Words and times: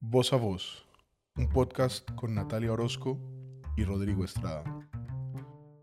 Voz 0.00 0.32
a 0.32 0.36
Voz, 0.36 0.86
un 1.34 1.48
podcast 1.48 2.08
con 2.12 2.32
Natalia 2.32 2.72
Orozco 2.72 3.18
y 3.76 3.82
Rodrigo 3.82 4.24
Estrada. 4.24 4.62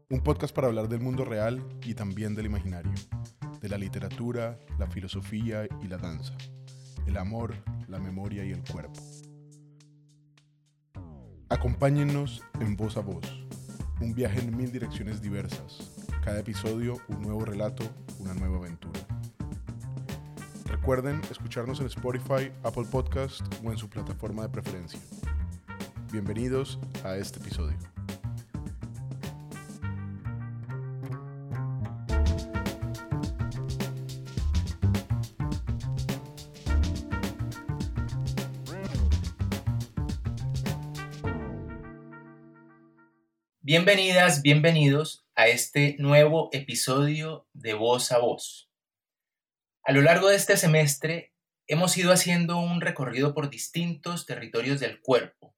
Un 0.09 0.21
podcast 0.23 0.55
para 0.55 0.67
hablar 0.67 0.87
del 0.87 1.01
mundo 1.01 1.25
real 1.25 1.61
y 1.83 1.95
también 1.95 2.33
del 2.33 2.45
imaginario, 2.45 2.93
de 3.59 3.67
la 3.67 3.77
literatura, 3.77 4.57
la 4.79 4.87
filosofía 4.87 5.67
y 5.81 5.87
la 5.89 5.97
danza, 5.97 6.33
el 7.05 7.17
amor, 7.17 7.55
la 7.89 7.99
memoria 7.99 8.45
y 8.45 8.51
el 8.51 8.63
cuerpo. 8.63 9.01
Acompáñennos 11.49 12.41
en 12.61 12.77
Voz 12.77 12.95
a 12.95 13.01
Voz, 13.01 13.45
un 13.99 14.15
viaje 14.15 14.39
en 14.39 14.55
mil 14.55 14.71
direcciones 14.71 15.21
diversas, 15.21 15.91
cada 16.23 16.39
episodio 16.39 16.95
un 17.09 17.21
nuevo 17.21 17.43
relato, 17.43 17.83
una 18.19 18.33
nueva 18.33 18.59
aventura. 18.59 19.04
Recuerden 20.85 21.19
escucharnos 21.31 21.79
en 21.79 21.87
Spotify, 21.87 22.51
Apple 22.61 22.85
Podcast 22.91 23.41
o 23.65 23.71
en 23.71 23.77
su 23.79 23.89
plataforma 23.89 24.43
de 24.43 24.49
preferencia. 24.49 24.99
Bienvenidos 26.11 26.77
a 27.03 27.15
este 27.15 27.39
episodio. 27.39 27.75
Bienvenidas, 43.61 44.43
bienvenidos 44.43 45.25
a 45.33 45.47
este 45.47 45.95
nuevo 45.97 46.49
episodio 46.53 47.47
de 47.53 47.73
Voz 47.73 48.11
a 48.11 48.19
Voz. 48.19 48.69
A 49.87 49.91
lo 49.91 50.01
largo 50.01 50.29
de 50.29 50.35
este 50.35 50.57
semestre 50.57 51.31
hemos 51.67 51.95
ido 51.95 52.11
haciendo 52.11 52.57
un 52.57 52.81
recorrido 52.81 53.35
por 53.35 53.51
distintos 53.51 54.25
territorios 54.25 54.79
del 54.79 54.99
cuerpo. 54.99 55.55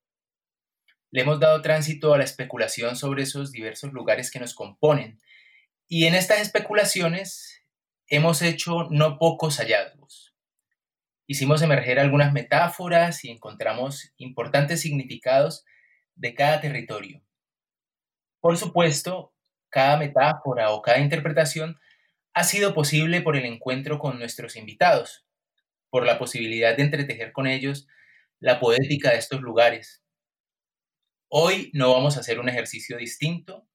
Le 1.10 1.22
hemos 1.22 1.40
dado 1.40 1.62
tránsito 1.62 2.12
a 2.12 2.18
la 2.18 2.24
especulación 2.24 2.94
sobre 2.94 3.22
esos 3.22 3.52
diversos 3.52 3.90
lugares 3.94 4.30
que 4.30 4.38
nos 4.38 4.52
componen 4.52 5.18
y 5.86 6.04
en 6.04 6.14
estas 6.14 6.40
especulaciones 6.40 7.62
hemos 8.06 8.42
hecho 8.42 8.88
no 8.90 9.18
pocos 9.18 9.56
hallazgos. 9.60 10.34
Hicimos 11.26 11.62
emerger 11.62 11.98
algunas 11.98 12.34
metáforas 12.34 13.24
y 13.24 13.30
encontramos 13.30 14.12
importantes 14.18 14.82
significados 14.82 15.64
de 16.16 16.34
cada 16.34 16.60
territorio. 16.60 17.22
Por 18.40 18.58
supuesto, 18.58 19.32
cada 19.70 19.96
metáfora 19.96 20.72
o 20.72 20.82
cada 20.82 20.98
interpretación 20.98 21.78
ha 22.38 22.44
sido 22.44 22.72
posible 22.72 23.20
por 23.20 23.36
el 23.36 23.44
encuentro 23.44 23.98
con 23.98 24.20
nuestros 24.20 24.54
invitados, 24.54 25.26
por 25.90 26.06
la 26.06 26.20
posibilidad 26.20 26.76
de 26.76 26.84
entretejer 26.84 27.32
con 27.32 27.48
ellos 27.48 27.88
la 28.38 28.60
poética 28.60 29.10
de 29.10 29.18
estos 29.18 29.40
lugares. 29.40 30.04
Hoy 31.26 31.72
no 31.74 31.92
vamos 31.92 32.16
a 32.16 32.20
hacer 32.20 32.38
un 32.38 32.48
ejercicio 32.48 32.96
distinto. 32.96 33.66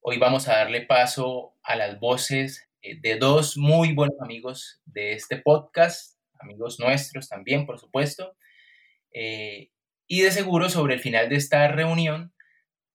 Hoy 0.00 0.18
vamos 0.18 0.46
a 0.46 0.58
darle 0.58 0.82
paso 0.82 1.56
a 1.64 1.74
las 1.74 1.98
voces 1.98 2.68
eh, 2.82 3.00
de 3.00 3.16
dos 3.16 3.56
muy 3.56 3.92
buenos 3.94 4.20
amigos 4.20 4.80
de 4.84 5.14
este 5.14 5.38
podcast, 5.38 6.20
amigos 6.38 6.78
nuestros 6.78 7.28
también, 7.28 7.66
por 7.66 7.80
supuesto. 7.80 8.36
Eh, 9.12 9.72
y 10.06 10.20
de 10.20 10.30
seguro 10.30 10.68
sobre 10.68 10.94
el 10.94 11.00
final 11.00 11.28
de 11.28 11.34
esta 11.34 11.66
reunión 11.66 12.32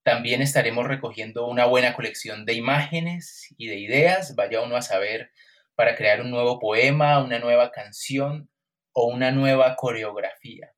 también 0.07 0.41
estaremos 0.41 0.87
recogiendo 0.87 1.47
una 1.47 1.65
buena 1.65 1.93
colección 1.93 2.45
de 2.45 2.53
imágenes 2.53 3.53
y 3.57 3.67
de 3.67 3.75
ideas, 3.75 4.35
vaya 4.35 4.61
uno 4.61 4.77
a 4.77 4.81
saber, 4.81 5.31
para 5.75 5.97
crear 5.97 6.21
un 6.21 6.31
nuevo 6.31 6.61
poema, 6.61 7.21
una 7.21 7.39
nueva 7.39 7.71
canción 7.71 8.49
o 8.93 9.07
una 9.07 9.31
nueva 9.31 9.75
coreografía. 9.75 10.71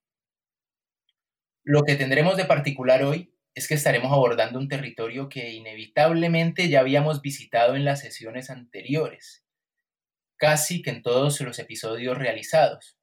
Lo 1.64 1.84
que 1.84 1.96
tendremos 1.96 2.38
de 2.38 2.46
particular 2.46 3.04
hoy 3.04 3.32
es 3.54 3.68
que 3.68 3.76
estaremos 3.76 4.12
abordando 4.12 4.58
un 4.58 4.68
territorio 4.68 5.30
que 5.30 5.52
inevitablemente 5.52 6.68
ya 6.68 6.80
habíamos 6.80 7.22
visitado 7.22 7.76
en 7.76 7.86
las 7.86 8.00
sesiones 8.00 8.50
anteriores, 8.50 9.46
casi 10.38 10.82
que 10.82 10.90
en 10.90 11.04
todos 11.04 11.40
los 11.42 11.60
episodios 11.60 12.18
realizados. 12.18 12.98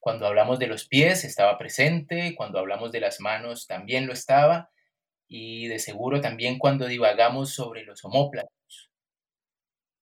Cuando 0.00 0.26
hablamos 0.26 0.58
de 0.58 0.68
los 0.68 0.88
pies 0.88 1.26
estaba 1.26 1.58
presente, 1.58 2.34
cuando 2.34 2.58
hablamos 2.58 2.92
de 2.92 3.00
las 3.00 3.20
manos 3.20 3.66
también 3.66 4.06
lo 4.06 4.14
estaba, 4.14 4.70
y 5.28 5.68
de 5.68 5.78
seguro 5.78 6.20
también 6.20 6.58
cuando 6.58 6.86
divagamos 6.86 7.52
sobre 7.52 7.84
los 7.84 8.04
homóplatos. 8.04 8.90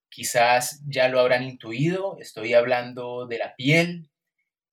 Quizás 0.09 0.83
ya 0.87 1.09
lo 1.09 1.21
habrán 1.21 1.43
intuido, 1.43 2.17
estoy 2.21 2.55
hablando 2.55 3.27
de 3.27 3.39
la 3.39 3.55
piel, 3.55 4.09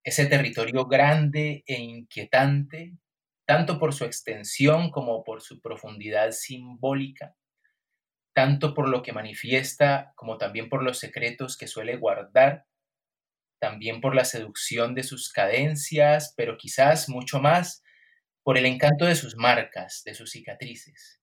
ese 0.03 0.25
territorio 0.27 0.85
grande 0.85 1.63
e 1.65 1.81
inquietante, 1.81 2.93
tanto 3.45 3.79
por 3.79 3.93
su 3.93 4.05
extensión 4.05 4.91
como 4.91 5.23
por 5.23 5.41
su 5.41 5.59
profundidad 5.59 6.31
simbólica, 6.31 7.35
tanto 8.33 8.73
por 8.73 8.87
lo 8.87 9.01
que 9.01 9.13
manifiesta 9.13 10.13
como 10.15 10.37
también 10.37 10.69
por 10.69 10.83
los 10.83 10.99
secretos 10.99 11.57
que 11.57 11.67
suele 11.67 11.97
guardar, 11.97 12.65
también 13.59 14.01
por 14.01 14.15
la 14.15 14.25
seducción 14.25 14.93
de 14.95 15.03
sus 15.03 15.31
cadencias, 15.31 16.33
pero 16.37 16.57
quizás 16.57 17.09
mucho 17.09 17.39
más 17.39 17.82
por 18.43 18.57
el 18.57 18.65
encanto 18.65 19.05
de 19.05 19.15
sus 19.15 19.35
marcas, 19.35 20.03
de 20.05 20.13
sus 20.13 20.31
cicatrices. 20.31 21.21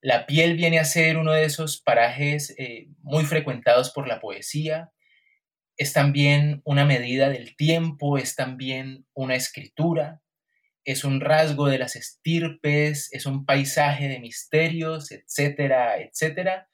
La 0.00 0.26
piel 0.26 0.54
viene 0.54 0.78
a 0.78 0.84
ser 0.84 1.16
uno 1.16 1.32
de 1.32 1.44
esos 1.44 1.80
parajes 1.80 2.54
eh, 2.58 2.88
muy 3.00 3.24
frecuentados 3.24 3.90
por 3.90 4.06
la 4.06 4.20
poesía. 4.20 4.92
Es 5.78 5.94
también 5.94 6.60
una 6.64 6.84
medida 6.84 7.30
del 7.30 7.56
tiempo, 7.56 8.18
es 8.18 8.36
también 8.36 9.06
una 9.14 9.34
escritura, 9.34 10.20
es 10.84 11.04
un 11.04 11.22
rasgo 11.22 11.68
de 11.68 11.78
las 11.78 11.96
estirpes, 11.96 13.10
es 13.12 13.24
un 13.24 13.46
paisaje 13.46 14.08
de 14.08 14.20
misterios, 14.20 15.10
etcétera, 15.10 15.98
etcétera. 15.98 16.68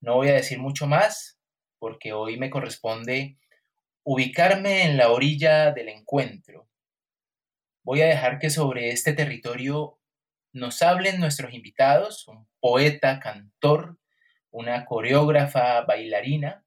No 0.00 0.14
voy 0.14 0.28
a 0.28 0.34
decir 0.34 0.58
mucho 0.58 0.86
más 0.86 1.38
porque 1.78 2.14
hoy 2.14 2.38
me 2.38 2.48
corresponde 2.48 3.36
ubicarme 4.04 4.84
en 4.84 4.96
la 4.96 5.10
orilla 5.10 5.72
del 5.72 5.90
encuentro, 5.90 6.69
voy 7.90 8.02
a 8.02 8.06
dejar 8.06 8.38
que 8.38 8.50
sobre 8.50 8.90
este 8.90 9.14
territorio 9.14 9.98
nos 10.52 10.80
hablen 10.80 11.18
nuestros 11.18 11.52
invitados, 11.52 12.28
un 12.28 12.46
poeta, 12.60 13.18
cantor, 13.18 13.98
una 14.52 14.84
coreógrafa, 14.84 15.80
bailarina, 15.80 16.64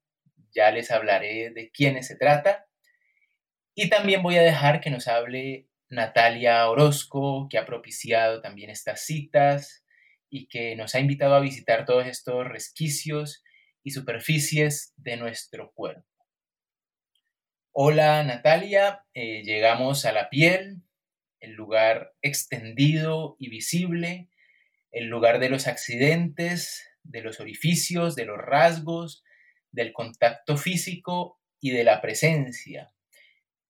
ya 0.54 0.70
les 0.72 0.92
hablaré 0.92 1.52
de 1.52 1.72
quiénes 1.72 2.08
se 2.08 2.18
trata, 2.18 2.68
y 3.74 3.90
también 3.90 4.22
voy 4.22 4.36
a 4.36 4.42
dejar 4.42 4.82
que 4.82 4.90
nos 4.90 5.08
hable 5.08 5.70
Natalia 5.88 6.70
Orozco, 6.70 7.48
que 7.50 7.58
ha 7.58 7.66
propiciado 7.66 8.42
también 8.42 8.70
estas 8.70 9.06
citas 9.06 9.86
y 10.30 10.50
que 10.50 10.76
nos 10.76 10.94
ha 10.94 11.00
invitado 11.00 11.36
a 11.36 11.40
visitar 11.40 11.86
todos 11.86 12.06
estos 12.06 12.46
resquicios 12.46 13.46
y 13.82 13.92
superficies 13.92 14.92
de 14.98 15.16
nuestro 15.16 15.72
cuerpo. 15.72 16.04
Hola 17.72 18.22
Natalia, 18.26 19.06
eh, 19.14 19.42
llegamos 19.44 20.04
a 20.04 20.12
la 20.12 20.30
piel, 20.30 20.84
el 21.44 21.52
lugar 21.52 22.14
extendido 22.22 23.36
y 23.38 23.50
visible, 23.50 24.30
el 24.92 25.08
lugar 25.08 25.40
de 25.40 25.50
los 25.50 25.68
accidentes, 25.68 26.88
de 27.04 27.22
los 27.22 27.42
orificios, 27.42 28.16
de 28.16 28.26
los 28.26 28.38
rasgos, 28.38 29.26
del 29.72 29.92
contacto 29.92 30.56
físico 30.56 31.42
y 31.60 31.72
de 31.72 31.84
la 31.84 32.02
presencia. 32.02 32.94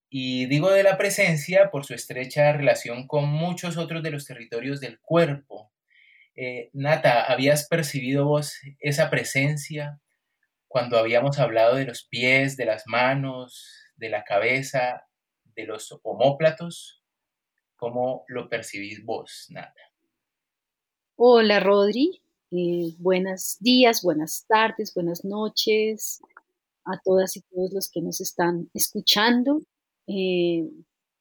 Y 0.07 0.45
digo 0.45 0.69
de 0.69 0.83
la 0.83 0.99
presencia 0.99 1.71
por 1.71 1.83
su 1.83 1.95
estrecha 1.95 2.53
relación 2.53 3.07
con 3.07 3.27
muchos 3.27 3.77
otros 3.77 4.03
de 4.03 4.11
los 4.11 4.25
territorios 4.27 4.79
del 4.79 4.99
cuerpo. 4.99 5.71
Eh, 6.35 6.69
Nata, 6.73 7.23
¿habías 7.23 7.67
percibido 7.67 8.25
vos 8.25 8.59
esa 8.79 9.09
presencia 9.09 9.99
cuando 10.67 10.99
habíamos 10.99 11.39
hablado 11.39 11.75
de 11.75 11.85
los 11.85 12.03
pies, 12.03 12.55
de 12.55 12.65
las 12.65 12.83
manos, 12.85 13.87
de 13.95 14.09
la 14.09 14.23
cabeza, 14.23 15.07
de 15.55 15.65
los 15.65 15.99
homóplatos? 16.03 17.02
¿Cómo 17.75 18.23
lo 18.27 18.47
percibís 18.47 19.03
vos, 19.03 19.47
Nata? 19.49 19.81
Hola, 21.15 21.59
Rodri. 21.59 22.21
Eh, 22.51 22.93
buenos 22.99 23.57
días, 23.59 24.03
buenas 24.03 24.45
tardes, 24.47 24.93
buenas 24.93 25.25
noches 25.25 26.21
a 26.85 26.99
todas 27.03 27.35
y 27.35 27.41
todos 27.41 27.73
los 27.73 27.89
que 27.89 28.01
nos 28.01 28.21
están 28.21 28.69
escuchando. 28.73 29.61
Eh, 30.07 30.69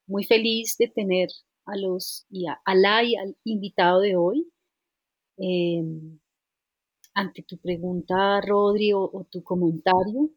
muy 0.06 0.24
feliz 0.24 0.76
de 0.78 0.88
tener 0.88 1.28
a 1.64 1.76
los 1.76 2.26
y 2.30 2.46
a 2.46 2.60
Alay, 2.64 3.16
al 3.16 3.36
invitado 3.44 4.00
de 4.00 4.16
hoy. 4.16 4.52
Eh, 5.38 5.82
ante 7.14 7.42
tu 7.42 7.56
pregunta, 7.58 8.40
Rodri, 8.40 8.92
o 8.92 9.26
tu 9.30 9.42
comentario, 9.42 10.30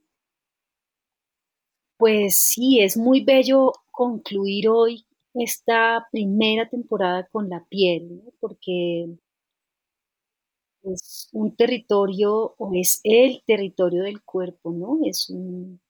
pues 1.98 2.38
sí, 2.38 2.82
es 2.82 2.98
muy 2.98 3.24
bello 3.24 3.72
concluir 3.92 4.70
hoy 4.70 5.05
esta 5.36 6.08
primera 6.12 6.70
temporada 6.70 7.28
con 7.32 7.50
la 7.50 7.66
piel, 7.70 8.24
porque 8.40 9.08
es 10.84 11.30
un 11.34 11.56
territorio 11.56 12.56
o 12.58 12.72
es 12.74 13.02
el 13.04 13.44
territorio 13.46 14.04
del 14.04 14.24
cuerpo, 14.24 14.72
¿no? 14.72 15.00
Es 15.04 15.30
un, 15.30 15.82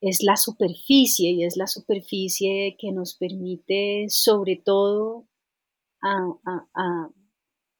es 0.00 0.22
la 0.22 0.36
superficie 0.36 1.30
y 1.30 1.44
es 1.44 1.56
la 1.56 1.66
superficie 1.66 2.76
que 2.78 2.92
nos 2.92 3.16
permite 3.16 4.06
sobre 4.08 4.56
todo 4.56 5.26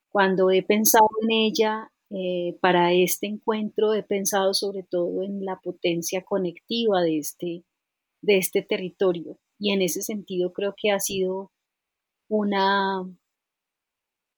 cuando 0.09 0.51
he 0.51 0.63
pensado 0.63 1.09
en 1.23 1.31
ella 1.31 1.93
eh, 2.11 2.57
para 2.61 2.93
este 2.93 3.27
encuentro 3.27 3.95
he 3.95 4.03
pensado 4.03 4.55
sobre 4.55 4.83
todo 4.83 5.23
en 5.23 5.45
la 5.45 5.61
potencia 5.61 6.23
conectiva 6.23 7.03
de 7.03 7.19
este, 7.19 7.65
de 8.27 8.39
este 8.39 8.61
territorio 8.63 9.39
y 9.59 9.73
en 9.73 9.83
ese 9.83 10.03
sentido 10.03 10.53
creo 10.53 10.75
que 10.77 10.91
ha 10.91 10.99
sido 10.99 11.53
una 12.29 13.09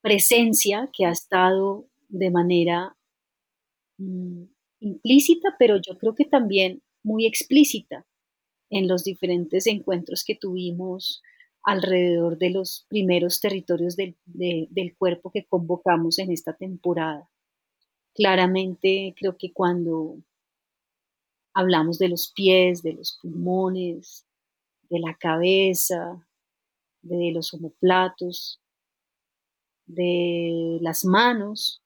presencia 0.02 0.90
que 0.92 1.06
ha 1.06 1.10
estado 1.10 1.88
de 2.08 2.30
manera 2.30 2.96
mm, 3.96 4.44
implícita, 4.80 5.56
pero 5.58 5.76
yo 5.76 5.98
creo 5.98 6.14
que 6.14 6.26
también 6.26 6.82
muy 7.02 7.26
explícita 7.26 8.06
en 8.70 8.86
los 8.86 9.04
diferentes 9.04 9.66
encuentros 9.66 10.22
que 10.24 10.36
tuvimos 10.36 11.22
alrededor 11.62 12.38
de 12.38 12.50
los 12.50 12.86
primeros 12.88 13.40
territorios 13.40 13.96
del, 13.96 14.16
del 14.26 14.96
cuerpo 14.96 15.30
que 15.30 15.46
convocamos 15.46 16.18
en 16.18 16.30
esta 16.30 16.54
temporada. 16.54 17.28
Claramente 18.14 19.14
creo 19.18 19.36
que 19.38 19.52
cuando 19.52 20.18
hablamos 21.54 21.98
de 21.98 22.08
los 22.08 22.32
pies, 22.32 22.82
de 22.82 22.92
los 22.94 23.18
pulmones, 23.20 24.26
de 24.90 25.00
la 25.00 25.14
cabeza, 25.14 26.26
de 27.02 27.32
los 27.32 27.52
omoplatos, 27.54 28.60
de 29.86 30.78
las 30.80 31.04
manos, 31.04 31.82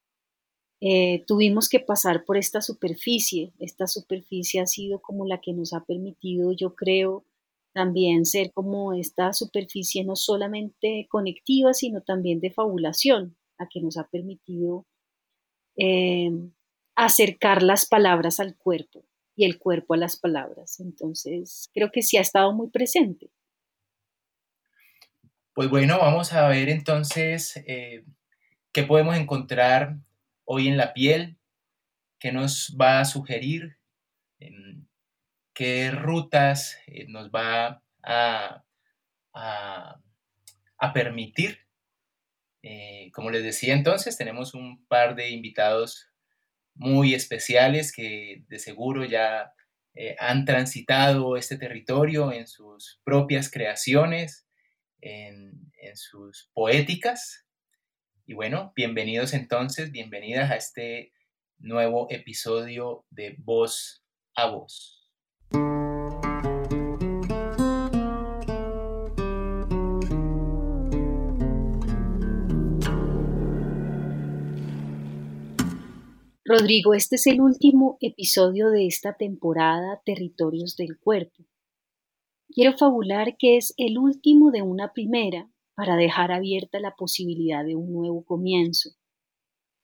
eh, 0.81 1.23
tuvimos 1.27 1.69
que 1.69 1.79
pasar 1.79 2.25
por 2.25 2.37
esta 2.37 2.61
superficie. 2.61 3.53
Esta 3.61 3.87
superficie 3.87 4.61
ha 4.61 4.67
sido 4.67 5.01
como 5.01 5.25
la 5.27 5.41
que 5.41 5.53
nos 5.53 5.73
ha 5.73 5.85
permitido, 5.85 6.53
yo 6.53 6.75
creo, 6.75 7.25
también 7.73 8.27
ser 8.27 8.53
como 8.53 8.93
esta 8.93 9.33
superficie 9.33 10.05
no 10.05 10.17
solamente 10.17 11.07
conectiva, 11.09 11.73
sino 11.73 12.03
también 12.03 12.41
de 12.41 12.51
fabulación, 12.51 13.37
la 13.59 13.69
que 13.69 13.81
nos 13.81 13.97
ha 13.97 14.09
permitido 14.09 14.85
eh, 15.77 16.31
acercar 16.97 17.63
las 17.63 17.87
palabras 17.87 18.41
al 18.41 18.57
cuerpo 18.57 19.05
y 19.35 19.45
el 19.45 19.59
cuerpo 19.59 19.95
a 19.95 19.99
las 19.99 20.19
palabras. 20.19 20.81
Entonces, 20.81 21.69
creo 21.73 21.91
que 21.91 22.03
sí 22.03 22.17
ha 22.17 22.21
estado 22.21 22.53
muy 22.53 22.71
presente. 22.71 23.31
Pues 25.55 25.69
bueno, 25.69 25.99
vamos 25.99 26.33
a 26.33 26.49
ver 26.49 26.71
entonces 26.71 27.63
eh, 27.67 28.05
qué 28.73 28.85
podemos 28.85 29.17
encontrar 29.17 29.99
hoy 30.45 30.69
en 30.69 30.79
la 30.79 30.95
piel, 30.95 31.37
qué 32.19 32.33
nos 32.33 32.77
va 32.81 33.01
a 33.01 33.05
sugerir, 33.05 33.77
qué 35.53 35.91
rutas 35.91 36.79
eh, 36.87 37.07
nos 37.09 37.31
va 37.31 37.83
a, 38.03 38.65
a, 39.35 40.93
permitir. 40.95 41.59
Eh, 42.63 43.11
como 43.13 43.31
les 43.31 43.43
decía 43.43 43.75
entonces, 43.75 44.17
tenemos 44.17 44.55
un 44.55 44.87
par 44.87 45.15
de 45.15 45.31
invitados 45.31 46.12
muy 46.75 47.15
especiales 47.15 47.93
que 47.93 48.45
de 48.49 48.59
seguro 48.59 49.05
ya 49.05 49.53
han 50.19 50.47
transitado 50.47 51.37
este 51.37 51.59
territorio 51.59 52.33
en 52.33 52.47
sus 52.47 53.01
propias 53.05 53.51
creaciones 53.51 54.47
en, 55.03 55.71
sus 55.95 56.49
poéticas. 56.55 57.45
Y 58.25 58.33
bueno, 58.35 58.73
bienvenidos 58.75 59.35
entonces, 59.35 59.91
bienvenidas 59.91 60.51
a 60.51 60.57
este 60.57 61.13
nuevo 61.59 62.07
episodio 62.11 63.05
de 63.11 63.37
Voz 63.39 64.03
a 64.35 64.47
Voz. 64.47 65.02
Rodrigo, 76.55 76.93
este 76.93 77.17
es 77.17 77.27
el 77.29 77.41
último 77.41 77.97
episodio 78.03 78.69
de 78.69 78.87
esta 78.87 79.15
temporada 79.15 80.03
Territorios 80.05 80.77
del 80.77 80.99
Cuerpo. 80.99 81.45
Quiero 82.51 82.77
fabular 82.77 83.39
que 83.39 83.57
es 83.57 83.73
el 83.79 83.97
último 83.97 84.51
de 84.51 84.61
una 84.61 84.93
primera 84.93 85.51
para 85.75 85.97
dejar 85.97 86.31
abierta 86.31 86.79
la 86.79 86.95
posibilidad 86.95 87.65
de 87.65 87.75
un 87.75 87.91
nuevo 87.91 88.23
comienzo, 88.27 88.91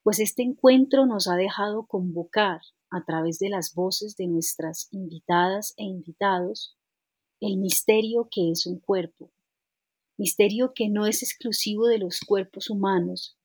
pues 0.02 0.20
este 0.20 0.42
encuentro 0.42 1.06
nos 1.06 1.26
ha 1.26 1.36
dejado 1.36 1.86
convocar 1.86 2.60
a 2.90 3.02
través 3.02 3.38
de 3.38 3.48
las 3.48 3.72
voces 3.74 4.14
de 4.18 4.26
nuestras 4.26 4.88
invitadas 4.90 5.72
e 5.78 5.84
invitados 5.84 6.76
el 7.40 7.56
misterio 7.56 8.28
que 8.30 8.50
es 8.50 8.66
un 8.66 8.78
cuerpo, 8.78 9.30
misterio 10.18 10.74
que 10.74 10.90
no 10.90 11.06
es 11.06 11.22
exclusivo 11.22 11.86
de 11.86 11.96
los 11.96 12.20
cuerpos 12.20 12.68
humanos, 12.68 13.37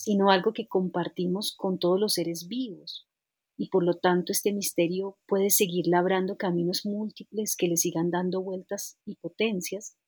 sino 0.00 0.30
algo 0.30 0.54
que 0.54 0.66
compartimos 0.66 1.54
con 1.54 1.78
todos 1.78 2.00
los 2.00 2.14
seres 2.14 2.48
vivos, 2.48 3.06
y 3.58 3.68
por 3.68 3.84
lo 3.84 3.98
tanto 3.98 4.32
este 4.32 4.50
misterio 4.50 5.18
puede 5.26 5.50
seguir 5.50 5.88
labrando 5.88 6.38
caminos 6.38 6.86
múltiples 6.86 7.54
que 7.54 7.68
le 7.68 7.76
sigan 7.76 8.10
dando 8.10 8.40
vueltas 8.40 8.98
y 9.04 9.16
potencias 9.16 9.98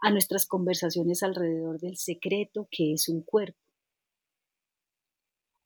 a 0.00 0.10
nuestras 0.10 0.44
conversaciones 0.44 1.22
alrededor 1.22 1.78
del 1.78 1.98
secreto 1.98 2.66
que 2.68 2.92
es 2.92 3.08
un 3.08 3.22
cuerpo. 3.22 3.60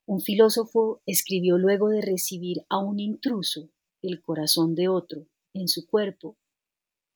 Un 0.05 0.21
filósofo 0.21 1.01
escribió 1.07 1.57
luego 1.57 1.89
de 1.89 2.01
recibir 2.01 2.63
a 2.69 2.77
un 2.77 2.99
intruso 2.99 3.71
el 4.03 4.21
corazón 4.21 4.75
de 4.75 4.87
otro 4.87 5.25
en 5.55 5.67
su 5.67 5.87
cuerpo, 5.87 6.37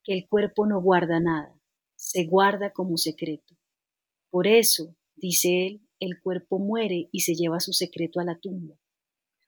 que 0.04 0.14
el 0.14 0.28
cuerpo 0.28 0.66
no 0.66 0.82
guarda 0.82 1.20
nada, 1.20 1.56
se 1.96 2.26
guarda 2.26 2.72
como 2.72 2.98
secreto. 2.98 3.56
Por 4.32 4.48
eso, 4.48 4.96
dice 5.16 5.68
él, 5.68 5.87
el 6.00 6.22
cuerpo 6.22 6.60
muere 6.60 7.10
y 7.12 7.22
se 7.22 7.34
lleva 7.36 7.60
su 7.60 7.74
secreto 7.74 8.20
a 8.20 8.24
la 8.26 8.40
tumba 8.40 8.78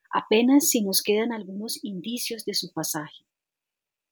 apenas 0.10 0.70
si 0.70 0.82
nos 0.82 1.02
quedan 1.02 1.32
algunos 1.32 1.84
indicios 1.84 2.46
de 2.46 2.54
su 2.54 2.72
pasaje. 2.72 3.26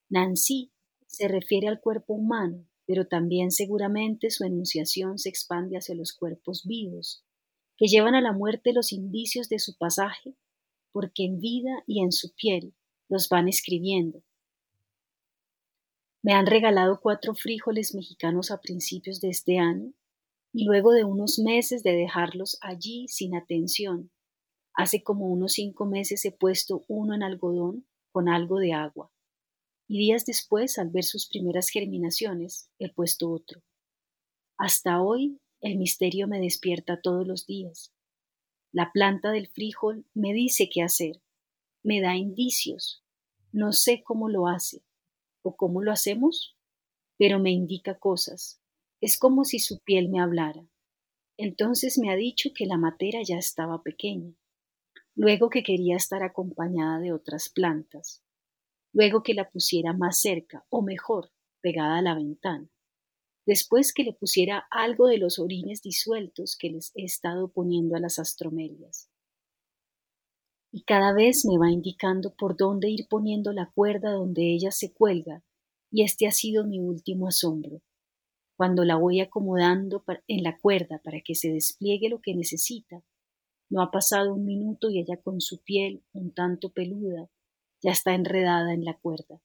Nancy 0.10 0.72
se 1.08 1.28
refiere 1.28 1.68
al 1.68 1.80
cuerpo 1.80 2.14
humano, 2.14 2.66
pero 2.86 3.08
también 3.08 3.52
seguramente 3.52 4.30
su 4.30 4.46
enunciación 4.46 5.18
se 5.18 5.30
expande 5.30 5.78
hacia 5.78 5.96
los 5.96 6.14
cuerpos 6.14 6.66
vivos, 6.66 7.24
que 7.76 7.88
llevan 7.88 8.16
a 8.16 8.22
la 8.22 8.32
muerte 8.32 8.74
los 8.74 8.94
indicios 8.94 9.50
de 9.50 9.60
su 9.60 9.78
pasaje, 9.78 10.36
porque 10.92 11.26
en 11.26 11.40
vida 11.40 11.84
y 11.86 12.02
en 12.02 12.12
su 12.12 12.34
piel 12.34 12.74
los 13.10 13.30
van 13.30 13.48
escribiendo. 13.48 14.24
Me 16.22 16.34
han 16.34 16.46
regalado 16.46 17.00
cuatro 17.02 17.36
frijoles 17.36 17.94
mexicanos 17.94 18.52
a 18.52 18.60
principios 18.60 19.22
de 19.22 19.30
este 19.30 19.60
año, 19.60 19.94
y 20.58 20.66
luego 20.66 20.92
de 20.92 21.04
unos 21.04 21.40
meses 21.40 21.84
de 21.84 21.94
dejarlos 21.94 22.58
allí 22.62 23.08
sin 23.08 23.36
atención, 23.36 24.12
Hace 24.78 25.02
como 25.02 25.26
unos 25.26 25.54
cinco 25.54 25.88
meses 25.88 26.24
he 26.26 26.32
puesto 26.32 26.86
uno 26.88 27.16
en 27.16 27.24
algodón 27.24 27.88
con 28.12 28.30
algo 28.30 28.60
de 28.60 28.74
agua. 28.74 29.12
Y 29.88 29.98
días 29.98 30.24
después, 30.24 30.78
al 30.78 30.92
ver 30.92 31.04
sus 31.04 31.28
primeras 31.28 31.70
germinaciones, 31.70 32.70
he 32.78 32.94
puesto 32.94 33.32
otro. 33.32 33.64
Hasta 34.56 35.02
hoy 35.02 35.42
el 35.62 35.80
misterio 35.80 36.28
me 36.28 36.40
despierta 36.40 37.02
todos 37.02 37.26
los 37.26 37.48
días. 37.48 37.92
La 38.72 38.92
planta 38.92 39.32
del 39.32 39.48
frijol 39.48 40.06
me 40.14 40.32
dice 40.32 40.70
qué 40.72 40.84
hacer, 40.84 41.24
me 41.82 42.00
da 42.00 42.16
indicios. 42.16 43.04
No 43.52 43.72
sé 43.72 44.04
cómo 44.04 44.30
lo 44.30 44.48
hace 44.48 44.84
o 45.42 45.56
cómo 45.56 45.82
lo 45.82 45.92
hacemos, 45.92 46.56
pero 47.18 47.40
me 47.40 47.50
indica 47.50 47.98
cosas. 47.98 48.62
Es 49.02 49.18
como 49.18 49.46
si 49.46 49.60
su 49.60 49.80
piel 49.80 50.10
me 50.10 50.20
hablara. 50.20 50.68
Entonces 51.38 51.98
me 51.98 52.12
ha 52.12 52.16
dicho 52.16 52.50
que 52.56 52.66
la 52.66 52.78
matera 52.78 53.20
ya 53.24 53.38
estaba 53.38 53.84
pequeña 53.84 54.34
luego 55.18 55.50
que 55.50 55.64
quería 55.64 55.96
estar 55.96 56.22
acompañada 56.22 57.00
de 57.00 57.12
otras 57.12 57.50
plantas, 57.50 58.24
luego 58.94 59.24
que 59.24 59.34
la 59.34 59.50
pusiera 59.50 59.92
más 59.92 60.22
cerca, 60.22 60.64
o 60.70 60.84
mejor, 60.84 61.32
pegada 61.60 61.98
a 61.98 62.02
la 62.04 62.14
ventana, 62.14 62.70
después 63.44 63.94
que 63.94 64.04
le 64.04 64.14
pusiera 64.14 64.68
algo 64.70 65.08
de 65.08 65.18
los 65.18 65.40
orines 65.40 65.82
disueltos 65.82 66.56
que 66.56 66.70
les 66.70 66.92
he 66.96 67.04
estado 67.04 67.48
poniendo 67.48 67.96
a 67.96 68.00
las 68.00 68.20
astromelias. 68.20 69.10
Y 70.72 70.84
cada 70.84 71.14
vez 71.14 71.46
me 71.46 71.58
va 71.58 71.72
indicando 71.72 72.36
por 72.36 72.56
dónde 72.56 72.92
ir 72.92 73.08
poniendo 73.10 73.54
la 73.54 73.72
cuerda 73.74 74.12
donde 74.12 74.54
ella 74.54 74.70
se 74.70 74.94
cuelga, 74.94 75.44
y 75.90 76.04
este 76.04 76.28
ha 76.28 76.32
sido 76.32 76.64
mi 76.64 76.80
último 76.80 77.28
asombro. 77.28 77.82
Cuando 78.58 78.84
la 78.84 78.96
voy 78.98 79.22
acomodando 79.22 80.04
en 80.28 80.44
la 80.44 80.58
cuerda 80.58 81.00
para 81.04 81.22
que 81.22 81.36
se 81.36 81.50
despliegue 81.54 82.10
lo 82.10 82.22
que 82.22 82.36
necesita, 82.36 83.04
no 83.70 83.82
ha 83.82 83.92
pasado 83.92 84.34
un 84.34 84.46
minuto 84.46 84.90
y 84.90 85.00
ella 85.00 85.22
con 85.22 85.42
su 85.42 85.62
piel 85.62 86.04
un 86.12 86.34
tanto 86.34 86.74
peluda 86.74 87.30
ya 87.82 87.92
está 87.92 88.16
enredada 88.16 88.74
en 88.74 88.84
la 88.84 88.98
cuerda. 88.98 89.42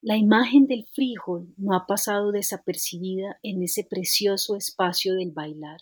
La 0.00 0.16
imagen 0.16 0.66
del 0.66 0.86
frijol 0.86 1.52
no 1.56 1.74
ha 1.74 1.86
pasado 1.86 2.32
desapercibida 2.32 3.38
en 3.42 3.62
ese 3.62 3.84
precioso 3.84 4.56
espacio 4.56 5.14
del 5.14 5.32
bailar, 5.32 5.80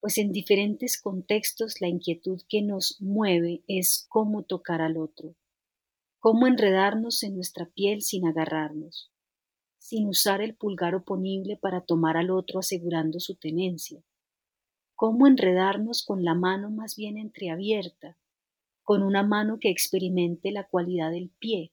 pues 0.00 0.18
en 0.18 0.32
diferentes 0.32 1.00
contextos 1.00 1.80
la 1.80 1.88
inquietud 1.88 2.40
que 2.48 2.62
nos 2.62 2.96
mueve 3.00 3.64
es 3.66 4.06
cómo 4.08 4.44
tocar 4.44 4.80
al 4.80 4.96
otro, 4.96 5.34
cómo 6.20 6.46
enredarnos 6.46 7.22
en 7.22 7.34
nuestra 7.34 7.66
piel 7.66 8.02
sin 8.02 8.26
agarrarnos, 8.26 9.10
sin 9.88 10.06
usar 10.06 10.42
el 10.42 10.54
pulgar 10.54 10.94
oponible 10.94 11.56
para 11.56 11.80
tomar 11.80 12.18
al 12.18 12.30
otro 12.30 12.58
asegurando 12.58 13.20
su 13.20 13.36
tenencia, 13.36 14.04
cómo 14.94 15.26
enredarnos 15.26 16.04
con 16.04 16.24
la 16.24 16.34
mano 16.34 16.68
más 16.68 16.94
bien 16.94 17.16
entreabierta, 17.16 18.18
con 18.82 19.02
una 19.02 19.22
mano 19.22 19.58
que 19.58 19.70
experimente 19.70 20.52
la 20.52 20.68
cualidad 20.68 21.10
del 21.10 21.30
pie, 21.38 21.72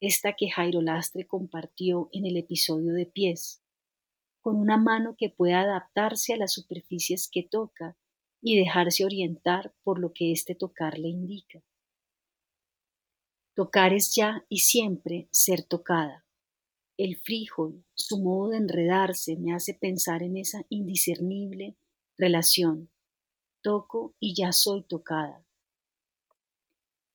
esta 0.00 0.32
que 0.32 0.50
Jairo 0.50 0.82
Lastre 0.82 1.28
compartió 1.28 2.08
en 2.10 2.26
el 2.26 2.36
episodio 2.36 2.92
de 2.92 3.06
pies, 3.06 3.62
con 4.40 4.56
una 4.56 4.76
mano 4.76 5.14
que 5.16 5.30
pueda 5.30 5.60
adaptarse 5.60 6.34
a 6.34 6.38
las 6.38 6.52
superficies 6.52 7.30
que 7.30 7.44
toca 7.44 7.96
y 8.42 8.58
dejarse 8.58 9.04
orientar 9.04 9.72
por 9.84 10.00
lo 10.00 10.12
que 10.12 10.32
este 10.32 10.56
tocar 10.56 10.98
le 10.98 11.06
indica. 11.06 11.62
Tocar 13.54 13.92
es 13.92 14.12
ya 14.12 14.44
y 14.48 14.58
siempre 14.58 15.28
ser 15.30 15.62
tocada. 15.62 16.24
El 16.98 17.16
frijol, 17.16 17.84
su 17.94 18.18
modo 18.18 18.48
de 18.48 18.56
enredarse, 18.56 19.36
me 19.36 19.54
hace 19.54 19.72
pensar 19.72 20.24
en 20.24 20.36
esa 20.36 20.66
indiscernible 20.68 21.76
relación. 22.18 22.90
Toco 23.62 24.16
y 24.18 24.34
ya 24.34 24.50
soy 24.50 24.82
tocada. 24.82 25.46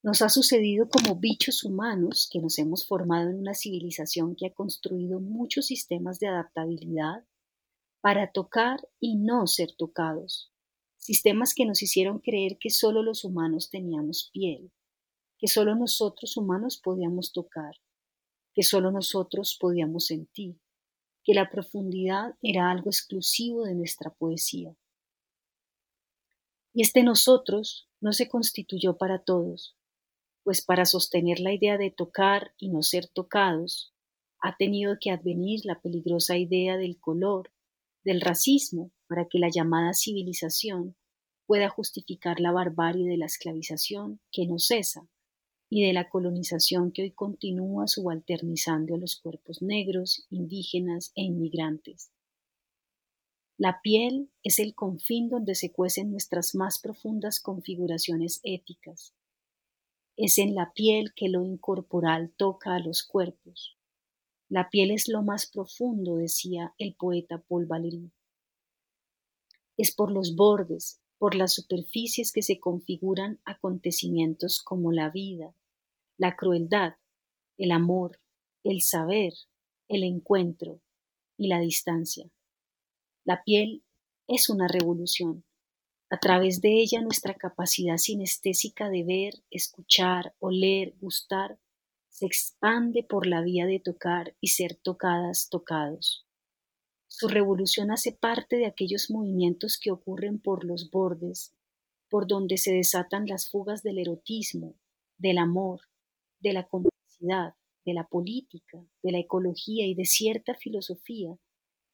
Nos 0.01 0.21
ha 0.21 0.29
sucedido 0.29 0.87
como 0.87 1.17
bichos 1.17 1.65
humanos 1.65 2.29
que 2.31 2.39
nos 2.39 2.57
hemos 2.59 2.87
formado 2.87 3.29
en 3.29 3.39
una 3.39 3.53
civilización 3.53 4.37
que 4.37 4.47
ha 4.47 4.53
construido 4.53 5.19
muchos 5.19 5.65
sistemas 5.65 6.17
de 6.17 6.27
adaptabilidad 6.27 7.25
para 7.99 8.31
tocar 8.31 8.87
y 9.01 9.17
no 9.17 9.47
ser 9.47 9.75
tocados, 9.77 10.53
sistemas 10.95 11.53
que 11.53 11.65
nos 11.65 11.83
hicieron 11.83 12.19
creer 12.19 12.57
que 12.57 12.69
solo 12.69 13.03
los 13.03 13.25
humanos 13.25 13.69
teníamos 13.69 14.29
piel, 14.31 14.71
que 15.37 15.49
solo 15.49 15.75
nosotros 15.75 16.37
humanos 16.37 16.79
podíamos 16.81 17.33
tocar, 17.33 17.75
que 18.53 18.63
solo 18.63 18.91
nosotros 18.91 19.57
podíamos 19.59 20.07
sentir, 20.07 20.59
que 21.23 21.33
la 21.33 21.49
profundidad 21.49 22.35
era 22.41 22.69
algo 22.69 22.89
exclusivo 22.89 23.63
de 23.63 23.75
nuestra 23.75 24.13
poesía. 24.13 24.75
Y 26.73 26.81
este 26.81 27.03
nosotros 27.03 27.89
no 28.01 28.13
se 28.13 28.27
constituyó 28.27 28.97
para 28.97 29.23
todos, 29.23 29.77
pues 30.43 30.63
para 30.63 30.85
sostener 30.85 31.39
la 31.39 31.53
idea 31.53 31.77
de 31.77 31.91
tocar 31.91 32.53
y 32.57 32.69
no 32.69 32.83
ser 32.83 33.07
tocados, 33.07 33.93
ha 34.39 34.57
tenido 34.57 34.97
que 34.99 35.11
advenir 35.11 35.61
la 35.63 35.79
peligrosa 35.81 36.37
idea 36.37 36.77
del 36.77 36.99
color, 36.99 37.51
del 38.03 38.19
racismo, 38.19 38.91
para 39.07 39.27
que 39.29 39.39
la 39.39 39.49
llamada 39.49 39.93
civilización 39.93 40.97
pueda 41.45 41.69
justificar 41.69 42.39
la 42.39 42.51
barbarie 42.51 43.07
de 43.07 43.17
la 43.17 43.25
esclavización 43.25 44.19
que 44.31 44.45
no 44.45 44.59
cesa 44.59 45.07
y 45.75 45.87
de 45.87 45.91
la 45.91 46.07
colonización 46.07 46.91
que 46.91 47.01
hoy 47.01 47.09
continúa 47.09 47.87
subalternizando 47.87 48.93
a 48.93 48.99
los 48.99 49.15
cuerpos 49.15 49.63
negros, 49.63 50.27
indígenas 50.29 51.11
e 51.15 51.23
inmigrantes. 51.23 52.11
La 53.57 53.81
piel 53.81 54.29
es 54.43 54.59
el 54.59 54.75
confín 54.75 55.29
donde 55.29 55.55
se 55.55 55.71
cuecen 55.71 56.11
nuestras 56.11 56.53
más 56.53 56.77
profundas 56.77 57.39
configuraciones 57.39 58.39
éticas, 58.43 59.15
es 60.15 60.37
en 60.37 60.53
la 60.53 60.73
piel 60.73 61.15
que 61.15 61.27
lo 61.27 61.43
incorporal 61.43 62.31
toca 62.37 62.75
a 62.75 62.79
los 62.79 63.01
cuerpos. 63.01 63.75
La 64.49 64.69
piel 64.69 64.91
es 64.91 65.07
lo 65.07 65.23
más 65.23 65.47
profundo, 65.47 66.17
decía 66.17 66.75
el 66.77 66.93
poeta 66.93 67.39
Paul 67.39 67.65
Valéry. 67.65 68.11
Es 69.75 69.91
por 69.95 70.11
los 70.11 70.35
bordes, 70.35 71.01
por 71.17 71.33
las 71.33 71.53
superficies 71.53 72.31
que 72.31 72.43
se 72.43 72.59
configuran 72.59 73.39
acontecimientos 73.43 74.61
como 74.61 74.91
la 74.91 75.09
vida, 75.09 75.55
la 76.23 76.37
crueldad, 76.37 76.93
el 77.57 77.71
amor, 77.71 78.17
el 78.63 78.81
saber, 78.81 79.33
el 79.89 80.03
encuentro 80.03 80.79
y 81.35 81.49
la 81.49 81.59
distancia. 81.59 82.31
La 83.25 83.43
piel 83.43 83.83
es 84.29 84.49
una 84.49 84.69
revolución, 84.69 85.43
a 86.09 86.21
través 86.21 86.61
de 86.61 86.79
ella 86.79 87.01
nuestra 87.01 87.33
capacidad 87.33 87.97
sinestésica 87.97 88.89
de 88.89 89.03
ver, 89.03 89.43
escuchar, 89.51 90.33
oler, 90.39 90.95
gustar, 91.01 91.59
se 92.07 92.25
expande 92.25 93.03
por 93.03 93.27
la 93.27 93.41
vía 93.41 93.65
de 93.65 93.81
tocar 93.81 94.33
y 94.39 94.47
ser 94.47 94.75
tocadas, 94.75 95.49
tocados. 95.49 96.25
Su 97.09 97.27
revolución 97.27 97.91
hace 97.91 98.13
parte 98.13 98.55
de 98.55 98.67
aquellos 98.67 99.11
movimientos 99.11 99.77
que 99.77 99.91
ocurren 99.91 100.39
por 100.39 100.63
los 100.63 100.89
bordes, 100.89 101.53
por 102.07 102.27
donde 102.27 102.55
se 102.55 102.71
desatan 102.71 103.27
las 103.27 103.49
fugas 103.49 103.83
del 103.83 103.97
erotismo, 103.97 104.75
del 105.17 105.37
amor, 105.37 105.81
de 106.43 106.53
la 106.53 106.67
complicidad, 106.67 107.55
de 107.85 107.93
la 107.93 108.05
política, 108.05 108.85
de 109.01 109.11
la 109.11 109.19
ecología 109.19 109.87
y 109.87 109.95
de 109.95 110.05
cierta 110.05 110.53
filosofía 110.55 111.37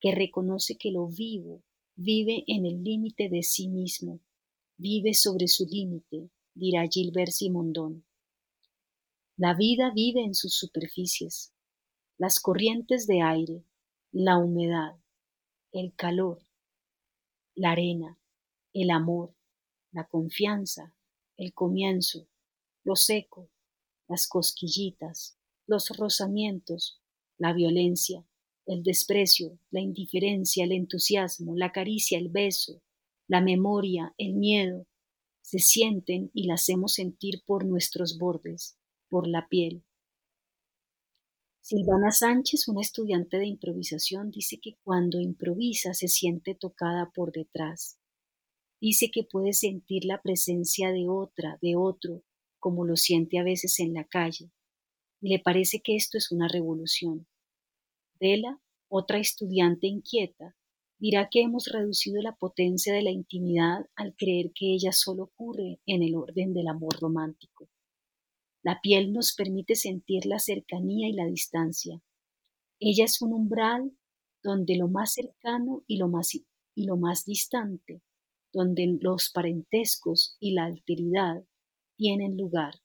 que 0.01 0.13
reconoce 0.13 0.75
que 0.75 0.91
lo 0.91 1.07
vivo, 1.07 1.63
vive 1.95 2.43
en 2.47 2.65
el 2.65 2.83
límite 2.83 3.29
de 3.29 3.43
sí 3.43 3.67
mismo, 3.67 4.19
vive 4.77 5.13
sobre 5.13 5.47
su 5.47 5.65
límite, 5.65 6.31
dirá 6.55 6.87
Gilbert 6.87 7.31
Simondón. 7.31 8.05
La 9.37 9.53
vida 9.53 9.91
vive 9.93 10.23
en 10.23 10.33
sus 10.33 10.55
superficies, 10.55 11.53
las 12.17 12.39
corrientes 12.39 13.05
de 13.05 13.21
aire, 13.21 13.63
la 14.11 14.37
humedad, 14.37 14.95
el 15.71 15.93
calor, 15.95 16.39
la 17.55 17.71
arena, 17.71 18.17
el 18.73 18.89
amor, 18.89 19.35
la 19.91 20.07
confianza, 20.07 20.95
el 21.37 21.53
comienzo, 21.53 22.27
lo 22.83 22.95
seco, 22.95 23.49
las 24.09 24.27
cosquillitas, 24.27 25.37
los 25.67 25.89
rozamientos, 25.95 26.99
la 27.37 27.53
violencia, 27.53 28.25
el 28.65 28.83
desprecio, 28.83 29.59
la 29.71 29.79
indiferencia, 29.81 30.65
el 30.65 30.73
entusiasmo, 30.73 31.55
la 31.55 31.71
caricia, 31.71 32.17
el 32.17 32.29
beso, 32.29 32.81
la 33.27 33.39
memoria, 33.39 34.13
el 34.17 34.33
miedo, 34.33 34.87
se 35.41 35.59
sienten 35.59 36.31
y 36.33 36.47
las 36.47 36.63
hacemos 36.63 36.93
sentir 36.93 37.43
por 37.45 37.65
nuestros 37.65 38.17
bordes, 38.17 38.77
por 39.09 39.27
la 39.27 39.47
piel. 39.47 39.83
Silvana 41.61 42.11
Sánchez, 42.11 42.67
una 42.67 42.81
estudiante 42.81 43.37
de 43.37 43.45
improvisación, 43.45 44.31
dice 44.31 44.59
que 44.59 44.77
cuando 44.83 45.19
improvisa 45.19 45.93
se 45.93 46.07
siente 46.07 46.55
tocada 46.55 47.11
por 47.13 47.31
detrás. 47.31 47.99
Dice 48.81 49.11
que 49.11 49.23
puede 49.23 49.53
sentir 49.53 50.05
la 50.05 50.21
presencia 50.21 50.91
de 50.91 51.07
otra, 51.07 51.59
de 51.61 51.75
otro, 51.75 52.23
como 52.59 52.85
lo 52.85 52.95
siente 52.95 53.39
a 53.39 53.43
veces 53.43 53.79
en 53.79 53.93
la 53.93 54.03
calle, 54.03 54.51
y 55.21 55.29
le 55.29 55.39
parece 55.39 55.81
que 55.81 55.95
esto 55.95 56.17
es 56.17 56.31
una 56.31 56.47
revolución. 56.47 57.27
Vela, 58.19 58.61
otra 58.87 59.19
estudiante 59.19 59.87
inquieta, 59.87 60.55
dirá 60.97 61.29
que 61.29 61.41
hemos 61.41 61.67
reducido 61.67 62.21
la 62.21 62.35
potencia 62.35 62.93
de 62.93 63.01
la 63.01 63.11
intimidad 63.11 63.85
al 63.95 64.15
creer 64.15 64.51
que 64.53 64.73
ella 64.73 64.91
solo 64.91 65.23
ocurre 65.23 65.79
en 65.85 66.03
el 66.03 66.15
orden 66.15 66.53
del 66.53 66.67
amor 66.67 66.99
romántico. 66.99 67.69
La 68.61 68.81
piel 68.81 69.13
nos 69.13 69.33
permite 69.33 69.75
sentir 69.75 70.25
la 70.25 70.39
cercanía 70.39 71.07
y 71.07 71.13
la 71.13 71.25
distancia. 71.25 72.01
Ella 72.79 73.05
es 73.05 73.21
un 73.21 73.33
umbral 73.33 73.93
donde 74.43 74.75
lo 74.75 74.89
más 74.89 75.13
cercano 75.13 75.83
y 75.87 75.97
lo 75.97 76.09
más, 76.09 76.33
y 76.35 76.85
lo 76.85 76.97
más 76.97 77.25
distante, 77.25 78.01
donde 78.51 78.97
los 78.99 79.29
parentescos 79.29 80.35
y 80.39 80.51
la 80.51 80.65
alteridad 80.65 81.43
tienen 81.99 82.37
lugar 82.37 82.75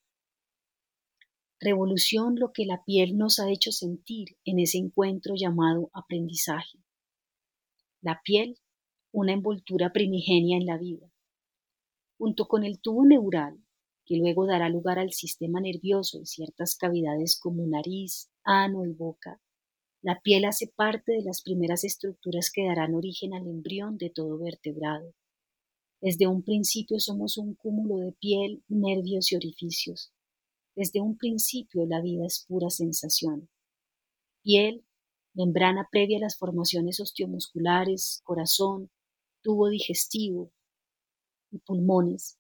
revolución 1.65 2.37
lo 2.39 2.53
que 2.53 2.67
la 2.67 2.85
piel 2.85 3.17
nos 3.17 3.39
ha 3.39 3.51
hecho 3.51 3.73
sentir 3.73 4.37
en 4.45 4.59
ese 4.59 4.79
encuentro 4.79 5.35
llamado 5.35 5.91
aprendizaje. 5.93 6.79
La 8.03 8.21
piel, 8.23 8.59
una 9.13 9.33
envoltura 9.33 9.93
primigenia 9.93 10.59
en 10.59 10.67
la 10.67 10.77
vida. 10.77 11.11
Junto 12.19 12.47
con 12.47 12.65
el 12.65 12.81
tubo 12.81 13.07
neural, 13.07 13.59
que 14.05 14.17
luego 14.17 14.47
dará 14.47 14.69
lugar 14.69 14.99
al 14.99 15.13
sistema 15.13 15.61
nervioso 15.61 16.21
y 16.21 16.27
ciertas 16.27 16.77
cavidades 16.77 17.39
como 17.41 17.67
nariz, 17.67 18.31
ano 18.45 18.85
y 18.85 18.93
boca, 18.93 19.41
la 20.03 20.21
piel 20.21 20.45
hace 20.45 20.67
parte 20.67 21.13
de 21.13 21.23
las 21.23 21.41
primeras 21.41 21.83
estructuras 21.83 22.51
que 22.53 22.67
darán 22.67 22.95
origen 22.95 23.33
al 23.33 23.47
embrión 23.47 23.97
de 23.97 24.11
todo 24.11 24.39
vertebrado. 24.39 25.15
Desde 26.05 26.27
un 26.27 26.43
principio 26.43 27.01
somos 27.01 27.39
un 27.39 27.55
cúmulo 27.55 27.97
de 27.97 28.13
piel, 28.13 28.63
nervios 28.69 29.33
y 29.33 29.37
orificios, 29.37 30.13
desde 30.77 31.01
un 31.01 31.17
principio 31.17 31.87
la 31.87 32.03
vida 32.03 32.27
es 32.27 32.45
pura 32.47 32.69
sensación. 32.69 33.49
Piel, 34.43 34.85
membrana 35.33 35.89
previa 35.91 36.19
a 36.19 36.21
las 36.21 36.37
formaciones 36.37 37.01
osteomusculares, 37.01 38.21
corazón, 38.23 38.91
tubo 39.41 39.71
digestivo 39.71 40.53
y 41.51 41.61
pulmones. 41.61 42.37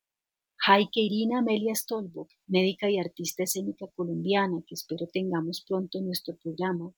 Heike 0.66 1.00
Irina 1.00 1.38
Amelia 1.38 1.75
Stolbock, 1.75 2.28
médica 2.47 2.90
y 2.90 2.99
artista 2.99 3.44
escénica 3.44 3.87
colombiana, 3.97 4.62
que 4.66 4.75
espero 4.75 5.06
tengamos 5.11 5.64
pronto 5.66 5.97
en 5.97 6.04
nuestro 6.04 6.37
programa, 6.37 6.92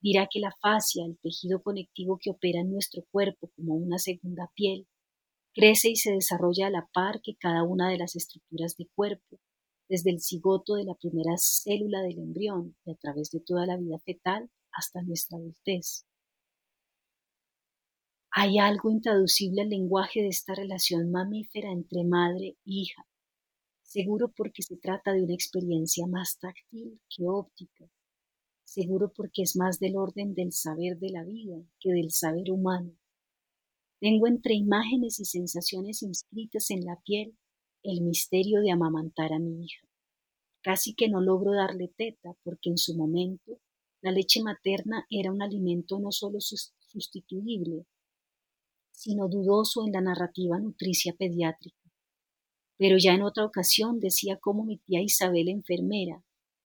dirá 0.00 0.26
que 0.28 0.40
la 0.40 0.52
fascia, 0.60 1.04
el 1.06 1.16
tejido 1.20 1.62
conectivo 1.62 2.18
que 2.20 2.30
opera 2.30 2.62
en 2.62 2.72
nuestro 2.72 3.04
cuerpo 3.12 3.48
como 3.54 3.76
una 3.76 4.00
segunda 4.00 4.50
piel, 4.56 4.88
crece 5.54 5.90
y 5.90 5.96
se 5.96 6.12
desarrolla 6.12 6.66
a 6.66 6.70
la 6.70 6.88
par 6.92 7.20
que 7.22 7.36
cada 7.36 7.62
una 7.62 7.88
de 7.88 7.98
las 7.98 8.16
estructuras 8.16 8.76
de 8.76 8.88
cuerpo, 8.94 9.38
desde 9.88 10.10
el 10.10 10.20
cigoto 10.20 10.74
de 10.74 10.84
la 10.84 10.94
primera 10.94 11.36
célula 11.36 12.02
del 12.02 12.18
embrión 12.18 12.76
y 12.84 12.90
a 12.90 12.96
través 12.96 13.30
de 13.30 13.40
toda 13.40 13.66
la 13.66 13.76
vida 13.76 13.98
fetal 14.00 14.50
hasta 14.72 15.02
nuestra 15.02 15.38
adultez. 15.38 16.06
Hay 18.30 18.58
algo 18.58 18.90
intraducible 18.90 19.62
al 19.62 19.68
lenguaje 19.68 20.20
de 20.22 20.28
esta 20.28 20.54
relación 20.54 21.12
mamífera 21.12 21.70
entre 21.70 22.02
madre 22.02 22.48
e 22.48 22.56
hija, 22.64 23.06
seguro 23.82 24.32
porque 24.36 24.62
se 24.62 24.76
trata 24.76 25.12
de 25.12 25.22
una 25.22 25.34
experiencia 25.34 26.06
más 26.08 26.38
táctil 26.40 27.00
que 27.08 27.28
óptica, 27.28 27.88
seguro 28.64 29.12
porque 29.14 29.42
es 29.42 29.54
más 29.54 29.78
del 29.78 29.96
orden 29.96 30.34
del 30.34 30.52
saber 30.52 30.98
de 30.98 31.10
la 31.10 31.22
vida 31.22 31.62
que 31.78 31.92
del 31.92 32.10
saber 32.10 32.50
humano. 32.50 32.96
Tengo 34.00 34.26
entre 34.26 34.54
imágenes 34.54 35.20
y 35.20 35.24
sensaciones 35.24 36.02
inscritas 36.02 36.70
en 36.70 36.84
la 36.84 37.00
piel 37.04 37.36
el 37.82 38.00
misterio 38.00 38.60
de 38.60 38.70
amamantar 38.70 39.32
a 39.32 39.38
mi 39.38 39.64
hija. 39.64 39.86
Casi 40.62 40.94
que 40.94 41.08
no 41.08 41.20
logro 41.20 41.52
darle 41.52 41.88
teta 41.88 42.34
porque 42.42 42.70
en 42.70 42.78
su 42.78 42.96
momento 42.96 43.60
la 44.00 44.10
leche 44.10 44.42
materna 44.42 45.06
era 45.10 45.32
un 45.32 45.42
alimento 45.42 45.98
no 45.98 46.10
solo 46.10 46.38
sustituible, 46.40 47.86
sino 48.92 49.28
dudoso 49.28 49.84
en 49.86 49.92
la 49.92 50.00
narrativa 50.00 50.58
nutricia 50.58 51.14
pediátrica. 51.14 51.90
Pero 52.76 52.96
ya 52.98 53.14
en 53.14 53.22
otra 53.22 53.44
ocasión 53.44 54.00
decía 54.00 54.38
cómo 54.38 54.64
mi 54.64 54.78
tía 54.78 55.00
Isabel, 55.00 55.48
enfermera, 55.48 56.24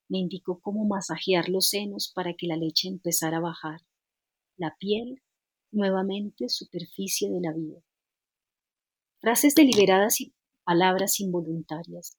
me 0.09 0.17
indicó 0.17 0.59
cómo 0.59 0.85
masajear 0.85 1.49
los 1.49 1.67
senos 1.67 2.11
para 2.13 2.33
que 2.33 2.47
la 2.47 2.57
leche 2.57 2.87
empezara 2.87 3.37
a 3.37 3.41
bajar. 3.41 3.81
La 4.57 4.75
piel, 4.79 5.21
nuevamente 5.71 6.49
superficie 6.49 7.29
de 7.29 7.41
la 7.41 7.53
vida. 7.53 7.79
Frases 9.21 9.55
deliberadas 9.55 10.21
y 10.21 10.33
palabras 10.63 11.19
involuntarias. 11.19 12.17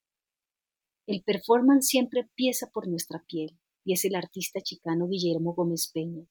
El 1.06 1.22
performance 1.22 1.86
siempre 1.86 2.20
empieza 2.20 2.70
por 2.70 2.88
nuestra 2.88 3.24
piel, 3.26 3.58
y 3.84 3.94
es 3.94 4.04
el 4.04 4.14
artista 4.14 4.60
chicano 4.60 5.08
Guillermo 5.08 5.54
Gómez 5.54 5.90
Peña. 5.92 6.24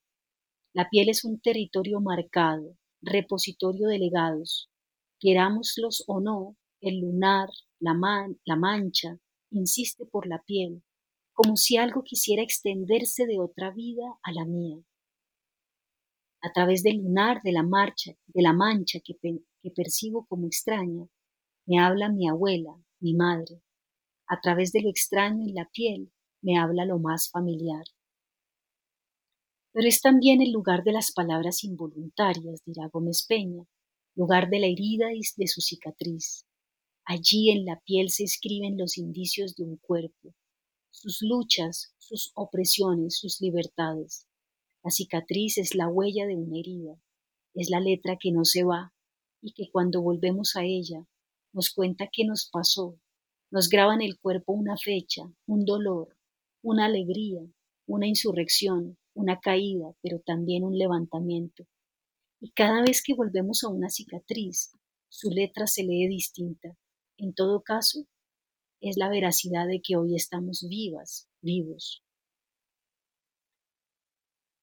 La 0.73 0.87
piel 0.89 1.09
es 1.09 1.25
un 1.25 1.39
territorio 1.41 1.99
marcado, 1.99 2.77
repositorio 3.01 3.87
de 3.87 3.99
legados. 3.99 4.69
Querámoslos 5.19 6.03
o 6.07 6.21
no, 6.21 6.55
el 6.81 6.99
lunar, 6.99 7.49
la, 7.79 7.93
la 8.45 8.55
mancha, 8.55 9.17
insiste 9.51 10.05
por 10.05 10.27
la 10.27 10.43
piel, 10.43 10.83
como 11.33 11.57
si 11.57 11.77
algo 11.77 12.03
quisiera 12.03 12.43
extenderse 12.43 13.25
de 13.25 13.39
otra 13.39 13.71
vida 13.71 14.19
a 14.21 14.31
la 14.31 14.45
mía. 14.45 14.77
A 16.41 16.51
través 16.53 16.83
del 16.83 16.97
lunar, 16.97 17.41
de 17.43 17.51
la 17.51 17.63
marcha, 17.63 18.13
de 18.27 18.41
la 18.41 18.53
mancha 18.53 18.99
que, 19.01 19.15
percibo 19.75 20.25
como 20.25 20.47
extraña, 20.47 21.05
me 21.65 21.79
habla 21.79 22.09
mi 22.09 22.29
abuela, 22.29 22.81
mi 22.99 23.13
madre. 23.13 23.61
A 24.27 24.39
través 24.39 24.71
de 24.71 24.81
lo 24.81 24.89
extraño 24.89 25.45
en 25.45 25.55
la 25.55 25.69
piel, 25.69 26.11
me 26.41 26.57
habla 26.57 26.85
lo 26.85 26.97
más 26.97 27.29
familiar. 27.29 27.83
Pero 29.73 29.87
es 29.87 30.01
también 30.01 30.41
el 30.41 30.51
lugar 30.51 30.83
de 30.83 30.93
las 30.93 31.11
palabras 31.11 31.63
involuntarias, 31.63 32.63
dirá 32.65 32.87
Gómez 32.87 33.25
Peña, 33.27 33.65
lugar 34.15 34.49
de 34.49 34.59
la 34.59 34.67
herida 34.67 35.13
y 35.13 35.21
de 35.35 35.47
su 35.47 35.61
cicatriz. 35.61 36.45
Allí 37.03 37.49
en 37.49 37.65
la 37.65 37.79
piel 37.81 38.11
se 38.11 38.23
escriben 38.23 38.77
los 38.77 38.97
indicios 38.97 39.55
de 39.55 39.63
un 39.63 39.77
cuerpo, 39.77 40.33
sus 40.89 41.21
luchas, 41.21 41.93
sus 41.97 42.31
opresiones, 42.35 43.17
sus 43.17 43.41
libertades. 43.41 44.28
La 44.83 44.91
cicatriz 44.91 45.57
es 45.57 45.75
la 45.75 45.87
huella 45.87 46.25
de 46.25 46.35
una 46.35 46.57
herida, 46.57 47.01
es 47.53 47.69
la 47.69 47.79
letra 47.79 48.17
que 48.19 48.31
no 48.31 48.45
se 48.45 48.63
va 48.63 48.93
y 49.41 49.53
que 49.53 49.69
cuando 49.71 50.01
volvemos 50.01 50.55
a 50.55 50.63
ella 50.63 51.05
nos 51.51 51.73
cuenta 51.73 52.09
qué 52.11 52.25
nos 52.25 52.49
pasó, 52.49 52.99
nos 53.51 53.67
graba 53.67 53.93
en 53.95 54.01
el 54.01 54.19
cuerpo 54.19 54.53
una 54.53 54.77
fecha, 54.77 55.23
un 55.47 55.65
dolor, 55.65 56.15
una 56.61 56.85
alegría, 56.85 57.41
una 57.87 58.07
insurrección, 58.07 58.97
una 59.13 59.39
caída, 59.39 59.95
pero 60.01 60.19
también 60.19 60.63
un 60.63 60.77
levantamiento. 60.77 61.65
Y 62.39 62.51
cada 62.51 62.81
vez 62.81 63.01
que 63.03 63.15
volvemos 63.15 63.63
a 63.63 63.69
una 63.69 63.89
cicatriz, 63.89 64.71
su 65.09 65.29
letra 65.29 65.67
se 65.67 65.83
lee 65.83 66.07
distinta. 66.07 66.77
En 67.17 67.33
todo 67.33 67.63
caso, 67.63 68.05
es 68.79 68.95
la 68.95 69.09
veracidad 69.09 69.67
de 69.67 69.81
que 69.81 69.97
hoy 69.97 70.15
estamos 70.15 70.65
vivas, 70.69 71.27
vivos. 71.41 72.03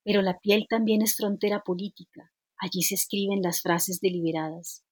Pero 0.07 0.23
la 0.23 0.39
piel 0.39 0.67
también 0.69 1.03
es 1.03 1.17
frontera 1.17 1.65
política. 1.65 2.33
Allí 2.59 2.83
se 2.83 2.95
escriben 2.95 3.43
las 3.43 3.61
frases 3.61 3.99
deliberadas. 4.01 4.85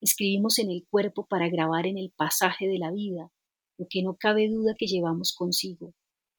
Escribimos 0.00 0.58
en 0.58 0.72
el 0.72 0.84
cuerpo 0.90 1.28
para 1.28 1.48
grabar 1.48 1.86
en 1.86 1.96
el 1.96 2.10
pasaje 2.10 2.66
de 2.66 2.80
la 2.80 2.90
vida 2.90 3.30
lo 3.78 3.86
que 3.88 4.02
no 4.02 4.16
cabe 4.16 4.48
duda 4.48 4.74
que 4.76 4.88
llevamos 4.88 5.32
consigo, 5.32 5.94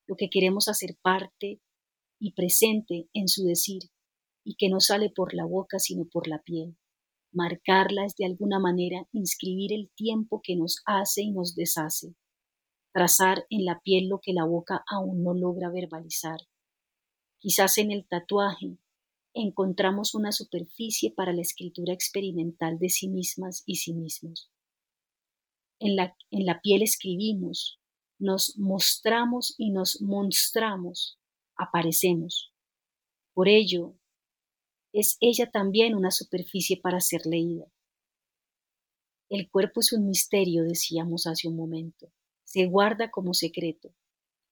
lo 0.05 0.17
que 0.17 0.29
queremos 0.29 0.67
hacer 0.67 0.97
parte 1.01 1.61
y 2.19 2.33
presente 2.33 3.07
en 3.13 3.29
su 3.29 3.45
decir, 3.45 3.83
y 4.43 4.55
que 4.55 4.67
no 4.67 4.81
sale 4.81 5.09
por 5.09 5.33
la 5.33 5.45
boca 5.45 5.79
sino 5.79 6.03
por 6.03 6.27
la 6.27 6.41
piel. 6.41 6.75
Marcarla 7.31 8.03
es 8.03 8.17
de 8.17 8.25
alguna 8.25 8.59
manera 8.59 9.07
inscribir 9.13 9.71
el 9.71 9.91
tiempo 9.95 10.41
que 10.43 10.57
nos 10.57 10.81
hace 10.85 11.21
y 11.21 11.31
nos 11.31 11.55
deshace, 11.55 12.15
trazar 12.91 13.45
en 13.49 13.63
la 13.63 13.79
piel 13.79 14.09
lo 14.09 14.19
que 14.19 14.33
la 14.33 14.43
boca 14.43 14.83
aún 14.89 15.23
no 15.23 15.33
logra 15.33 15.69
verbalizar. 15.69 16.39
Quizás 17.39 17.77
en 17.77 17.91
el 17.91 18.05
tatuaje 18.05 18.77
encontramos 19.33 20.13
una 20.13 20.31
superficie 20.33 21.11
para 21.11 21.31
la 21.31 21.41
escritura 21.41 21.93
experimental 21.93 22.79
de 22.79 22.89
sí 22.89 23.07
mismas 23.07 23.63
y 23.65 23.77
sí 23.77 23.93
mismos. 23.93 24.51
En 25.79 25.95
la, 25.95 26.17
en 26.31 26.45
la 26.45 26.59
piel 26.59 26.81
escribimos, 26.81 27.79
nos 28.17 28.57
mostramos 28.57 29.55
y 29.57 29.71
nos 29.71 30.01
mostramos, 30.01 31.17
aparecemos. 31.55 32.53
Por 33.33 33.47
ello, 33.47 33.95
es 34.91 35.17
ella 35.21 35.49
también 35.49 35.95
una 35.95 36.11
superficie 36.11 36.75
para 36.75 36.99
ser 36.99 37.25
leída. 37.25 37.71
El 39.29 39.49
cuerpo 39.49 39.79
es 39.79 39.93
un 39.93 40.07
misterio, 40.07 40.63
decíamos 40.63 41.27
hace 41.27 41.47
un 41.47 41.55
momento, 41.55 42.11
se 42.43 42.65
guarda 42.65 43.11
como 43.11 43.33
secreto, 43.33 43.93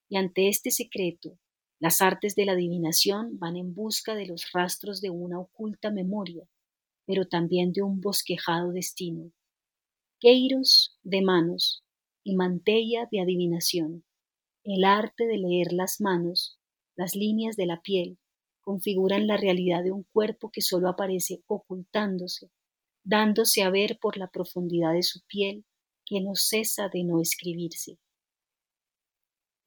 y 0.08 0.16
ante 0.16 0.48
este 0.48 0.70
secreto, 0.70 1.36
las 1.80 2.00
artes 2.00 2.34
de 2.34 2.44
la 2.44 2.52
adivinación 2.52 3.38
van 3.38 3.56
en 3.56 3.74
busca 3.74 4.14
de 4.14 4.26
los 4.26 4.50
rastros 4.52 5.00
de 5.00 5.10
una 5.10 5.38
oculta 5.38 5.90
memoria, 5.90 6.48
pero 7.06 7.26
también 7.26 7.72
de 7.72 7.82
un 7.82 8.00
bosquejado 8.00 8.72
destino. 8.72 9.32
Queiros 10.20 10.98
de 11.04 11.22
manos, 11.22 11.84
y 12.24 12.34
mantella 12.34 13.08
de 13.10 13.20
adivinación, 13.20 14.04
el 14.64 14.84
arte 14.84 15.26
de 15.26 15.38
leer 15.38 15.72
las 15.72 16.00
manos, 16.00 16.58
las 16.96 17.14
líneas 17.14 17.56
de 17.56 17.64
la 17.64 17.80
piel, 17.80 18.18
configuran 18.60 19.26
la 19.26 19.38
realidad 19.38 19.82
de 19.82 19.92
un 19.92 20.02
cuerpo 20.12 20.50
que 20.50 20.60
solo 20.60 20.90
aparece 20.90 21.42
ocultándose, 21.46 22.50
dándose 23.02 23.62
a 23.62 23.70
ver 23.70 23.98
por 23.98 24.18
la 24.18 24.28
profundidad 24.28 24.92
de 24.92 25.02
su 25.02 25.20
piel 25.26 25.64
que 26.04 26.20
no 26.20 26.34
cesa 26.34 26.90
de 26.92 27.04
no 27.04 27.20
escribirse. 27.20 27.98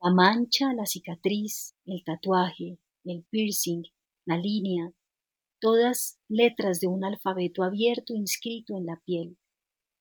La 0.04 0.12
mancha, 0.12 0.74
la 0.74 0.88
cicatriz, 0.88 1.76
el 1.86 2.04
tatuaje, 2.04 2.80
el 3.04 3.24
piercing, 3.30 3.84
la 4.26 4.36
línea, 4.36 4.92
todas 5.60 6.20
letras 6.28 6.80
de 6.80 6.88
un 6.88 7.06
alfabeto 7.06 7.62
abierto 7.62 8.16
inscrito 8.16 8.76
en 8.76 8.88
la 8.88 9.00
piel, 9.06 9.38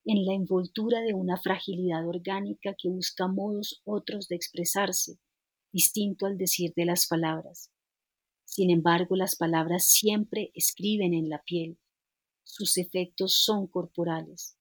en 0.05 0.25
la 0.25 0.33
envoltura 0.33 1.01
de 1.01 1.13
una 1.13 1.37
fragilidad 1.37 2.07
orgánica 2.07 2.73
que 2.75 2.89
busca 2.89 3.27
modos 3.27 3.83
otros 3.85 4.27
de 4.27 4.37
expresarse, 4.37 5.19
distinto 5.71 6.25
al 6.25 6.35
decir 6.35 6.73
de 6.75 6.85
las 6.85 7.05
palabras. 7.05 7.71
Sin 8.43 8.71
embargo, 8.71 9.15
las 9.15 9.35
palabras 9.35 9.85
siempre 9.85 10.51
escriben 10.55 11.13
en 11.13 11.29
la 11.29 11.43
piel. 11.43 11.77
Sus 12.43 12.79
efectos 12.79 13.35
son 13.35 13.67
corporales. 13.67 14.57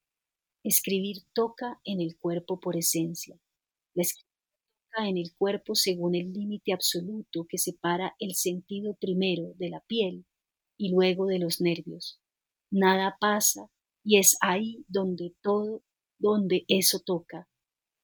Escribir 0.62 1.24
toca 1.32 1.80
en 1.84 2.02
el 2.02 2.18
cuerpo 2.18 2.60
por 2.60 2.76
esencia. 2.76 3.40
En 4.98 5.16
el 5.16 5.34
cuerpo 5.36 5.74
según 5.74 6.14
el 6.14 6.32
límite 6.32 6.72
absoluto 6.72 7.46
que 7.48 7.58
separa 7.58 8.14
el 8.18 8.34
sentido 8.34 8.94
primero 8.94 9.54
de 9.56 9.70
la 9.70 9.80
piel 9.80 10.26
y 10.76 10.90
luego 10.90 11.26
de 11.26 11.38
los 11.38 11.60
nervios. 11.60 12.20
Nada 12.70 13.16
pasa 13.20 13.70
y 14.04 14.18
es 14.18 14.36
ahí 14.40 14.84
donde 14.88 15.34
todo, 15.40 15.82
donde 16.18 16.64
eso 16.68 17.00
toca. 17.00 17.48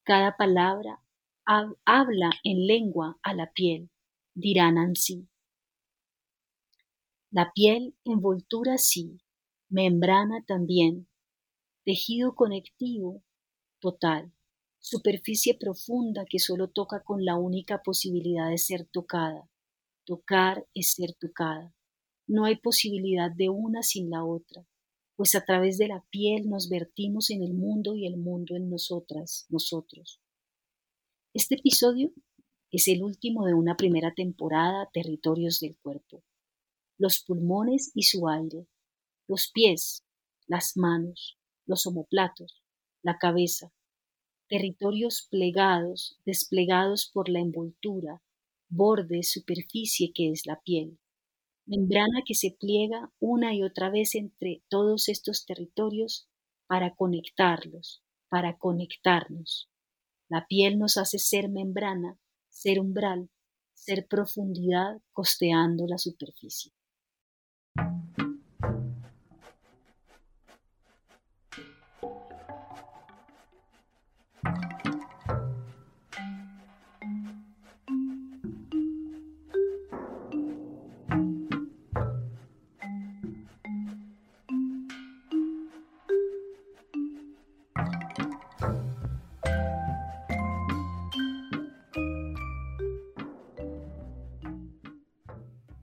Cada 0.03 0.37
palabra 0.37 1.03
habla 1.45 2.31
en 2.43 2.67
lengua 2.67 3.17
a 3.21 3.33
la 3.33 3.51
piel, 3.51 3.89
dirá 4.33 4.71
Nancy. 4.71 5.27
La 7.31 7.51
piel 7.53 7.95
envoltura 8.05 8.77
sí, 8.77 9.19
membrana 9.69 10.43
también, 10.45 11.07
tejido 11.83 12.35
conectivo 12.35 13.23
total, 13.79 14.31
superficie 14.87 15.57
profunda 15.57 16.25
que 16.25 16.39
solo 16.39 16.69
toca 16.69 17.03
con 17.03 17.25
la 17.25 17.35
única 17.35 17.81
posibilidad 17.83 18.49
de 18.49 18.57
ser 18.57 18.85
tocada. 18.85 19.49
Tocar 20.05 20.67
es 20.73 20.93
ser 20.93 21.13
tocada. 21.13 21.73
No 22.27 22.45
hay 22.45 22.57
posibilidad 22.57 23.31
de 23.31 23.49
una 23.49 23.83
sin 23.83 24.09
la 24.09 24.23
otra 24.23 24.67
pues 25.17 25.33
a 25.33 25.43
través 25.43 25.79
de 25.79 25.87
la 25.87 26.05
piel 26.11 26.47
nos 26.47 26.69
vertimos 26.69 27.31
en 27.31 27.41
el 27.41 27.55
mundo 27.55 27.95
y 27.95 28.05
el 28.05 28.17
mundo 28.17 28.55
en 28.55 28.69
nosotras, 28.69 29.47
nosotros. 29.49 30.21
Este 31.33 31.55
episodio 31.55 32.13
es 32.69 32.87
el 32.87 33.01
último 33.01 33.43
de 33.47 33.55
una 33.55 33.75
primera 33.75 34.13
temporada 34.13 34.87
Territorios 34.93 35.59
del 35.59 35.75
Cuerpo. 35.81 36.23
Los 36.99 37.23
pulmones 37.23 37.91
y 37.95 38.03
su 38.03 38.27
aire, 38.27 38.67
los 39.27 39.49
pies, 39.51 40.05
las 40.45 40.77
manos, 40.77 41.39
los 41.65 41.87
omoplatos, 41.87 42.61
la 43.01 43.17
cabeza, 43.17 43.73
territorios 44.47 45.27
plegados, 45.29 46.19
desplegados 46.25 47.09
por 47.13 47.29
la 47.29 47.39
envoltura, 47.39 48.21
borde, 48.69 49.23
superficie 49.23 50.11
que 50.13 50.31
es 50.31 50.45
la 50.45 50.61
piel, 50.61 50.99
membrana 51.65 52.21
que 52.25 52.33
se 52.33 52.55
pliega 52.59 53.11
una 53.19 53.53
y 53.53 53.63
otra 53.63 53.89
vez 53.89 54.15
entre 54.15 54.63
todos 54.69 55.09
estos 55.09 55.45
territorios 55.45 56.27
para 56.67 56.95
conectarlos, 56.95 58.03
para 58.29 58.57
conectarnos. 58.57 59.69
La 60.29 60.45
piel 60.47 60.77
nos 60.77 60.97
hace 60.97 61.19
ser 61.19 61.49
membrana, 61.49 62.19
ser 62.49 62.79
umbral, 62.79 63.29
ser 63.73 64.07
profundidad 64.07 65.01
costeando 65.13 65.85
la 65.87 65.97
superficie. 65.97 66.73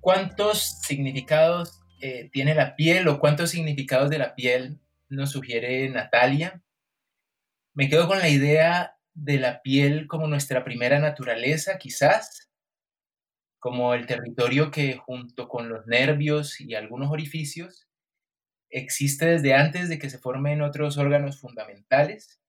¿Cuántos 0.04 0.80
significados 0.82 1.80
eh, 1.98 2.28
tiene 2.30 2.54
la 2.54 2.76
piel 2.76 3.08
o 3.08 3.18
cuántos 3.18 3.48
significados 3.48 4.10
de 4.10 4.18
la 4.18 4.34
piel 4.34 4.78
nos 5.08 5.30
sugiere 5.30 5.88
Natalia? 5.88 6.62
Me 7.72 7.88
quedo 7.88 8.06
con 8.06 8.18
la 8.18 8.28
idea 8.28 8.98
de 9.14 9.38
la 9.38 9.62
piel 9.62 10.06
como 10.06 10.26
nuestra 10.26 10.62
primera 10.62 10.98
naturaleza, 10.98 11.78
quizás, 11.78 12.50
como 13.58 13.94
el 13.94 14.04
territorio 14.04 14.70
que 14.70 14.98
junto 14.98 15.48
con 15.48 15.70
los 15.70 15.86
nervios 15.86 16.60
y 16.60 16.74
algunos 16.74 17.10
orificios 17.10 17.88
existe 18.68 19.24
desde 19.24 19.54
antes 19.54 19.88
de 19.88 19.98
que 19.98 20.10
se 20.10 20.18
formen 20.18 20.60
otros 20.60 20.98
órganos 20.98 21.40
fundamentales. 21.40 22.42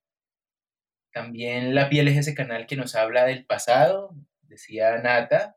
También 1.14 1.74
la 1.74 1.88
piel 1.88 2.10
es 2.10 2.18
ese 2.18 2.36
canal 2.36 2.68
que 2.68 2.76
nos 2.76 2.96
habla 2.96 3.24
del 3.24 3.46
pasado, 3.46 4.14
decía 4.42 4.98
Nata, 4.98 5.56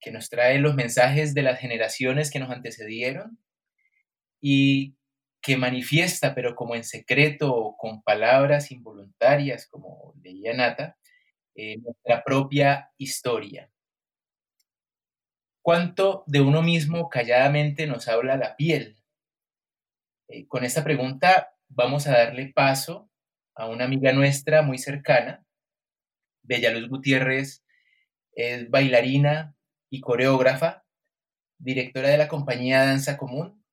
que 0.00 0.10
nos 0.10 0.28
trae 0.28 0.58
los 0.58 0.74
mensajes 0.74 1.34
de 1.34 1.42
las 1.42 1.58
generaciones 1.58 2.30
que 2.30 2.38
nos 2.38 2.50
antecedieron 2.50 3.38
y 4.40 4.96
que 5.42 5.56
manifiesta, 5.56 6.34
pero 6.34 6.54
como 6.54 6.74
en 6.74 6.84
secreto, 6.84 7.74
con 7.78 8.02
palabras 8.02 8.70
involuntarias, 8.72 9.66
como 9.68 10.14
leía 10.22 10.54
Nata, 10.54 10.96
eh, 11.54 11.78
nuestra 11.78 12.22
propia 12.24 12.90
historia. 12.98 13.70
¿Cuánto 15.62 16.22
de 16.26 16.40
uno 16.40 16.62
mismo 16.62 17.08
calladamente 17.08 17.86
nos 17.86 18.08
habla 18.08 18.36
la 18.36 18.56
piel? 18.56 18.96
Eh, 20.28 20.46
con 20.46 20.64
esta 20.64 20.84
pregunta 20.84 21.54
vamos 21.68 22.06
a 22.06 22.12
darle 22.12 22.52
paso 22.52 23.10
a 23.54 23.66
una 23.66 23.84
amiga 23.84 24.12
nuestra 24.12 24.62
muy 24.62 24.78
cercana, 24.78 25.44
Bella 26.42 26.70
Luz 26.70 26.88
Gutiérrez, 26.88 27.64
es 28.32 28.70
bailarina, 28.70 29.55
y 29.90 30.00
coreógrafa, 30.00 30.84
directora 31.58 32.08
de 32.08 32.18
la 32.18 32.28
compañía 32.28 32.84
Danza 32.84 33.16
Común. 33.16 33.64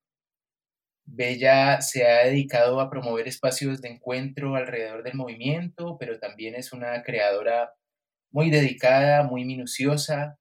Bella 1.06 1.80
se 1.82 2.06
ha 2.06 2.24
dedicado 2.24 2.80
a 2.80 2.88
promover 2.88 3.28
espacios 3.28 3.82
de 3.82 3.90
encuentro 3.90 4.56
alrededor 4.56 5.02
del 5.02 5.14
movimiento, 5.14 5.96
pero 5.98 6.18
también 6.18 6.54
es 6.54 6.72
una 6.72 7.02
creadora 7.02 7.74
muy 8.30 8.50
dedicada, 8.50 9.22
muy 9.22 9.44
minuciosa, 9.44 10.38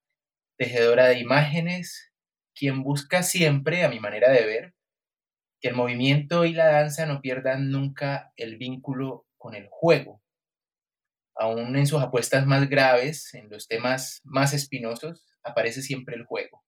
tejedora 0.58 1.08
de 1.08 1.20
imágenes, 1.20 2.12
quien 2.56 2.84
busca 2.84 3.24
siempre, 3.24 3.84
a 3.84 3.90
mi 3.90 4.00
manera 4.00 4.32
de 4.32 4.46
ver, 4.46 4.74
que 5.60 5.70
el 5.70 5.76
movimiento 5.76 6.46
y 6.46 6.54
la 6.54 6.68
danza 6.68 7.06
no 7.06 7.22
pierdan 7.22 7.72
nunca 7.72 8.32
el 8.36 8.58
vínculo 8.58 9.26
con 9.38 9.56
el 9.56 9.68
juego. 9.70 10.22
Aún 11.36 11.76
en 11.76 11.88
sus 11.88 12.02
apuestas 12.02 12.46
más 12.46 12.70
graves, 12.70 13.34
en 13.34 13.50
los 13.50 13.68
temas 13.68 14.22
más 14.24 14.54
espinosos, 14.54 15.33
aparece 15.44 15.82
siempre 15.82 16.16
el 16.16 16.26
juego. 16.26 16.64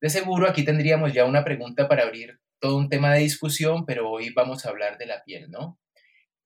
De 0.00 0.10
seguro 0.10 0.48
aquí 0.48 0.64
tendríamos 0.64 1.12
ya 1.12 1.24
una 1.24 1.44
pregunta 1.44 1.88
para 1.88 2.02
abrir 2.02 2.38
todo 2.58 2.76
un 2.76 2.88
tema 2.88 3.12
de 3.12 3.20
discusión, 3.20 3.86
pero 3.86 4.10
hoy 4.10 4.30
vamos 4.30 4.64
a 4.64 4.70
hablar 4.70 4.98
de 4.98 5.06
la 5.06 5.22
piel, 5.24 5.50
¿no? 5.50 5.78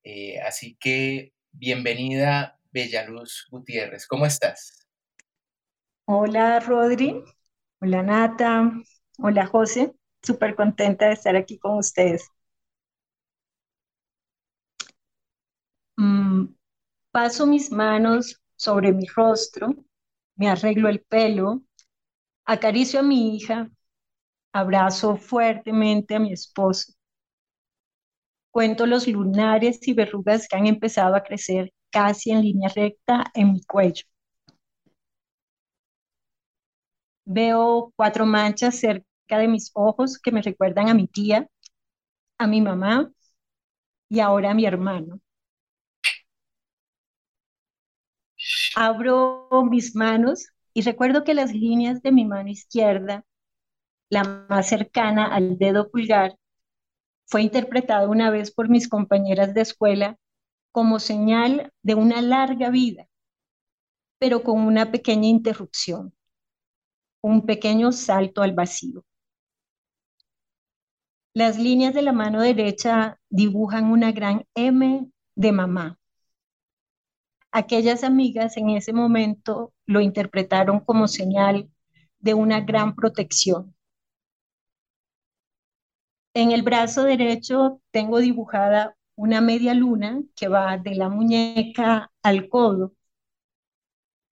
Eh, 0.05 0.41
así 0.41 0.77
que 0.81 1.33
bienvenida, 1.51 2.59
Bellaluz 2.71 3.47
Gutiérrez. 3.51 4.07
¿Cómo 4.07 4.27
estás? 4.27 4.87
Hola, 6.05 6.61
Rodri. 6.61 7.23
Hola, 7.81 8.03
Nata. 8.03 8.73
Hola, 9.19 9.47
José. 9.47 9.93
Súper 10.23 10.55
contenta 10.55 11.07
de 11.07 11.13
estar 11.15 11.37
aquí 11.37 11.59
con 11.59 11.79
ustedes. 11.79 12.29
Mm, 15.97 16.55
paso 17.11 17.47
mis 17.47 17.71
manos 17.73 18.41
sobre 18.57 18.93
mi 18.93 19.07
rostro 19.07 19.75
me 20.39 20.49
arreglo 20.49 20.89
el 20.89 21.03
pelo, 21.03 21.63
acaricio 22.47 23.01
a 23.01 23.05
mi 23.05 23.37
hija, 23.37 23.71
abrazo 24.53 25.17
fuertemente 25.17 26.15
a 26.17 26.21
mi 26.21 26.33
esposo. 26.33 26.93
Cuento 28.51 28.85
los 28.87 29.09
lunares 29.09 29.89
y 29.89 29.95
verrugas 29.95 30.47
que 30.49 30.57
han 30.59 30.67
empezado 30.67 31.15
a 31.17 31.23
crecer 31.23 31.73
casi 31.91 32.31
en 32.31 32.43
línea 32.43 32.69
recta 32.69 33.25
en 33.33 33.55
mi 33.55 33.63
cuello. 33.65 34.03
Veo 37.27 37.93
cuatro 37.97 38.27
manchas 38.27 38.81
cerca 38.81 39.39
de 39.39 39.47
mis 39.49 39.71
ojos 39.75 40.19
que 40.19 40.33
me 40.33 40.43
recuerdan 40.43 40.89
a 40.89 40.95
mi 40.95 41.07
tía, 41.07 41.49
a 42.39 42.47
mi 42.49 42.61
mamá 42.63 43.13
y 44.11 44.21
ahora 44.21 44.51
a 44.51 44.55
mi 44.55 44.67
hermano. 44.67 45.21
Abro 48.81 49.49
mis 49.69 49.97
manos 49.97 50.53
y 50.73 50.83
recuerdo 50.83 51.25
que 51.25 51.35
las 51.35 51.53
líneas 51.53 52.01
de 52.01 52.13
mi 52.13 52.25
mano 52.25 52.49
izquierda, 52.49 53.25
la 54.09 54.47
más 54.49 54.69
cercana 54.69 55.27
al 55.27 55.59
dedo 55.59 55.91
pulgar, 55.91 56.39
fue 57.27 57.43
interpretada 57.43 58.09
una 58.09 58.31
vez 58.31 58.53
por 58.53 58.69
mis 58.69 58.89
compañeras 58.89 59.53
de 59.53 59.63
escuela 59.63 60.17
como 60.71 61.01
señal 61.01 61.73
de 61.83 61.97
una 61.97 62.23
larga 62.23 62.71
vida, 62.71 63.09
pero 64.21 64.45
con 64.45 64.61
una 64.61 64.93
pequeña 64.93 65.27
interrupción, 65.27 66.15
un 67.21 67.47
pequeño 67.47 67.91
salto 67.91 68.43
al 68.43 68.53
vacío. 68.53 69.05
Las 71.35 71.59
líneas 71.59 71.95
de 71.95 72.03
la 72.03 72.13
mano 72.13 72.41
derecha 72.41 73.19
dibujan 73.29 73.91
una 73.91 74.13
gran 74.13 74.45
M 74.55 75.11
de 75.35 75.51
mamá 75.51 75.98
aquellas 77.53 78.05
amigas 78.05 78.57
en 78.57 78.71
ese 78.71 78.93
momento 78.93 79.73
lo 79.87 80.01
interpretaron 80.01 80.81
como 80.81 81.09
señal 81.09 81.71
de 82.21 82.35
una 82.35 82.61
gran 82.61 82.95
protección. 82.95 83.75
En 86.35 86.53
el 86.53 86.63
brazo 86.63 87.05
derecho 87.05 87.81
tengo 87.91 88.19
dibujada 88.19 88.97
una 89.17 89.41
media 89.41 89.75
luna 89.75 90.23
que 90.37 90.49
va 90.49 90.79
de 90.79 90.95
la 90.95 91.09
muñeca 91.09 92.13
al 92.23 92.49
codo. 92.49 92.95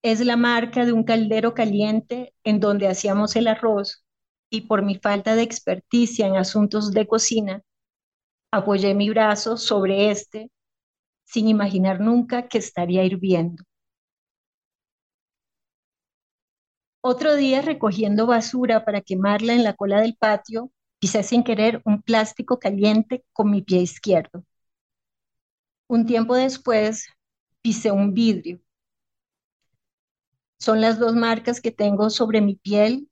Es 0.02 0.20
la 0.24 0.37
marca 0.37 0.85
de 0.85 0.92
un 0.92 1.02
caldero 1.02 1.55
caliente 1.55 2.33
en 2.44 2.61
donde 2.61 2.87
hacíamos 2.87 3.35
el 3.37 3.48
arroz 3.48 4.05
y 4.50 4.62
por 4.62 4.83
mi 4.83 4.96
falta 4.96 5.35
de 5.35 5.42
experticia 5.42 6.26
en 6.26 6.37
asuntos 6.37 6.92
de 6.92 7.07
cocina, 7.09 7.62
apoyé 8.52 8.94
mi 8.94 9.11
brazo 9.11 9.57
sobre 9.57 10.11
este 10.11 10.50
sin 11.27 11.49
imaginar 11.49 12.01
nunca 12.01 12.49
que 12.49 12.59
estaría 12.59 13.05
hirviendo. 13.05 13.65
Otro 17.01 17.37
día, 17.37 17.62
recogiendo 17.62 18.27
basura 18.27 18.85
para 18.85 19.01
quemarla 19.01 19.53
en 19.53 19.65
la 19.65 19.75
cola 19.75 20.01
del 20.01 20.17
patio, 20.17 20.73
pisé 20.99 21.23
sin 21.23 21.45
querer 21.45 21.83
un 21.85 22.03
plástico 22.03 22.59
caliente 22.59 23.25
con 23.33 23.51
mi 23.51 23.62
pie 23.62 23.81
izquierdo. 23.81 24.45
Un 25.89 26.07
tiempo 26.07 26.35
después, 26.35 27.07
pisé 27.61 27.93
un 27.93 28.15
vidrio. 28.15 28.61
Son 30.59 30.81
las 30.81 30.99
dos 30.99 31.15
marcas 31.15 31.61
que 31.61 31.71
tengo 31.71 32.11
sobre 32.11 32.41
mi 32.41 32.57
piel, 32.57 33.09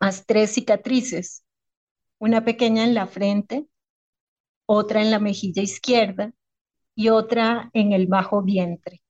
más 0.00 0.24
tres 0.26 0.52
cicatrices, 0.52 1.44
una 2.18 2.44
pequeña 2.44 2.84
en 2.84 2.94
la 2.94 3.06
frente, 3.06 3.66
otra 4.66 5.02
en 5.02 5.10
la 5.10 5.18
mejilla 5.18 5.62
izquierda 5.62 6.32
y 6.94 7.08
otra 7.08 7.70
en 7.72 7.92
el 7.92 8.06
bajo 8.06 8.42
vientre. 8.42 9.02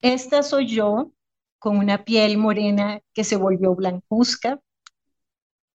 Esta 0.00 0.42
soy 0.42 0.66
yo, 0.68 1.12
con 1.58 1.78
una 1.78 2.04
piel 2.04 2.38
morena 2.38 3.00
que 3.14 3.24
se 3.24 3.36
volvió 3.36 3.74
blancuzca. 3.74 4.60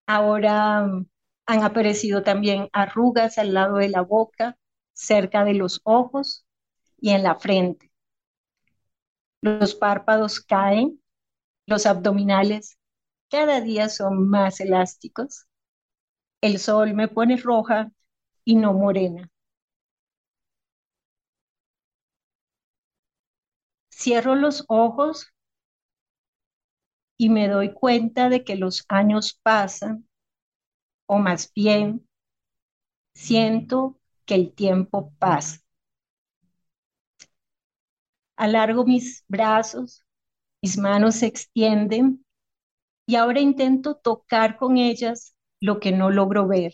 Ahora 0.06 0.84
mm, 0.86 1.08
han 1.48 1.64
aparecido 1.64 2.24
también 2.24 2.70
arrugas 2.74 3.38
al 3.38 3.54
lado 3.54 3.78
de 3.78 3.90
la 3.90 4.02
boca, 4.02 4.58
cerca 4.94 5.44
de 5.46 5.54
los 5.56 5.82
ojos 5.84 6.46
y 7.00 7.12
en 7.12 7.24
la 7.24 7.36
frente. 7.36 7.92
Los 9.42 9.74
párpados 9.76 10.40
caen, 10.40 11.02
los 11.66 11.86
abdominales 11.86 12.78
cada 13.32 13.62
día 13.62 13.88
son 13.88 14.28
más 14.30 14.60
elásticos. 14.60 15.48
El 16.42 16.60
sol 16.60 16.94
me 16.94 17.08
pone 17.08 17.38
roja 17.38 17.92
y 18.46 18.56
no 18.56 18.74
morena. 18.74 19.30
Cierro 23.90 24.36
los 24.36 24.66
ojos 24.68 25.32
y 27.18 27.30
me 27.30 27.48
doy 27.48 27.74
cuenta 27.74 28.28
de 28.28 28.44
que 28.44 28.58
los 28.58 28.84
años 28.90 29.40
pasan, 29.44 30.10
o 31.08 31.20
más 31.20 31.52
bien, 31.54 32.08
siento 33.14 33.98
que 34.26 34.36
el 34.36 34.54
tiempo 34.54 35.14
pasa. 35.18 35.62
Alargo 38.36 38.86
mis 38.86 39.24
brazos, 39.30 40.04
mis 40.62 40.78
manos 40.78 41.16
se 41.18 41.28
extienden 41.28 42.26
y 43.08 43.16
ahora 43.18 43.42
intento 43.42 43.96
tocar 43.96 44.58
con 44.58 44.78
ellas 44.78 45.36
lo 45.62 45.80
que 45.80 45.92
no 45.94 46.12
logro 46.12 46.48
ver. 46.48 46.74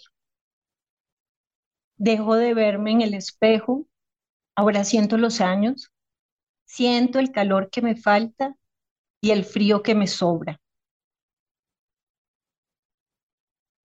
Dejo 1.97 2.35
de 2.35 2.53
verme 2.53 2.91
en 2.91 3.01
el 3.01 3.13
espejo, 3.13 3.87
ahora 4.55 4.83
siento 4.83 5.17
los 5.17 5.41
años, 5.41 5.91
siento 6.65 7.19
el 7.19 7.31
calor 7.31 7.69
que 7.69 7.81
me 7.81 7.95
falta 7.95 8.55
y 9.21 9.31
el 9.31 9.43
frío 9.43 9.81
que 9.81 9.95
me 9.95 10.07
sobra. 10.07 10.59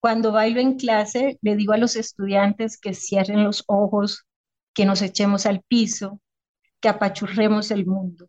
Cuando 0.00 0.32
bailo 0.32 0.60
en 0.60 0.76
clase, 0.76 1.38
le 1.42 1.56
digo 1.56 1.72
a 1.72 1.78
los 1.78 1.96
estudiantes 1.96 2.76
que 2.76 2.92
cierren 2.92 3.44
los 3.44 3.64
ojos, 3.66 4.26
que 4.74 4.84
nos 4.84 5.00
echemos 5.00 5.46
al 5.46 5.62
piso, 5.62 6.20
que 6.80 6.88
apachurremos 6.88 7.70
el 7.70 7.86
mundo. 7.86 8.28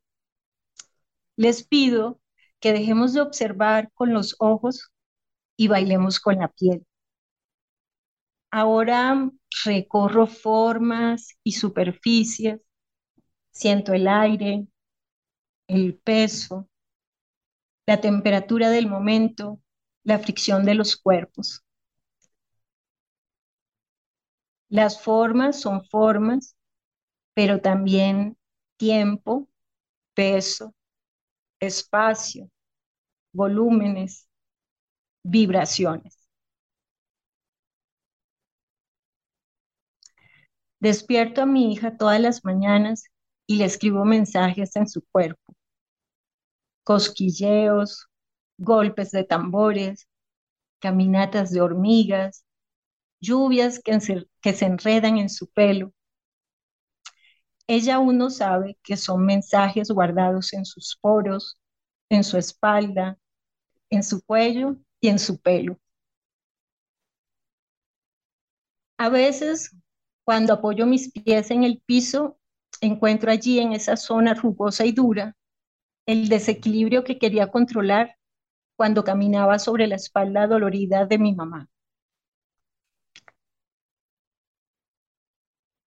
Les 1.35 1.65
pido 1.65 2.21
que 2.59 2.73
dejemos 2.73 3.13
de 3.13 3.21
observar 3.21 3.91
con 3.93 4.13
los 4.13 4.35
ojos 4.39 4.91
y 5.57 5.67
bailemos 5.67 6.19
con 6.19 6.37
la 6.37 6.47
piel. 6.47 6.85
Ahora 8.51 9.31
recorro 9.65 10.27
formas 10.27 11.37
y 11.43 11.53
superficies, 11.53 12.61
siento 13.51 13.93
el 13.93 14.07
aire, 14.07 14.67
el 15.67 15.95
peso, 15.97 16.69
la 17.87 18.01
temperatura 18.01 18.69
del 18.69 18.87
momento, 18.87 19.61
la 20.03 20.19
fricción 20.19 20.65
de 20.65 20.75
los 20.75 20.97
cuerpos. 20.97 21.63
Las 24.67 25.01
formas 25.01 25.61
son 25.61 25.85
formas, 25.85 26.57
pero 27.35 27.61
también 27.61 28.37
tiempo, 28.77 29.49
peso, 30.15 30.73
espacio, 31.59 32.49
volúmenes, 33.33 34.29
vibraciones. 35.23 36.22
Despierto 40.83 41.41
a 41.41 41.45
mi 41.45 41.71
hija 41.71 41.95
todas 41.95 42.19
las 42.19 42.43
mañanas 42.43 43.05
y 43.47 43.55
le 43.55 43.63
escribo 43.63 44.03
mensajes 44.03 44.75
en 44.75 44.89
su 44.89 45.01
cuerpo. 45.13 45.55
Cosquilleos, 46.83 48.09
golpes 48.57 49.11
de 49.11 49.23
tambores, 49.23 50.09
caminatas 50.81 51.51
de 51.51 51.61
hormigas, 51.61 52.43
lluvias 53.21 53.79
que, 53.79 53.97
se 54.01 54.65
enredan 54.65 55.17
en 55.19 55.29
su 55.29 55.47
pelo. 55.47 55.93
Ella 57.65 57.95
aún 57.95 58.17
no 58.17 58.29
sabe 58.29 58.77
que 58.83 58.97
son 58.97 59.25
mensajes 59.25 59.89
guardados 59.89 60.51
en 60.51 60.65
sus 60.65 60.97
poros, 60.99 61.57
en 62.09 62.25
su 62.25 62.37
espalda, 62.37 63.17
en 63.89 64.03
su 64.03 64.21
cuello 64.21 64.75
y 64.99 65.07
en 65.07 65.19
su 65.19 65.39
pelo. 65.39 65.79
A 68.97 69.07
veces, 69.07 69.71
cuando 70.23 70.53
apoyo 70.53 70.85
mis 70.85 71.11
pies 71.11 71.51
en 71.51 71.63
el 71.63 71.81
piso, 71.85 72.37
encuentro 72.81 73.31
allí 73.31 73.59
en 73.59 73.73
esa 73.73 73.97
zona 73.97 74.33
rugosa 74.33 74.85
y 74.85 74.91
dura 74.91 75.35
el 76.05 76.29
desequilibrio 76.29 77.03
que 77.03 77.19
quería 77.19 77.47
controlar 77.51 78.17
cuando 78.75 79.03
caminaba 79.03 79.59
sobre 79.59 79.87
la 79.87 79.95
espalda 79.95 80.47
dolorida 80.47 81.05
de 81.05 81.17
mi 81.17 81.33
mamá. 81.33 81.69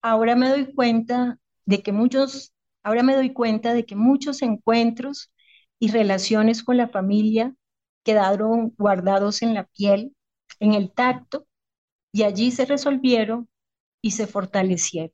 Ahora 0.02 0.36
me 0.36 0.48
doy 0.48 0.72
cuenta 0.74 1.38
de 1.64 1.82
que 1.82 1.92
muchos, 1.92 2.54
ahora 2.82 3.02
me 3.02 3.14
doy 3.14 3.32
cuenta 3.32 3.74
de 3.74 3.84
que 3.84 3.96
muchos 3.96 4.42
encuentros 4.42 5.32
y 5.78 5.90
relaciones 5.90 6.62
con 6.62 6.76
la 6.76 6.88
familia 6.88 7.54
quedaron 8.04 8.72
guardados 8.78 9.42
en 9.42 9.54
la 9.54 9.64
piel, 9.64 10.14
en 10.60 10.74
el 10.74 10.92
tacto, 10.92 11.46
y 12.12 12.22
allí 12.22 12.50
se 12.52 12.66
resolvieron 12.66 13.48
y 14.06 14.12
se 14.12 14.28
fortalecieron. 14.28 15.10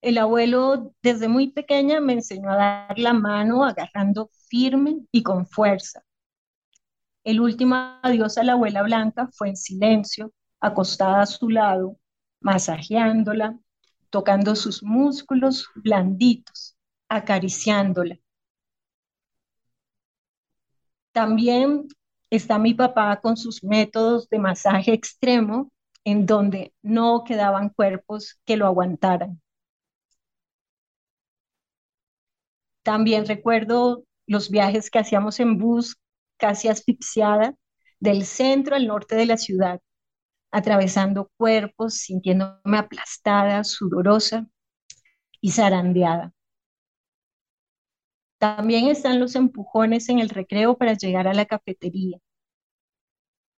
El 0.00 0.16
abuelo 0.16 0.94
desde 1.02 1.28
muy 1.28 1.48
pequeña 1.48 2.00
me 2.00 2.14
enseñó 2.14 2.50
a 2.50 2.56
dar 2.56 2.98
la 2.98 3.12
mano 3.12 3.62
agarrando 3.62 4.30
firme 4.48 5.02
y 5.12 5.22
con 5.22 5.46
fuerza. 5.46 6.02
El 7.24 7.42
último 7.42 7.74
adiós 8.02 8.38
a 8.38 8.42
la 8.42 8.54
abuela 8.54 8.82
Blanca 8.82 9.28
fue 9.34 9.50
en 9.50 9.56
silencio, 9.58 10.32
acostada 10.60 11.20
a 11.20 11.26
su 11.26 11.50
lado, 11.50 11.98
masajeándola, 12.40 13.58
tocando 14.08 14.56
sus 14.56 14.82
músculos 14.82 15.68
blanditos, 15.74 16.74
acariciándola. 17.10 18.18
También 21.12 21.86
está 22.30 22.58
mi 22.58 22.72
papá 22.72 23.20
con 23.20 23.36
sus 23.36 23.62
métodos 23.62 24.26
de 24.30 24.38
masaje 24.38 24.94
extremo, 24.94 25.70
en 26.04 26.26
donde 26.26 26.74
no 26.82 27.24
quedaban 27.24 27.70
cuerpos 27.70 28.40
que 28.44 28.56
lo 28.56 28.66
aguantaran. 28.66 29.40
También 32.82 33.26
recuerdo 33.26 34.04
los 34.26 34.50
viajes 34.50 34.90
que 34.90 34.98
hacíamos 34.98 35.40
en 35.40 35.58
bus, 35.58 35.96
casi 36.36 36.68
asfixiada, 36.68 37.54
del 38.00 38.24
centro 38.24 38.74
al 38.76 38.86
norte 38.86 39.14
de 39.14 39.26
la 39.26 39.36
ciudad, 39.36 39.80
atravesando 40.52 41.30
cuerpos, 41.36 41.94
sintiéndome 41.96 42.78
aplastada, 42.78 43.64
sudorosa 43.64 44.46
y 45.40 45.52
zarandeada. 45.52 46.32
También 48.38 48.88
están 48.88 49.20
los 49.20 49.36
empujones 49.36 50.10
en 50.10 50.18
el 50.18 50.28
recreo 50.28 50.76
para 50.76 50.92
llegar 50.92 51.28
a 51.28 51.32
la 51.32 51.46
cafetería. 51.46 52.18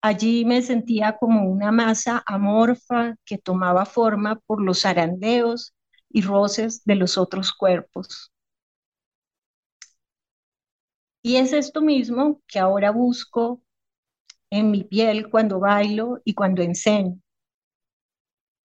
Allí 0.04 0.46
me 0.46 0.62
sentía 0.62 1.18
como 1.18 1.50
una 1.50 1.72
masa 1.72 2.24
amorfa 2.28 3.16
que 3.26 3.40
tomaba 3.40 3.86
forma 3.88 4.40
por 4.46 4.62
los 4.62 4.82
zarandeos 4.82 5.74
y 6.10 6.22
roces 6.22 6.84
de 6.86 6.94
los 6.96 7.18
otros 7.18 7.52
cuerpos. 7.54 8.32
Y 11.24 11.38
es 11.38 11.54
esto 11.54 11.82
mismo 11.82 12.40
que 12.48 12.60
ahora 12.60 12.92
busco 12.92 13.62
en 14.52 14.72
mi 14.72 14.84
piel 14.84 15.30
cuando 15.30 15.60
bailo 15.60 16.22
y 16.26 16.34
cuando 16.36 16.62
enseño. 16.64 17.20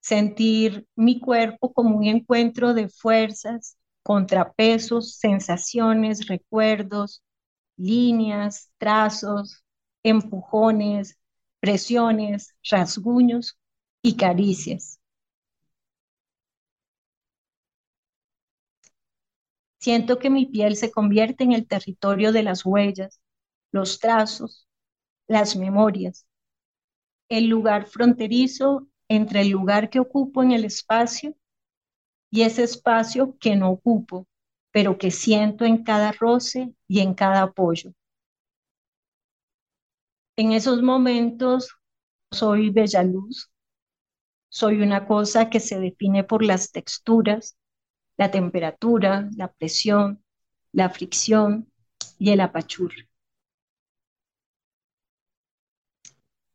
Sentir 0.00 0.86
mi 0.96 1.20
cuerpo 1.20 1.72
como 1.72 1.96
un 1.98 2.04
encuentro 2.04 2.72
de 2.74 2.88
fuerzas, 2.88 3.76
contrapesos, 4.02 5.16
sensaciones, 5.18 6.26
recuerdos, 6.28 7.22
líneas, 7.76 8.70
trazos, 8.78 9.64
empujones, 10.04 11.18
presiones, 11.60 12.54
rasguños 12.70 13.58
y 14.02 14.16
caricias. 14.16 15.00
Siento 19.80 20.20
que 20.20 20.30
mi 20.30 20.46
piel 20.46 20.76
se 20.76 20.92
convierte 20.92 21.42
en 21.42 21.50
el 21.52 21.66
territorio 21.66 22.30
de 22.32 22.44
las 22.44 22.64
huellas, 22.64 23.20
los 23.72 23.98
trazos, 23.98 24.68
las 25.28 25.56
memorias, 25.56 26.26
el 27.30 27.46
lugar 27.48 27.86
fronterizo 27.86 28.86
entre 29.08 29.40
el 29.40 29.48
lugar 29.48 29.88
que 29.88 29.98
ocupo 30.00 30.42
en 30.42 30.52
el 30.52 30.64
espacio 30.66 31.34
y 32.30 32.42
ese 32.42 32.64
espacio 32.64 33.36
que 33.40 33.56
no 33.56 33.70
ocupo, 33.70 34.26
pero 34.72 34.98
que 34.98 35.10
siento 35.10 35.64
en 35.66 35.84
cada 35.84 36.12
roce 36.12 36.74
y 36.88 37.00
en 37.00 37.14
cada 37.14 37.42
apoyo. 37.42 37.92
En 40.38 40.52
esos 40.52 40.82
momentos 40.82 41.76
soy 42.30 42.70
bella 42.70 43.02
luz, 43.02 43.50
soy 44.48 44.80
una 44.82 45.04
cosa 45.04 45.50
que 45.50 45.58
se 45.58 45.80
define 45.80 46.22
por 46.22 46.44
las 46.44 46.70
texturas, 46.70 47.56
la 48.16 48.30
temperatura, 48.30 49.28
la 49.36 49.52
presión, 49.52 50.22
la 50.70 50.90
fricción 50.90 51.72
y 52.20 52.30
el 52.30 52.40
apachurre. 52.40 53.08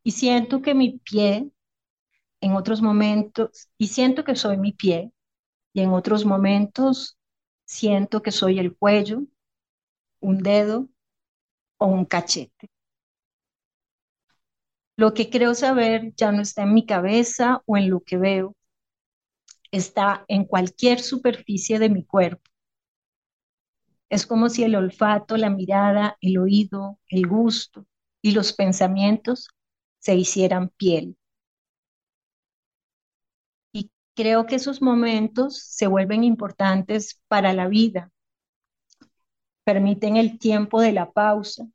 Y 0.02 0.12
siento 0.12 0.62
que 0.62 0.74
mi 0.74 0.98
pie, 1.00 1.50
en 2.40 2.52
otros 2.54 2.80
momentos, 2.80 3.68
y 3.76 3.88
siento 3.88 4.24
que 4.24 4.34
soy 4.34 4.56
mi 4.56 4.72
pie, 4.72 5.12
y 5.74 5.82
en 5.82 5.90
otros 5.90 6.24
momentos 6.24 7.18
siento 7.66 8.22
que 8.22 8.32
soy 8.32 8.60
el 8.60 8.74
cuello, 8.74 9.24
un 10.20 10.42
dedo 10.42 10.88
o 11.78 11.86
un 11.86 12.06
cachete. 12.06 12.73
Lo 14.96 15.14
que 15.14 15.30
creo 15.30 15.54
saber 15.54 16.14
ya 16.16 16.32
no 16.32 16.42
está 16.42 16.62
en 16.64 16.74
mi 16.74 16.84
cabeza 16.84 17.62
o 17.66 17.76
en 17.76 17.90
lo 17.90 18.00
que 18.00 18.16
veo, 18.16 18.56
está 19.70 20.24
en 20.28 20.46
cualquier 20.46 21.00
superficie 21.00 21.78
de 21.78 21.90
mi 21.90 22.02
cuerpo. 22.04 22.50
Es 24.08 24.26
como 24.26 24.48
si 24.48 24.62
el 24.64 24.76
olfato, 24.76 25.36
la 25.36 25.50
mirada, 25.50 26.16
el 26.22 26.38
oído, 26.38 26.98
el 27.08 27.26
gusto 27.26 27.86
y 28.22 28.30
los 28.32 28.54
pensamientos 28.54 29.48
se 29.98 30.14
hicieran 30.16 30.70
piel. 30.70 31.18
Y 33.74 33.90
creo 34.16 34.46
que 34.46 34.54
esos 34.54 34.80
momentos 34.80 35.58
se 35.62 35.86
vuelven 35.86 36.24
importantes 36.24 37.20
para 37.28 37.52
la 37.52 37.68
vida. 37.68 38.10
Permiten 39.64 40.16
el 40.16 40.38
tiempo 40.38 40.80
de 40.80 40.92
la 40.92 41.12
pausa 41.12 41.66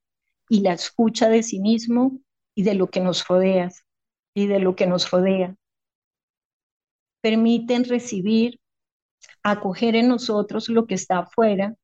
y 0.50 0.62
la 0.62 0.74
escucha 0.74 1.30
de 1.30 1.44
sí 1.44 1.60
mismo 1.60 2.20
y 2.60 2.64
de 2.64 2.74
lo 2.76 2.90
que 2.90 3.00
nos 3.00 3.26
rodea 3.26 3.70
y 4.34 4.48
de 4.48 4.60
lo 4.60 4.76
que 4.76 4.86
nos 4.86 5.10
rodea 5.10 5.56
permiten 7.22 7.86
recibir, 7.86 8.60
acoger 9.44 9.96
en 9.96 10.10
nosotros 10.10 10.68
lo 10.68 10.86
que 10.86 10.96
está 10.96 11.20
afuera, 11.20 11.76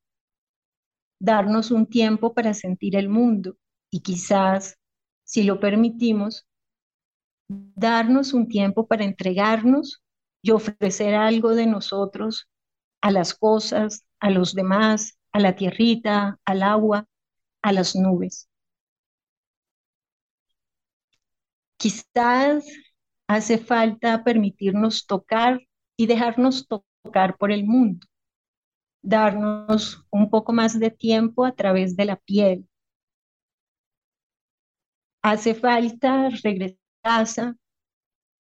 darnos 1.18 1.72
un 1.72 1.88
tiempo 1.88 2.34
para 2.34 2.54
sentir 2.54 2.98
el 2.98 3.08
mundo 3.08 3.56
y 3.90 4.02
quizás, 4.02 4.78
si 5.24 5.44
lo 5.44 5.62
permitimos, 5.62 6.46
darnos 7.48 8.34
un 8.34 8.50
tiempo 8.50 8.86
para 8.86 9.06
entregarnos 9.06 10.04
y 10.42 10.52
ofrecer 10.52 11.16
algo 11.16 11.56
de 11.56 11.68
nosotros 11.68 12.50
a 13.02 13.12
las 13.12 13.34
cosas, 13.34 14.04
a 14.20 14.30
los 14.30 14.54
demás, 14.54 15.18
a 15.32 15.40
la 15.40 15.56
tierrita, 15.56 16.38
al 16.44 16.64
agua, 16.64 17.08
a 17.62 17.72
las 17.72 17.96
nubes. 17.96 18.50
Quizás 21.78 22.66
hace 23.28 23.58
falta 23.58 24.24
permitirnos 24.24 25.06
tocar 25.06 25.62
y 25.98 26.08
dejarnos 26.08 26.68
tocar 26.68 27.38
por 27.38 27.52
el 27.52 27.66
mundo, 27.66 28.08
darnos 29.02 30.06
un 30.12 30.30
poco 30.30 30.54
más 30.54 30.80
de 30.80 30.92
tiempo 30.92 31.46
a 31.46 31.54
través 31.54 31.96
de 31.96 32.06
la 32.06 32.18
piel. 32.18 32.68
Hace 35.22 35.56
falta 35.56 36.30
regresar 36.44 36.78
a 37.04 37.10
casa, 37.20 37.56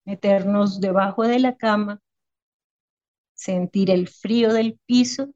meternos 0.05 0.81
debajo 0.81 1.25
de 1.25 1.39
la 1.39 1.57
cama, 1.57 2.01
sentir 3.35 3.91
el 3.91 4.09
frío 4.09 4.53
del 4.53 4.79
piso 4.85 5.33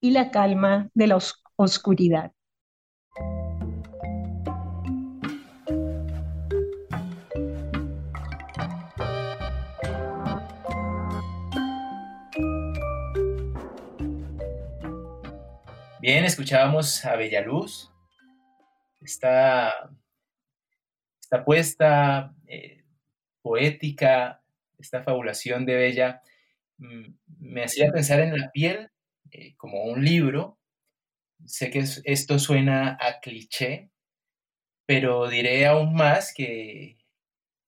y 0.00 0.10
la 0.10 0.30
calma 0.30 0.90
de 0.94 1.06
la 1.06 1.18
oscuridad. 1.56 2.32
Bien, 16.00 16.24
escuchábamos 16.24 17.04
a 17.04 17.14
Bellaluz. 17.14 17.90
Esta, 19.02 19.90
esta 21.20 21.44
puesta 21.44 22.34
eh, 22.46 22.84
poética, 23.42 24.42
esta 24.78 25.02
fabulación 25.02 25.66
de 25.66 25.74
Bella, 25.74 26.22
mm, 26.78 27.04
me 27.40 27.64
hacía 27.64 27.92
pensar 27.92 28.20
en 28.20 28.34
la 28.34 28.50
piel 28.50 28.90
eh, 29.30 29.54
como 29.58 29.84
un 29.84 30.02
libro. 30.02 30.58
Sé 31.44 31.70
que 31.70 31.84
esto 32.04 32.38
suena 32.38 32.96
a 32.98 33.20
cliché, 33.20 33.90
pero 34.86 35.28
diré 35.28 35.66
aún 35.66 35.92
más 35.92 36.32
que, 36.32 36.96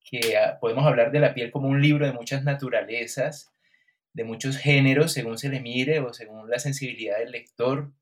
que 0.00 0.38
ah, 0.38 0.58
podemos 0.58 0.86
hablar 0.86 1.12
de 1.12 1.20
la 1.20 1.34
piel 1.34 1.50
como 1.50 1.68
un 1.68 1.82
libro 1.82 2.06
de 2.06 2.14
muchas 2.14 2.44
naturalezas, 2.44 3.52
de 4.14 4.24
muchos 4.24 4.56
géneros, 4.56 5.12
según 5.12 5.36
se 5.36 5.50
le 5.50 5.60
mire 5.60 6.00
o 6.00 6.14
según 6.14 6.48
la 6.48 6.58
sensibilidad 6.58 7.18
del 7.18 7.32
lector 7.32 7.92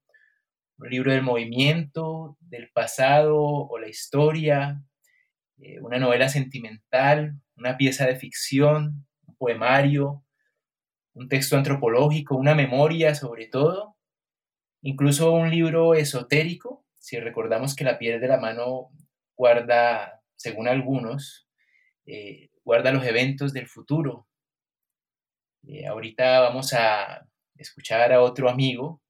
un 0.81 0.89
libro 0.89 1.13
del 1.13 1.23
movimiento, 1.23 2.39
del 2.41 2.71
pasado 2.71 3.37
o 3.39 3.79
la 3.79 3.89
historia, 3.89 4.83
eh, 5.59 5.79
una 5.81 5.99
novela 5.99 6.29
sentimental, 6.29 7.35
una 7.57 7.77
pieza 7.77 8.07
de 8.07 8.17
ficción, 8.17 9.07
un 9.27 9.37
poemario, 9.37 10.25
un 11.13 11.29
texto 11.29 11.57
antropológico, 11.57 12.35
una 12.35 12.55
memoria 12.55 13.15
sobre 13.15 13.47
todo, 13.47 13.99
incluso 14.81 15.33
un 15.33 15.51
libro 15.51 15.95
esotérico, 15.95 16.87
si 16.99 17.21
recordamos 17.21 17.77
que 17.77 17.85
la 17.85 17.99
piel 17.99 18.19
de 18.19 18.29
la 18.29 18.39
mano 18.39 18.89
guarda, 19.37 20.23
según 20.37 20.67
algunos, 20.67 21.47
eh, 22.07 22.49
guarda 22.65 22.93
los 22.93 23.05
eventos 23.05 23.53
del 23.53 23.67
futuro. 23.67 24.27
Eh, 25.67 25.87
ahorita 25.87 26.41
vamos 26.41 26.73
a 26.73 27.27
escuchar 27.57 28.15
a 28.15 28.23
otro 28.23 28.49
amigo 28.49 29.03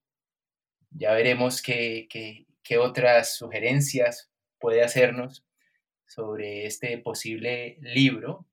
ya 0.90 1.12
veremos 1.12 1.62
qué, 1.62 2.46
otras 2.78 3.36
sugerencias 3.36 4.30
puede 4.58 4.82
hacernos 4.82 5.44
sobre 6.06 6.66
este 6.66 6.98
posible 6.98 7.78
libro. 7.80 8.46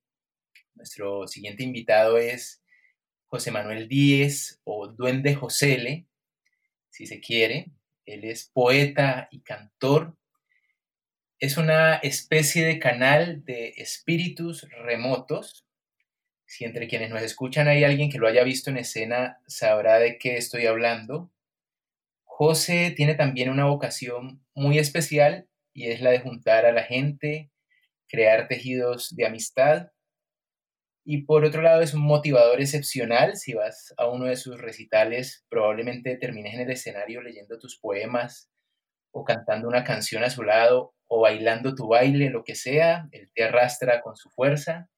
Nuestro 0.76 1.28
siguiente 1.28 1.63
invitado 1.63 2.17
es 2.17 2.63
José 3.28 3.52
Manuel 3.52 3.88
Díez 3.88 4.60
o 4.63 4.88
Duende 4.88 5.36
Josele, 5.36 6.06
si 6.89 7.06
se 7.06 7.19
quiere. 7.19 7.71
Él 8.06 8.23
es 8.23 8.50
poeta 8.52 9.28
y 9.32 9.41
cantor. 9.41 10.15
Es 11.39 11.58
una 11.58 11.97
especie 11.97 12.65
de 12.65 12.80
canal 12.80 13.43
de 13.45 13.73
espíritus 13.78 14.67
remotos. 14.84 15.65
Si 16.45 16.63
entre 16.63 16.88
quienes 16.88 17.10
nos 17.12 17.21
escuchan 17.21 17.67
hay 17.67 17.84
alguien 17.84 18.10
que 18.10 18.17
lo 18.17 18.28
haya 18.28 18.43
visto 18.43 18.69
en 18.71 18.78
escena, 18.78 19.39
sabrá 19.45 20.00
de 20.00 20.17
qué 20.17 20.38
estoy 20.38 20.65
hablando. 20.65 21.30
José 22.39 22.93
tiene 22.95 23.15
también 23.15 23.50
una 23.50 23.65
vocación 23.65 24.45
muy 24.54 24.78
especial 24.78 25.47
y 25.73 25.89
es 25.89 26.02
la 26.02 26.12
de 26.12 26.19
juntar 26.19 26.67
a 26.67 26.71
la 26.71 26.84
gente, 26.84 27.50
crear 28.08 28.47
tejidos 28.47 29.15
de 29.15 29.26
amistad. 29.26 29.88
Y 31.04 31.23
por 31.23 31.45
otro 31.45 31.63
lado 31.63 31.82
es 31.82 31.95
un 31.95 32.02
motivador 32.02 32.62
excepcional. 32.62 33.38
Si 33.38 33.56
vas 33.56 33.91
a 33.97 34.06
uno 34.06 34.26
de 34.26 34.36
sus 34.36 34.62
recitales, 34.62 35.47
probablemente 35.50 36.15
termines 36.15 36.54
en 36.54 36.60
el 36.60 36.69
escenario 36.69 37.23
leyendo 37.23 37.58
tus 37.58 37.80
poemas 37.80 38.52
o 39.12 39.23
cantando 39.23 39.67
una 39.67 39.84
canción 39.84 40.23
a 40.23 40.30
su 40.30 40.43
lado 40.43 40.93
o 41.08 41.21
bailando 41.21 41.73
tu 41.73 41.88
baile, 41.88 42.30
lo 42.30 42.43
que 42.43 42.54
sea. 42.54 43.10
Él 43.13 43.32
te 43.34 43.45
arrastra 43.45 44.02
con 44.02 44.15
su 44.15 44.30
fuerza. 44.30 44.91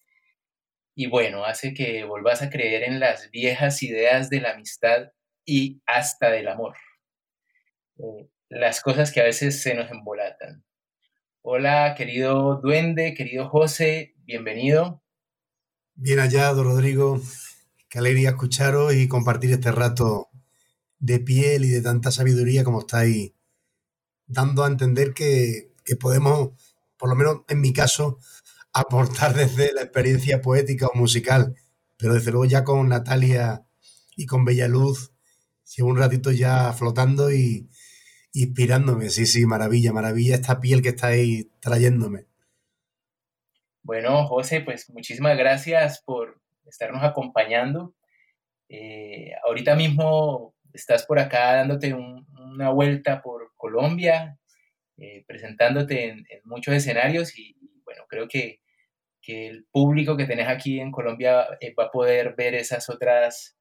Y 0.93 1.07
bueno, 1.07 1.45
hace 1.45 1.73
que 1.73 2.03
volvás 2.03 2.41
a 2.41 2.49
creer 2.49 2.83
en 2.83 2.99
las 2.99 3.31
viejas 3.31 3.81
ideas 3.81 4.29
de 4.29 4.41
la 4.41 4.51
amistad 4.51 5.13
y 5.45 5.81
hasta 5.85 6.31
del 6.31 6.49
amor. 6.49 6.75
Eh, 7.99 8.29
las 8.47 8.81
cosas 8.81 9.11
que 9.11 9.19
a 9.19 9.25
veces 9.25 9.61
se 9.61 9.75
nos 9.75 9.91
embolatan. 9.91 10.63
Hola, 11.41 11.95
querido 11.97 12.61
duende, 12.61 13.13
querido 13.13 13.49
José, 13.49 14.15
bienvenido. 14.23 15.03
Bien 15.95 16.19
hallado, 16.19 16.63
Rodrigo. 16.63 17.21
Qué 17.89 17.99
alegría 17.99 18.29
escucharos 18.29 18.93
y 18.93 19.09
compartir 19.09 19.51
este 19.51 19.73
rato 19.73 20.29
de 20.97 21.19
piel 21.19 21.65
y 21.65 21.69
de 21.69 21.81
tanta 21.81 22.11
sabiduría 22.11 22.63
como 22.63 22.79
estáis 22.79 23.33
dando 24.27 24.63
a 24.63 24.67
entender 24.67 25.13
que, 25.13 25.73
que 25.83 25.97
podemos, 25.97 26.51
por 26.97 27.09
lo 27.09 27.15
menos 27.15 27.41
en 27.49 27.59
mi 27.59 27.73
caso, 27.73 28.19
aportar 28.73 29.35
desde 29.35 29.73
la 29.73 29.81
experiencia 29.81 30.41
poética 30.41 30.87
o 30.87 30.97
musical, 30.97 31.53
pero 31.97 32.13
desde 32.13 32.31
luego 32.31 32.45
ya 32.45 32.63
con 32.63 32.87
Natalia 32.87 33.65
y 34.15 34.25
con 34.25 34.45
Bella 34.45 34.69
Luz, 34.69 35.11
llevo 35.75 35.89
un 35.89 35.97
ratito 35.97 36.31
ya 36.31 36.71
flotando 36.71 37.31
y, 37.31 37.69
inspirándome. 38.33 39.09
Sí, 39.09 39.25
sí, 39.25 39.45
maravilla, 39.45 39.93
maravilla 39.93 40.35
esta 40.35 40.59
piel 40.59 40.81
que 40.81 40.89
estáis 40.89 41.47
trayéndome. 41.59 42.25
Bueno, 43.83 44.25
José, 44.27 44.61
pues 44.61 44.89
muchísimas 44.89 45.37
gracias 45.37 46.01
por 46.05 46.41
estarnos 46.65 47.03
acompañando. 47.03 47.95
Eh, 48.69 49.31
ahorita 49.43 49.75
mismo 49.75 50.55
estás 50.73 51.05
por 51.05 51.19
acá 51.19 51.55
dándote 51.55 51.93
una 51.93 52.69
vuelta 52.69 53.21
por 53.21 53.51
Colombia, 53.55 54.37
eh, 54.97 55.23
presentándote 55.27 56.09
en, 56.09 56.25
muchos 56.43 56.75
escenarios 56.75 57.37
y, 57.37 57.55
bueno, 57.83 58.03
creo 58.07 58.27
que, 58.27 58.59
que, 59.21 59.47
el 59.47 59.65
público 59.71 60.17
que 60.17 60.25
tenés 60.25 60.47
aquí 60.47 60.79
en 60.79 60.91
Colombia 60.91 61.47
eh, 61.61 61.73
va 61.73 61.85
a 61.85 61.91
poder 61.91 62.35
ver 62.35 62.53
esas 62.53 62.89
otras 62.89 63.58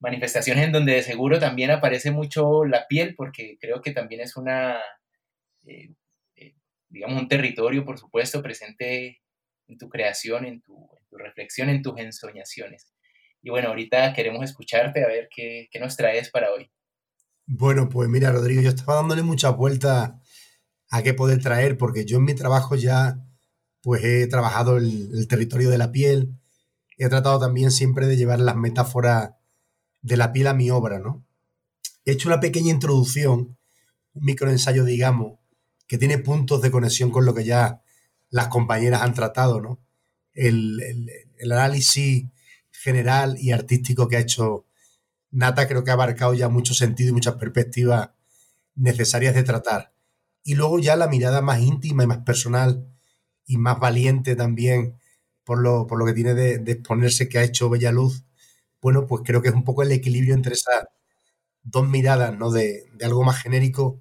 manifestaciones 0.00 0.64
en 0.64 0.72
donde 0.72 0.94
de 0.94 1.02
seguro 1.02 1.38
también 1.38 1.70
aparece 1.70 2.10
mucho 2.10 2.64
la 2.64 2.86
piel, 2.88 3.14
porque 3.14 3.58
creo 3.60 3.80
que 3.82 3.92
también 3.92 4.22
es 4.22 4.36
una, 4.36 4.78
eh, 5.66 5.90
eh, 6.36 6.54
digamos, 6.88 7.20
un 7.20 7.28
territorio, 7.28 7.84
por 7.84 7.98
supuesto, 7.98 8.42
presente 8.42 9.20
en 9.68 9.78
tu 9.78 9.88
creación, 9.88 10.46
en 10.46 10.62
tu, 10.62 10.88
reflexión, 11.12 11.68
en 11.68 11.82
tus 11.82 11.98
ensoñaciones. 11.98 12.92
Y 13.42 13.50
bueno, 13.50 13.68
ahorita 13.68 14.12
queremos 14.14 14.44
escucharte 14.44 15.04
a 15.04 15.08
ver 15.08 15.28
qué, 15.34 15.68
qué 15.70 15.80
nos 15.80 15.96
traes 15.96 16.30
para 16.30 16.52
hoy. 16.52 16.70
Bueno, 17.46 17.88
pues 17.88 18.08
mira, 18.08 18.30
Rodrigo, 18.30 18.62
yo 18.62 18.68
estaba 18.68 18.96
dándole 18.96 19.22
muchas 19.22 19.56
vueltas 19.56 20.12
a 20.88 21.02
qué 21.02 21.14
poder 21.14 21.42
traer, 21.42 21.76
porque 21.76 22.04
yo 22.04 22.18
en 22.18 22.24
mi 22.24 22.34
trabajo 22.34 22.74
ya 22.76 23.16
pues 23.82 24.04
he 24.04 24.26
trabajado 24.28 24.76
el, 24.76 25.10
el 25.12 25.26
territorio 25.26 25.68
de 25.68 25.78
la 25.78 25.90
piel, 25.90 26.34
he 26.96 27.08
tratado 27.08 27.40
también 27.40 27.70
siempre 27.70 28.06
de 28.06 28.16
llevar 28.16 28.40
las 28.40 28.56
metáforas 28.56 29.32
de 30.02 30.16
la 30.16 30.32
piel 30.32 30.46
a 30.46 30.54
mi 30.54 30.70
obra, 30.70 30.98
¿no? 30.98 31.24
He 32.04 32.12
hecho 32.12 32.28
una 32.28 32.40
pequeña 32.40 32.72
introducción, 32.72 33.58
un 34.14 34.24
microensayo, 34.24 34.84
digamos, 34.84 35.38
que 35.86 35.98
tiene 35.98 36.18
puntos 36.18 36.62
de 36.62 36.70
conexión 36.70 37.10
con 37.10 37.24
lo 37.24 37.34
que 37.34 37.44
ya 37.44 37.82
las 38.30 38.48
compañeras 38.48 39.02
han 39.02 39.14
tratado, 39.14 39.60
¿no? 39.60 39.80
El, 40.32 40.80
el 41.38 41.52
análisis 41.52 42.26
general 42.70 43.36
y 43.38 43.52
artístico 43.52 44.08
que 44.08 44.16
ha 44.16 44.20
hecho 44.20 44.66
Nata 45.30 45.68
creo 45.68 45.84
que 45.84 45.90
ha 45.90 45.94
abarcado 45.94 46.34
ya 46.34 46.48
mucho 46.48 46.74
sentido 46.74 47.10
y 47.10 47.12
muchas 47.12 47.34
perspectivas 47.34 48.10
necesarias 48.74 49.34
de 49.34 49.44
tratar. 49.44 49.92
Y 50.42 50.54
luego 50.54 50.78
ya 50.78 50.96
la 50.96 51.08
mirada 51.08 51.40
más 51.40 51.60
íntima 51.60 52.04
y 52.04 52.06
más 52.06 52.18
personal 52.18 52.86
y 53.46 53.56
más 53.58 53.78
valiente 53.78 54.34
también 54.34 54.96
por 55.44 55.60
lo, 55.60 55.86
por 55.86 55.98
lo 55.98 56.06
que 56.06 56.12
tiene 56.12 56.34
de, 56.34 56.54
exponerse 56.72 57.28
que 57.28 57.38
ha 57.38 57.44
hecho 57.44 57.68
Bella 57.68 57.92
Luz, 57.92 58.24
bueno, 58.80 59.06
pues 59.06 59.22
creo 59.24 59.42
que 59.42 59.48
es 59.48 59.54
un 59.54 59.64
poco 59.64 59.82
el 59.82 59.92
equilibrio 59.92 60.34
entre 60.34 60.54
esas 60.54 60.86
dos 61.62 61.88
miradas, 61.88 62.36
¿no? 62.36 62.50
De, 62.50 62.84
algo 63.02 63.24
más 63.24 63.42
genérico 63.42 64.00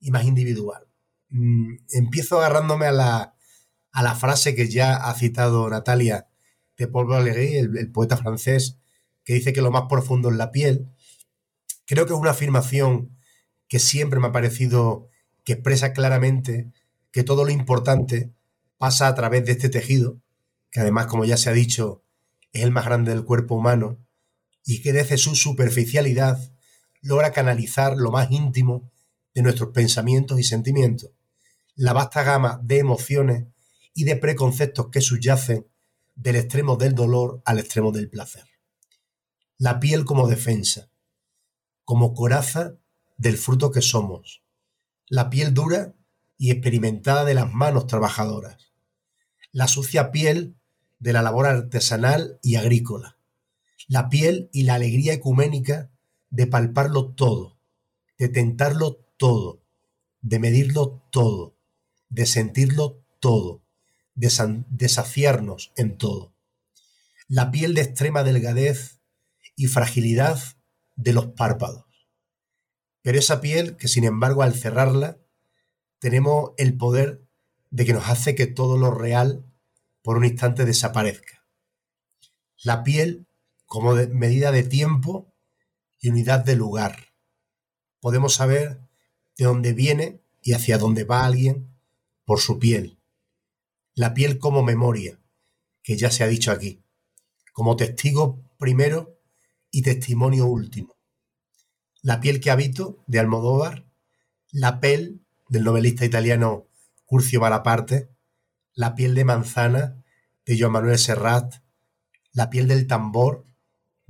y 0.00 0.10
más 0.10 0.24
individual. 0.24 0.86
Mm, 1.30 1.76
empiezo 1.90 2.38
agarrándome 2.38 2.86
a 2.86 2.92
la, 2.92 3.34
a 3.92 4.02
la 4.02 4.14
frase 4.14 4.54
que 4.54 4.68
ya 4.68 4.96
ha 4.96 5.14
citado 5.14 5.68
Natalia 5.68 6.28
de 6.76 6.88
Paul 6.88 7.06
Valéry, 7.06 7.56
el 7.56 7.92
poeta 7.92 8.16
francés, 8.16 8.78
que 9.24 9.34
dice 9.34 9.52
que 9.52 9.62
lo 9.62 9.70
más 9.70 9.84
profundo 9.88 10.30
es 10.30 10.36
la 10.36 10.50
piel. 10.50 10.90
Creo 11.86 12.06
que 12.06 12.12
es 12.12 12.18
una 12.18 12.30
afirmación 12.30 13.16
que 13.68 13.78
siempre 13.78 14.20
me 14.20 14.28
ha 14.28 14.32
parecido 14.32 15.08
que 15.44 15.54
expresa 15.54 15.92
claramente 15.92 16.72
que 17.10 17.24
todo 17.24 17.44
lo 17.44 17.50
importante 17.50 18.32
pasa 18.78 19.06
a 19.06 19.14
través 19.14 19.44
de 19.44 19.52
este 19.52 19.68
tejido, 19.68 20.20
que 20.70 20.80
además, 20.80 21.06
como 21.06 21.24
ya 21.24 21.36
se 21.36 21.50
ha 21.50 21.52
dicho, 21.52 22.02
es 22.52 22.62
el 22.62 22.72
más 22.72 22.84
grande 22.84 23.12
del 23.12 23.24
cuerpo 23.24 23.54
humano, 23.54 23.98
y 24.64 24.82
que 24.82 24.92
desde 24.92 25.18
su 25.18 25.34
superficialidad 25.34 26.38
logra 27.00 27.32
canalizar 27.32 27.96
lo 27.96 28.10
más 28.10 28.30
íntimo 28.30 28.90
de 29.34 29.42
nuestros 29.42 29.70
pensamientos 29.70 30.38
y 30.38 30.44
sentimientos, 30.44 31.10
la 31.74 31.92
vasta 31.92 32.22
gama 32.22 32.60
de 32.62 32.78
emociones 32.78 33.46
y 33.94 34.04
de 34.04 34.16
preconceptos 34.16 34.88
que 34.90 35.00
subyacen 35.00 35.66
del 36.14 36.36
extremo 36.36 36.76
del 36.76 36.94
dolor 36.94 37.42
al 37.44 37.58
extremo 37.58 37.92
del 37.92 38.08
placer. 38.08 38.44
La 39.58 39.80
piel 39.80 40.04
como 40.04 40.28
defensa, 40.28 40.90
como 41.84 42.14
coraza 42.14 42.74
del 43.16 43.36
fruto 43.36 43.70
que 43.70 43.82
somos, 43.82 44.42
la 45.08 45.30
piel 45.30 45.54
dura 45.54 45.94
y 46.38 46.50
experimentada 46.50 47.24
de 47.24 47.34
las 47.34 47.52
manos 47.52 47.86
trabajadoras, 47.86 48.72
la 49.52 49.68
sucia 49.68 50.10
piel 50.10 50.56
de 50.98 51.12
la 51.12 51.22
labor 51.22 51.46
artesanal 51.46 52.38
y 52.42 52.56
agrícola, 52.56 53.18
la 53.88 54.08
piel 54.08 54.48
y 54.52 54.64
la 54.64 54.74
alegría 54.74 55.12
ecuménica 55.12 55.90
de 56.30 56.46
palparlo 56.46 57.14
todo, 57.14 57.58
de 58.18 58.28
tentarlo 58.28 58.96
todo, 59.16 59.62
de 60.20 60.38
medirlo 60.38 61.02
todo, 61.10 61.56
de 62.08 62.26
sentirlo 62.26 63.04
todo, 63.20 63.62
de, 64.14 64.88
saciarnos 64.88 65.72
en 65.76 65.96
todo. 65.98 66.34
La 67.28 67.50
piel 67.50 67.74
de 67.74 67.82
extrema 67.82 68.22
delgadez 68.22 69.00
y 69.56 69.66
fragilidad 69.66 70.38
de 70.96 71.12
los 71.12 71.26
párpados. 71.26 71.86
Pero 73.02 73.18
esa 73.18 73.40
piel 73.40 73.76
que 73.76 73.88
sin 73.88 74.04
embargo 74.04 74.42
al 74.42 74.54
cerrarla 74.54 75.18
tenemos 75.98 76.52
el 76.56 76.76
poder 76.76 77.22
de 77.70 77.84
que 77.84 77.92
nos 77.92 78.08
hace 78.08 78.34
que 78.34 78.46
todo 78.46 78.76
lo 78.76 78.90
real 78.90 79.44
por 80.02 80.16
un 80.18 80.24
instante 80.24 80.64
desaparezca. 80.64 81.44
La 82.62 82.84
piel 82.84 83.26
como 83.72 83.94
medida 83.94 84.52
de 84.52 84.64
tiempo 84.64 85.32
y 85.98 86.10
unidad 86.10 86.44
de 86.44 86.56
lugar. 86.56 87.14
Podemos 88.00 88.34
saber 88.34 88.82
de 89.38 89.46
dónde 89.46 89.72
viene 89.72 90.20
y 90.42 90.52
hacia 90.52 90.76
dónde 90.76 91.04
va 91.04 91.24
alguien 91.24 91.74
por 92.26 92.38
su 92.38 92.58
piel. 92.58 92.98
La 93.94 94.12
piel 94.12 94.38
como 94.38 94.62
memoria, 94.62 95.18
que 95.82 95.96
ya 95.96 96.10
se 96.10 96.22
ha 96.22 96.26
dicho 96.26 96.52
aquí, 96.52 96.82
como 97.54 97.74
testigo 97.76 98.44
primero 98.58 99.18
y 99.70 99.80
Testimonio 99.80 100.44
Último. 100.44 100.94
La 102.02 102.20
piel 102.20 102.40
que 102.40 102.50
habito, 102.50 103.02
de 103.06 103.20
Almodóvar, 103.20 103.86
La 104.50 104.80
piel, 104.80 105.22
del 105.48 105.64
novelista 105.64 106.04
italiano 106.04 106.66
Curcio 107.06 107.40
Malaparte, 107.40 108.10
La 108.74 108.94
piel 108.94 109.14
de 109.14 109.24
manzana, 109.24 110.04
de 110.44 110.60
Joan 110.60 110.72
Manuel 110.72 110.98
Serrat, 110.98 111.54
La 112.32 112.50
piel 112.50 112.68
del 112.68 112.86
tambor, 112.86 113.46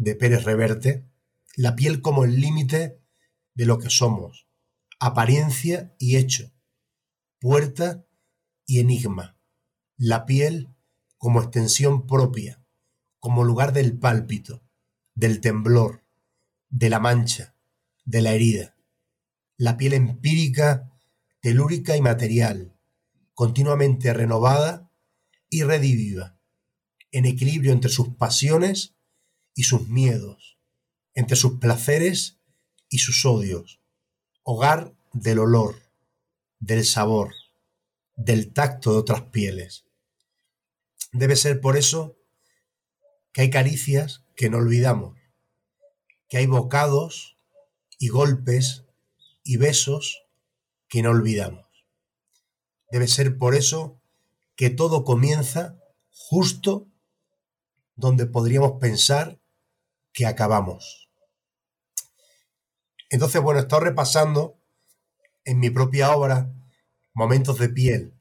de 0.03 0.17
Pérez 0.17 0.43
Reverte, 0.45 1.09
La 1.55 1.77
piel 1.77 2.01
como 2.01 2.25
el 2.25 2.41
límite 2.41 3.01
de 3.55 3.67
lo 3.67 3.79
que 3.79 3.89
somos, 3.89 4.49
apariencia 4.99 5.95
y 5.99 6.17
hecho, 6.17 6.51
puerta 7.39 8.05
y 8.67 8.81
enigma, 8.81 9.39
la 9.97 10.27
piel 10.27 10.75
como 11.19 11.41
extensión 11.41 12.07
propia, 12.07 12.65
como 13.21 13.45
lugar 13.45 13.73
del 13.73 13.97
pálpito, 13.97 14.65
del 15.15 15.41
temblor, 15.41 16.05
de 16.69 16.91
la 16.91 16.99
mancha, 16.99 17.55
de 18.05 18.23
la 18.23 18.33
herida. 18.33 18.77
La 19.57 19.77
piel 19.77 19.93
empírica, 19.93 20.91
telúrica 21.41 21.97
y 21.97 22.01
material, 22.01 22.77
continuamente 23.35 24.13
renovada 24.13 24.91
y 25.49 25.63
rediviva, 25.63 26.41
en 27.13 27.27
equilibrio 27.27 27.73
entre 27.73 27.91
sus 27.91 28.17
pasiones 28.17 28.97
y 29.55 29.65
sus 29.65 29.89
miedos, 29.89 30.59
entre 31.15 31.37
sus 31.37 31.59
placeres 31.59 32.39
y 32.89 32.99
sus 32.99 33.25
odios, 33.25 33.81
hogar 34.43 34.95
del 35.13 35.39
olor, 35.39 35.83
del 36.59 36.85
sabor, 36.85 37.35
del 38.17 38.53
tacto 38.53 38.93
de 38.93 38.99
otras 38.99 39.23
pieles. 39.23 39.85
Debe 41.13 41.37
ser 41.37 41.61
por 41.61 41.77
eso 41.77 42.17
que 43.33 43.43
hay 43.43 43.51
caricias 43.51 44.25
que 44.37 44.49
no 44.51 44.59
olvidamos, 44.59 45.19
que 46.29 46.39
hay 46.39 46.47
bocados 46.47 47.37
y 47.99 48.09
golpes 48.09 48.85
y 49.45 49.57
besos 49.57 50.25
que 50.89 51.03
no 51.03 51.11
olvidamos. 51.11 51.67
Debe 52.91 53.09
ser 53.09 53.39
por 53.39 53.55
eso 53.55 54.01
que 54.57 54.71
todo 54.71 55.05
comienza 55.05 55.79
justo 56.11 56.87
donde 57.97 58.27
podríamos 58.27 58.81
pensar 58.81 59.42
que 60.13 60.27
acabamos. 60.27 61.09
Entonces, 63.11 63.41
bueno, 63.43 63.61
he 63.61 63.63
estado 63.63 63.83
repasando 63.83 64.59
en 65.45 65.59
mi 65.59 65.71
propia 65.71 66.13
obra 66.13 66.53
Momentos 67.15 67.59
de 67.59 67.69
piel 67.69 68.15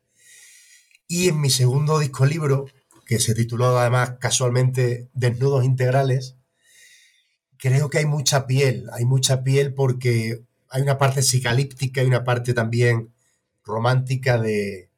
y 1.08 1.30
en 1.30 1.40
mi 1.40 1.50
segundo 1.50 2.00
disco 2.00 2.26
libro 2.26 2.66
que 3.06 3.20
se 3.20 3.34
tituló 3.36 3.78
además 3.78 4.16
casualmente 4.20 5.10
Desnudos 5.14 5.64
Integrales, 5.64 6.36
creo 7.58 7.90
que 7.90 8.00
hay 8.00 8.06
mucha 8.06 8.48
piel, 8.48 8.90
hay 8.94 9.06
mucha 9.06 9.44
piel 9.44 9.74
porque 9.74 10.44
hay 10.70 10.82
una 10.82 10.98
parte 10.98 11.22
psicalíptica 11.22 12.04
y 12.04 12.08
una 12.08 12.24
parte 12.24 12.54
también 12.54 13.14
romántica 13.64 14.38
de, 14.40 14.90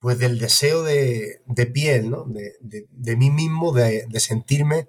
pues 0.00 0.18
del 0.18 0.38
deseo 0.38 0.82
de, 0.82 1.42
piel, 1.72 2.10
¿no? 2.10 2.24
de, 2.26 3.16
mí 3.16 3.30
mismo, 3.30 3.72
de, 3.72 4.06
de, 4.08 4.20
sentirme 4.20 4.88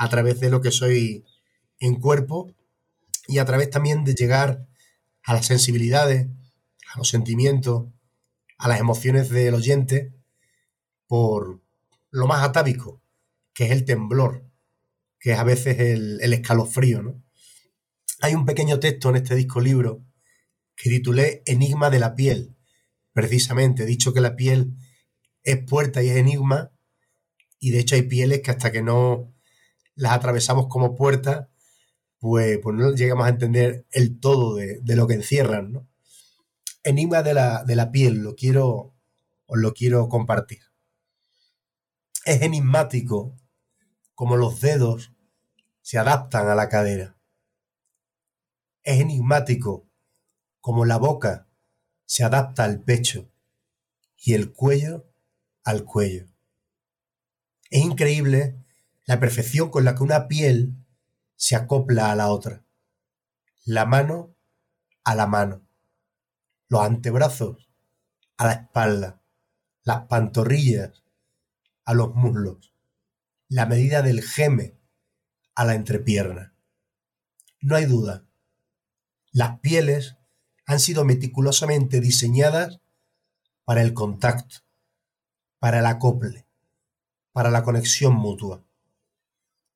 a 0.00 0.08
través 0.08 0.40
de 0.40 0.48
lo 0.48 0.62
que 0.62 0.70
soy 0.70 1.26
en 1.78 1.96
cuerpo 1.96 2.54
y 3.28 3.36
a 3.36 3.44
través 3.44 3.68
también 3.68 4.02
de 4.02 4.14
llegar 4.14 4.66
a 5.22 5.34
las 5.34 5.44
sensibilidades, 5.44 6.26
a 6.90 6.96
los 6.96 7.08
sentimientos, 7.08 7.88
a 8.56 8.68
las 8.68 8.80
emociones 8.80 9.28
del 9.28 9.54
oyente 9.54 10.14
por 11.06 11.60
lo 12.10 12.26
más 12.26 12.42
atávico, 12.42 13.02
que 13.52 13.66
es 13.66 13.72
el 13.72 13.84
temblor, 13.84 14.50
que 15.18 15.32
es 15.32 15.38
a 15.38 15.44
veces 15.44 15.78
el, 15.78 16.32
escalofrío. 16.32 17.02
¿no? 17.02 17.22
Hay 18.22 18.34
un 18.34 18.46
pequeño 18.46 18.80
texto 18.80 19.10
en 19.10 19.16
este 19.16 19.34
disco 19.34 19.60
libro 19.60 20.02
que 20.76 20.88
titulé 20.88 21.42
Enigma 21.44 21.90
de 21.90 21.98
la 21.98 22.14
piel. 22.14 22.56
Precisamente, 23.12 23.82
he 23.82 23.86
dicho 23.86 24.14
que 24.14 24.22
la 24.22 24.34
piel 24.34 24.72
es 25.42 25.58
puerta 25.58 26.02
y 26.02 26.08
es 26.08 26.16
enigma, 26.16 26.72
y 27.58 27.72
de 27.72 27.80
hecho 27.80 27.96
hay 27.96 28.02
pieles 28.02 28.40
que 28.40 28.50
hasta 28.50 28.72
que 28.72 28.80
no 28.80 29.34
las 30.00 30.12
atravesamos 30.12 30.66
como 30.68 30.96
puertas, 30.96 31.48
pues, 32.18 32.58
pues 32.62 32.74
no 32.74 32.92
llegamos 32.92 33.26
a 33.26 33.28
entender 33.28 33.86
el 33.90 34.18
todo 34.18 34.54
de, 34.54 34.80
lo 34.96 35.06
que 35.06 35.14
encierran, 35.14 35.72
¿no? 35.72 35.88
Enigma 36.82 37.22
de 37.22 37.34
la, 37.34 37.64
de 37.64 37.76
la 37.76 37.90
piel, 37.90 38.22
lo 38.22 38.34
quiero, 38.34 38.94
os 39.44 39.58
lo 39.58 39.74
quiero 39.74 40.08
compartir. 40.08 40.60
Es 42.24 42.40
enigmático 42.40 43.36
como 44.14 44.36
los 44.36 44.60
dedos 44.60 45.12
se 45.82 45.98
adaptan 45.98 46.48
a 46.48 46.54
la 46.54 46.70
cadera. 46.70 47.18
Es 48.82 49.00
enigmático 49.00 49.86
como 50.62 50.86
la 50.86 50.96
boca 50.96 51.46
se 52.06 52.24
adapta 52.24 52.64
al 52.64 52.82
pecho 52.82 53.30
y 54.16 54.32
el 54.32 54.52
cuello 54.52 55.06
al 55.62 55.84
cuello. 55.84 56.26
Es 57.70 57.84
increíble 57.84 58.64
la 59.10 59.18
perfección 59.18 59.70
con 59.70 59.84
la 59.84 59.96
que 59.96 60.04
una 60.04 60.28
piel 60.28 60.76
se 61.34 61.56
acopla 61.56 62.12
a 62.12 62.14
la 62.14 62.28
otra. 62.28 62.64
La 63.64 63.84
mano 63.84 64.36
a 65.02 65.16
la 65.16 65.26
mano. 65.26 65.66
Los 66.68 66.82
antebrazos 66.82 67.68
a 68.36 68.46
la 68.46 68.52
espalda. 68.52 69.20
Las 69.82 70.06
pantorrillas 70.06 71.02
a 71.84 71.92
los 71.94 72.14
muslos. 72.14 72.72
La 73.48 73.66
medida 73.66 74.02
del 74.02 74.22
geme 74.22 74.78
a 75.56 75.64
la 75.64 75.74
entrepierna. 75.74 76.54
No 77.60 77.74
hay 77.74 77.86
duda. 77.86 78.28
Las 79.32 79.58
pieles 79.58 80.18
han 80.66 80.78
sido 80.78 81.04
meticulosamente 81.04 82.00
diseñadas 82.00 82.80
para 83.64 83.82
el 83.82 83.92
contacto, 83.92 84.58
para 85.58 85.80
el 85.80 85.86
acople, 85.86 86.46
para 87.32 87.50
la 87.50 87.64
conexión 87.64 88.14
mutua. 88.14 88.64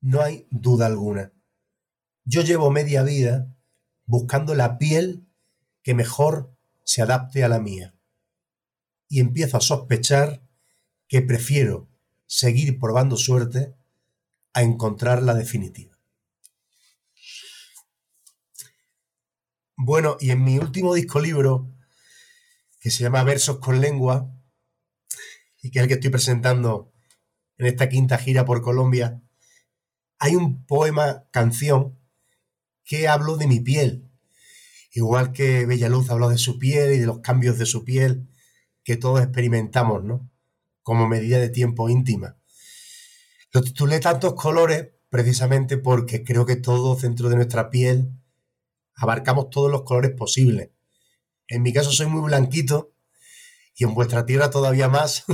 No 0.05 0.21
hay 0.21 0.47
duda 0.51 0.85
alguna. 0.85 1.33
Yo 2.25 2.43
llevo 2.43 2.69
media 2.69 3.01
vida 3.01 3.51
buscando 4.05 4.53
la 4.53 4.77
piel 4.77 5.25
que 5.81 5.95
mejor 5.95 6.55
se 6.83 7.01
adapte 7.01 7.43
a 7.43 7.49
la 7.49 7.59
mía. 7.59 7.95
Y 9.09 9.19
empiezo 9.19 9.57
a 9.57 9.61
sospechar 9.61 10.43
que 11.07 11.23
prefiero 11.23 11.89
seguir 12.27 12.77
probando 12.79 13.17
suerte 13.17 13.73
a 14.53 14.61
encontrar 14.61 15.23
la 15.23 15.33
definitiva. 15.33 15.97
Bueno, 19.75 20.17
y 20.19 20.29
en 20.29 20.43
mi 20.43 20.59
último 20.59 20.93
disco 20.93 21.19
libro, 21.19 21.73
que 22.79 22.91
se 22.91 23.01
llama 23.01 23.23
Versos 23.23 23.57
con 23.57 23.81
Lengua, 23.81 24.31
y 25.63 25.71
que 25.71 25.79
es 25.79 25.83
el 25.83 25.87
que 25.87 25.95
estoy 25.95 26.11
presentando 26.11 26.93
en 27.57 27.65
esta 27.65 27.89
quinta 27.89 28.19
gira 28.19 28.45
por 28.45 28.61
Colombia, 28.61 29.23
hay 30.19 30.35
un 30.35 30.65
poema, 30.65 31.25
canción, 31.31 31.97
que 32.83 33.07
hablo 33.07 33.37
de 33.37 33.47
mi 33.47 33.59
piel. 33.59 34.09
Igual 34.91 35.33
que 35.33 35.65
Bellaluz 35.65 36.09
habló 36.09 36.29
de 36.29 36.37
su 36.37 36.57
piel 36.57 36.93
y 36.93 36.99
de 36.99 37.05
los 37.05 37.19
cambios 37.19 37.57
de 37.57 37.65
su 37.65 37.83
piel 37.83 38.29
que 38.83 38.95
todos 38.95 39.21
experimentamos, 39.21 40.03
¿no? 40.03 40.29
Como 40.83 41.07
medida 41.07 41.39
de 41.39 41.49
tiempo 41.49 41.89
íntima. 41.89 42.37
Lo 43.51 43.61
titulé 43.61 43.99
tantos 43.99 44.35
colores 44.35 44.89
precisamente 45.09 45.77
porque 45.77 46.23
creo 46.23 46.45
que 46.45 46.55
todos 46.55 47.01
dentro 47.01 47.29
de 47.29 47.35
nuestra 47.35 47.69
piel 47.69 48.11
abarcamos 48.95 49.49
todos 49.49 49.71
los 49.71 49.83
colores 49.83 50.11
posibles. 50.11 50.69
En 51.47 51.61
mi 51.61 51.73
caso 51.73 51.91
soy 51.91 52.07
muy 52.07 52.21
blanquito 52.21 52.93
y 53.75 53.83
en 53.83 53.93
vuestra 53.93 54.25
tierra 54.25 54.49
todavía 54.49 54.87
más. 54.87 55.25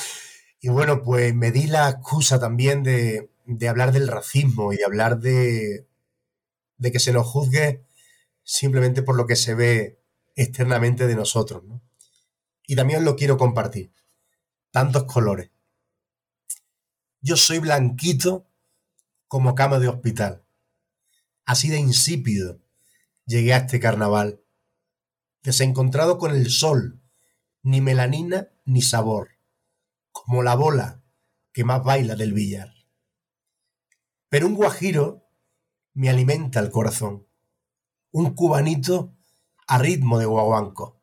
y 0.60 0.68
bueno, 0.68 1.02
pues 1.02 1.34
me 1.34 1.50
di 1.50 1.66
la 1.66 1.88
excusa 1.88 2.38
también 2.38 2.82
de, 2.82 3.30
de 3.58 3.68
hablar 3.68 3.92
del 3.92 4.08
racismo 4.08 4.72
y 4.72 4.76
de 4.76 4.84
hablar 4.84 5.18
de, 5.18 5.88
de 6.78 6.92
que 6.92 7.00
se 7.00 7.12
nos 7.12 7.26
juzgue 7.26 7.84
simplemente 8.42 9.02
por 9.02 9.16
lo 9.16 9.26
que 9.26 9.36
se 9.36 9.54
ve 9.54 10.00
externamente 10.36 11.06
de 11.06 11.14
nosotros. 11.14 11.62
Y 12.66 12.76
también 12.76 13.04
lo 13.04 13.16
quiero 13.16 13.36
compartir. 13.36 13.92
Tantos 14.70 15.04
colores. 15.04 15.50
Yo 17.20 17.36
soy 17.36 17.58
blanquito 17.58 18.46
como 19.28 19.54
cama 19.54 19.78
de 19.78 19.88
hospital. 19.88 20.44
Así 21.44 21.68
de 21.68 21.78
insípido 21.78 22.60
llegué 23.26 23.52
a 23.52 23.58
este 23.58 23.80
carnaval. 23.80 24.40
Desencontrado 25.42 26.18
con 26.18 26.34
el 26.34 26.50
sol, 26.50 27.00
ni 27.62 27.80
melanina 27.80 28.48
ni 28.64 28.82
sabor, 28.82 29.30
como 30.12 30.42
la 30.42 30.54
bola 30.54 31.02
que 31.52 31.64
más 31.64 31.82
baila 31.82 32.14
del 32.14 32.32
billar. 32.32 32.79
Pero 34.30 34.46
un 34.46 34.54
guajiro 34.54 35.28
me 35.92 36.08
alimenta 36.08 36.60
el 36.60 36.70
corazón. 36.70 37.26
Un 38.12 38.34
cubanito 38.34 39.16
a 39.66 39.78
ritmo 39.78 40.18
de 40.18 40.26
guaguanco. 40.26 41.02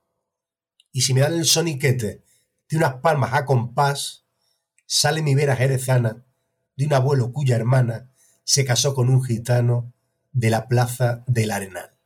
Y 0.94 1.02
si 1.02 1.14
me 1.14 1.22
dan 1.22 1.34
el 1.34 1.46
soniquete 1.46 2.24
de 2.70 2.78
unas 2.78 2.96
palmas 2.96 3.34
a 3.34 3.46
compás, 3.46 4.26
sale 4.86 5.22
mi 5.22 5.36
vera 5.36 5.58
jerezana 5.58 6.26
de 6.78 6.86
un 6.86 6.94
abuelo 6.94 7.34
cuya 7.34 7.58
hermana 7.58 8.10
se 8.46 8.64
casó 8.64 8.96
con 8.96 9.10
un 9.10 9.22
gitano 9.22 9.94
de 10.32 10.50
la 10.50 10.70
plaza 10.70 11.26
del 11.28 11.52
Arenal. 11.52 11.98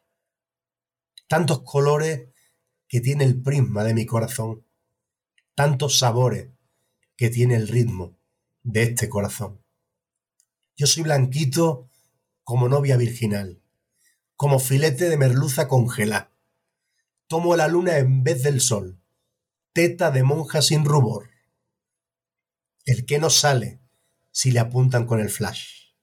Tantos 1.28 1.62
colores 1.62 2.30
que 2.88 3.00
tiene 3.00 3.26
el 3.26 3.42
prisma 3.42 3.84
de 3.84 3.94
mi 3.94 4.08
corazón, 4.08 4.66
tantos 5.54 6.00
sabores 6.00 6.50
que 7.16 7.30
tiene 7.30 7.56
el 7.56 7.68
ritmo 7.68 8.18
de 8.64 8.84
este 8.84 9.08
corazón. 9.08 9.62
Yo 10.76 10.88
soy 10.88 11.04
blanquito 11.04 11.90
como 12.44 12.70
novia 12.70 12.98
virginal, 12.98 13.62
como 14.36 14.60
filete 14.60 15.10
de 15.10 15.18
merluza 15.18 15.68
congelada. 15.68 16.32
Tomo 17.28 17.56
la 17.56 17.68
luna 17.68 17.98
en 17.98 18.24
vez 18.24 18.44
del 18.44 18.62
sol, 18.62 19.00
teta 19.74 20.12
de 20.12 20.24
monja 20.24 20.62
sin 20.62 20.86
rubor. 20.86 21.30
El 22.86 23.06
que 23.06 23.20
no 23.20 23.30
sale 23.30 23.80
si 24.32 24.52
le 24.52 24.60
apuntan 24.60 25.06
con 25.06 25.20
el 25.20 25.30
flash. 25.30 25.94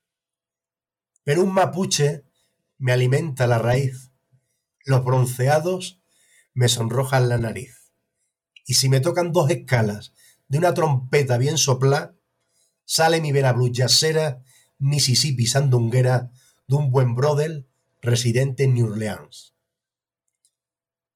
Pero 1.24 1.42
un 1.42 1.52
mapuche 1.52 2.24
me 2.78 2.92
alimenta 2.92 3.46
la 3.46 3.58
raíz, 3.58 4.12
los 4.84 5.04
bronceados 5.04 6.00
me 6.54 6.68
sonrojan 6.68 7.28
la 7.28 7.38
nariz. 7.38 7.92
Y 8.64 8.74
si 8.74 8.88
me 8.88 9.00
tocan 9.00 9.32
dos 9.32 9.50
escalas 9.50 10.12
de 10.46 10.58
una 10.58 10.74
trompeta 10.74 11.36
bien 11.38 11.58
soplá, 11.58 12.14
sale 12.84 13.20
mi 13.20 13.32
vera 13.32 13.54
yacera 13.70 14.42
Mississippi 14.78 15.46
sandunguera 15.46 16.30
de 16.68 16.76
un 16.76 16.90
buen 16.92 17.14
brother 17.14 17.66
residente 18.00 18.64
en 18.64 18.74
New 18.74 18.92
Orleans. 18.92 19.54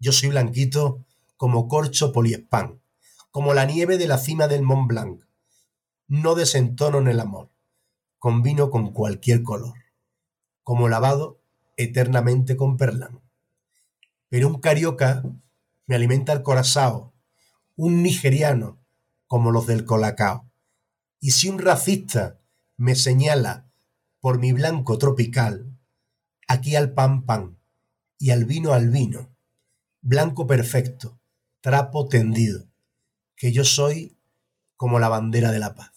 Yo 0.01 0.11
soy 0.11 0.31
blanquito 0.31 1.05
como 1.37 1.69
corcho 1.69 2.13
poliespan, 2.13 2.81
como 3.31 3.55
la 3.55 3.65
nieve 3.65 3.99
de 3.99 4.09
la 4.09 4.19
cima 4.19 4.49
del 4.49 4.63
Mont 4.63 4.89
Blanc. 4.89 5.25
No 6.09 6.35
desentono 6.35 6.99
en 6.99 7.07
el 7.07 7.21
amor, 7.21 7.51
combino 8.19 8.71
con 8.71 8.93
cualquier 8.93 9.43
color, 9.43 9.75
como 10.65 10.89
lavado 10.89 11.41
eternamente 11.77 12.57
con 12.57 12.77
perlán. 12.77 13.21
Pero 14.29 14.49
un 14.49 14.61
carioca 14.61 15.23
me 15.87 15.95
alimenta 15.95 16.33
el 16.33 16.43
corazao, 16.43 17.15
un 17.77 18.03
nigeriano 18.03 18.81
como 19.29 19.53
los 19.53 19.67
del 19.67 19.85
colacao. 19.85 20.51
Y 21.21 21.31
si 21.31 21.49
un 21.49 21.59
racista 21.59 22.42
me 22.77 22.95
señala 22.95 23.71
por 24.21 24.39
mi 24.39 24.53
blanco 24.53 24.99
tropical, 24.99 25.77
aquí 26.47 26.77
al 26.77 26.93
pan 26.93 27.25
pan 27.27 27.59
y 28.19 28.31
al 28.31 28.45
vino 28.45 28.73
al 28.73 28.89
vino, 28.89 29.35
blanco 30.01 30.47
perfecto, 30.47 31.21
trapo 31.61 32.09
tendido, 32.09 32.69
que 33.37 33.53
yo 33.53 33.65
soy 33.65 34.17
como 34.77 34.99
la 34.99 35.09
bandera 35.09 35.51
de 35.51 35.59
la 35.59 35.75
paz. 35.75 35.93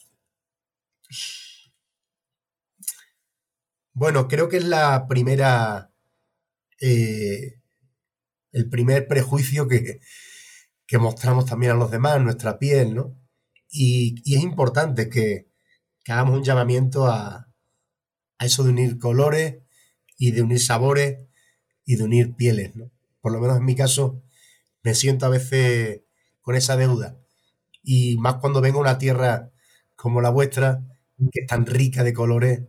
Bueno, 3.93 4.27
creo 4.27 4.49
que 4.49 4.57
es 4.57 4.65
la 4.65 5.07
primera, 5.07 5.91
eh, 6.81 7.61
el 8.51 8.69
primer 8.69 9.07
prejuicio 9.07 9.67
que, 9.67 10.01
que 10.85 10.97
mostramos 10.97 11.45
también 11.45 11.71
a 11.71 11.75
los 11.75 11.91
demás, 11.91 12.21
nuestra 12.21 12.59
piel, 12.59 12.95
¿no? 12.95 13.15
Y, 13.69 14.21
y 14.23 14.35
es 14.35 14.43
importante 14.43 15.09
que, 15.09 15.47
que 16.05 16.11
hagamos 16.11 16.37
un 16.37 16.43
llamamiento 16.43 17.07
a, 17.07 17.47
eso 18.39 18.63
de 18.63 18.69
unir 18.69 18.99
colores 18.99 19.57
y 20.17 20.31
de 20.31 20.43
unir 20.43 20.59
sabores 20.59 21.17
y 21.83 21.95
de 21.95 22.03
unir 22.03 22.35
pieles, 22.35 22.75
¿no? 22.75 22.91
Por 23.21 23.31
lo 23.31 23.39
menos 23.39 23.57
en 23.57 23.65
mi 23.65 23.75
caso 23.75 24.21
me 24.83 24.93
siento 24.93 25.25
a 25.25 25.29
veces 25.29 26.01
con 26.41 26.55
esa 26.55 26.77
deuda. 26.77 27.17
Y 27.81 28.17
más 28.17 28.35
cuando 28.35 28.61
vengo 28.61 28.77
a 28.77 28.81
una 28.81 28.97
tierra 28.99 29.51
como 29.95 30.21
la 30.21 30.29
vuestra, 30.29 30.83
que 31.31 31.41
es 31.41 31.47
tan 31.47 31.65
rica 31.65 32.03
de 32.03 32.13
colores, 32.13 32.61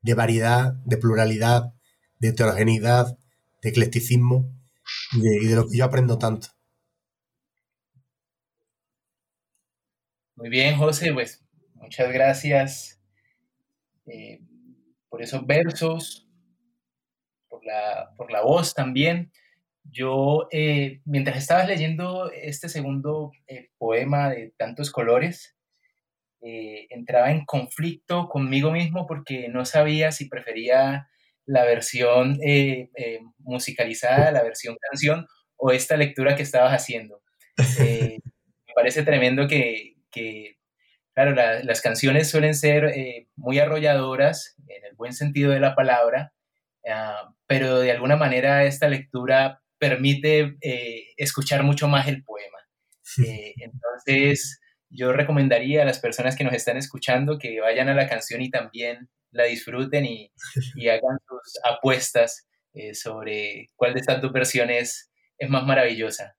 de 0.00 0.14
variedad, 0.14 0.72
de 0.84 0.96
pluralidad, 0.96 1.74
de 2.18 2.28
heterogeneidad, 2.28 3.16
de 3.62 3.68
eclecticismo 3.68 4.52
y 5.12 5.20
de, 5.20 5.36
y 5.36 5.46
de 5.46 5.54
lo 5.54 5.68
que 5.68 5.76
yo 5.76 5.84
aprendo 5.84 6.18
tanto. 6.18 6.48
Muy 10.34 10.48
bien, 10.48 10.76
José, 10.76 11.12
pues 11.12 11.42
Muchas 11.82 12.12
gracias. 12.12 13.02
Eh, 14.06 14.40
por 15.08 15.20
esos 15.20 15.44
versos, 15.44 16.28
por 17.48 17.64
la, 17.66 18.14
por 18.16 18.30
la 18.30 18.42
voz 18.42 18.72
también. 18.72 19.32
Yo, 19.82 20.46
eh, 20.52 21.00
mientras 21.04 21.36
estabas 21.38 21.66
leyendo 21.66 22.30
este 22.30 22.68
segundo 22.68 23.32
eh, 23.48 23.70
poema 23.78 24.30
de 24.30 24.54
tantos 24.56 24.90
colores, 24.90 25.56
entraba 26.44 27.30
en 27.30 27.44
conflicto 27.44 28.28
conmigo 28.28 28.72
mismo 28.72 29.06
porque 29.06 29.48
no 29.48 29.64
sabía 29.64 30.10
si 30.10 30.28
prefería 30.28 31.08
la 31.46 31.64
versión 31.64 32.36
musicalizada, 33.38 34.32
la 34.32 34.42
versión 34.42 34.76
canción 34.80 35.28
o 35.56 35.70
esta 35.70 35.96
lectura 35.96 36.34
que 36.34 36.42
estabas 36.42 36.72
haciendo. 36.72 37.22
me 37.78 38.74
parece 38.74 39.04
tremendo 39.04 39.46
que, 39.46 39.98
que 40.10 40.56
claro, 41.14 41.34
las 41.34 41.80
canciones 41.80 42.30
suelen 42.30 42.54
ser 42.54 42.92
muy 43.36 43.58
arrolladoras 43.58 44.56
en 44.68 44.84
el 44.84 44.94
buen 44.96 45.12
sentido 45.12 45.52
de 45.52 45.60
la 45.60 45.74
palabra, 45.74 46.32
ah, 46.88 47.34
pero 47.46 47.80
de 47.80 47.90
alguna 47.90 48.16
manera 48.16 48.64
esta 48.64 48.88
lectura 48.88 49.62
permite 49.82 50.56
eh, 50.60 51.06
escuchar 51.16 51.64
mucho 51.64 51.88
más 51.88 52.06
el 52.06 52.22
poema. 52.22 52.58
Eh, 53.26 53.52
entonces, 53.56 54.60
yo 54.88 55.12
recomendaría 55.12 55.82
a 55.82 55.84
las 55.84 55.98
personas 55.98 56.36
que 56.36 56.44
nos 56.44 56.54
están 56.54 56.76
escuchando 56.76 57.36
que 57.36 57.60
vayan 57.60 57.88
a 57.88 57.94
la 57.94 58.08
canción 58.08 58.42
y 58.42 58.48
también 58.48 59.08
la 59.32 59.44
disfruten 59.44 60.06
y, 60.06 60.30
hagan 60.88 61.18
sus 61.26 61.60
apuestas 61.64 62.46
eh, 62.74 62.94
sobre 62.94 63.70
cuál 63.74 63.94
de 63.94 64.00
estas 64.00 64.22
dos 64.22 64.32
versiones 64.32 65.10
es 65.36 65.50
más 65.50 65.64
maravillosa. 65.64 66.36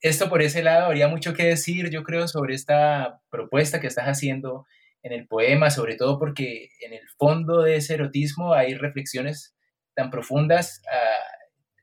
Esto 0.00 0.28
por 0.28 0.42
ese 0.42 0.62
lado, 0.62 0.86
habría 0.86 1.08
mucho 1.08 1.32
que 1.34 1.44
decir, 1.44 1.88
yo 1.90 2.02
creo, 2.02 2.28
sobre 2.28 2.54
esta 2.54 3.20
propuesta 3.30 3.80
que 3.80 3.86
estás 3.86 4.06
haciendo 4.06 4.66
en 5.02 5.12
el 5.12 5.26
poema, 5.26 5.70
sobre 5.70 5.96
todo 5.96 6.18
porque 6.18 6.68
en 6.80 6.92
el 6.92 7.08
fondo 7.16 7.62
de 7.62 7.76
ese 7.76 7.94
erotismo 7.94 8.52
hay 8.52 8.74
reflexiones 8.74 9.54
tan 9.94 10.10
profundas 10.10 10.82
ah, 10.92 11.30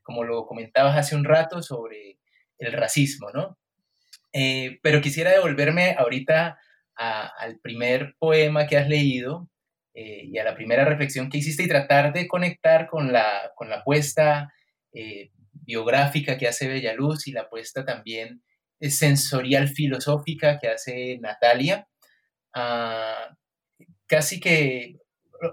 como 0.08 0.24
lo 0.24 0.46
comentabas 0.46 0.96
hace 0.96 1.18
un 1.18 1.26
rato, 1.26 1.62
sobre 1.62 2.18
el 2.60 2.72
racismo, 2.72 3.30
¿no? 3.34 3.58
Eh, 4.32 4.80
pero 4.82 5.02
quisiera 5.02 5.32
devolverme 5.32 5.96
ahorita 5.98 6.58
al 6.96 7.60
primer 7.60 8.16
poema 8.18 8.66
que 8.66 8.78
has 8.78 8.88
leído 8.88 9.50
eh, 9.94 10.24
y 10.24 10.38
a 10.40 10.44
la 10.44 10.56
primera 10.56 10.84
reflexión 10.84 11.30
que 11.30 11.38
hiciste 11.38 11.64
y 11.64 11.68
tratar 11.68 12.12
de 12.14 12.28
conectar 12.28 12.88
con 12.88 13.12
la, 13.12 13.52
con 13.56 13.70
la 13.70 13.78
apuesta 13.78 14.52
eh, 14.94 15.30
biográfica 15.68 16.38
que 16.38 16.48
hace 16.48 16.68
Bellaluz 16.68 17.28
y 17.28 17.34
la 17.34 17.42
apuesta 17.42 17.86
también 17.86 18.42
sensorial 18.82 19.68
filosófica 19.68 20.58
que 20.60 20.70
hace 20.70 21.20
Natalia. 21.20 21.88
Ah, 22.54 23.36
casi 24.08 24.40
que 24.40 24.96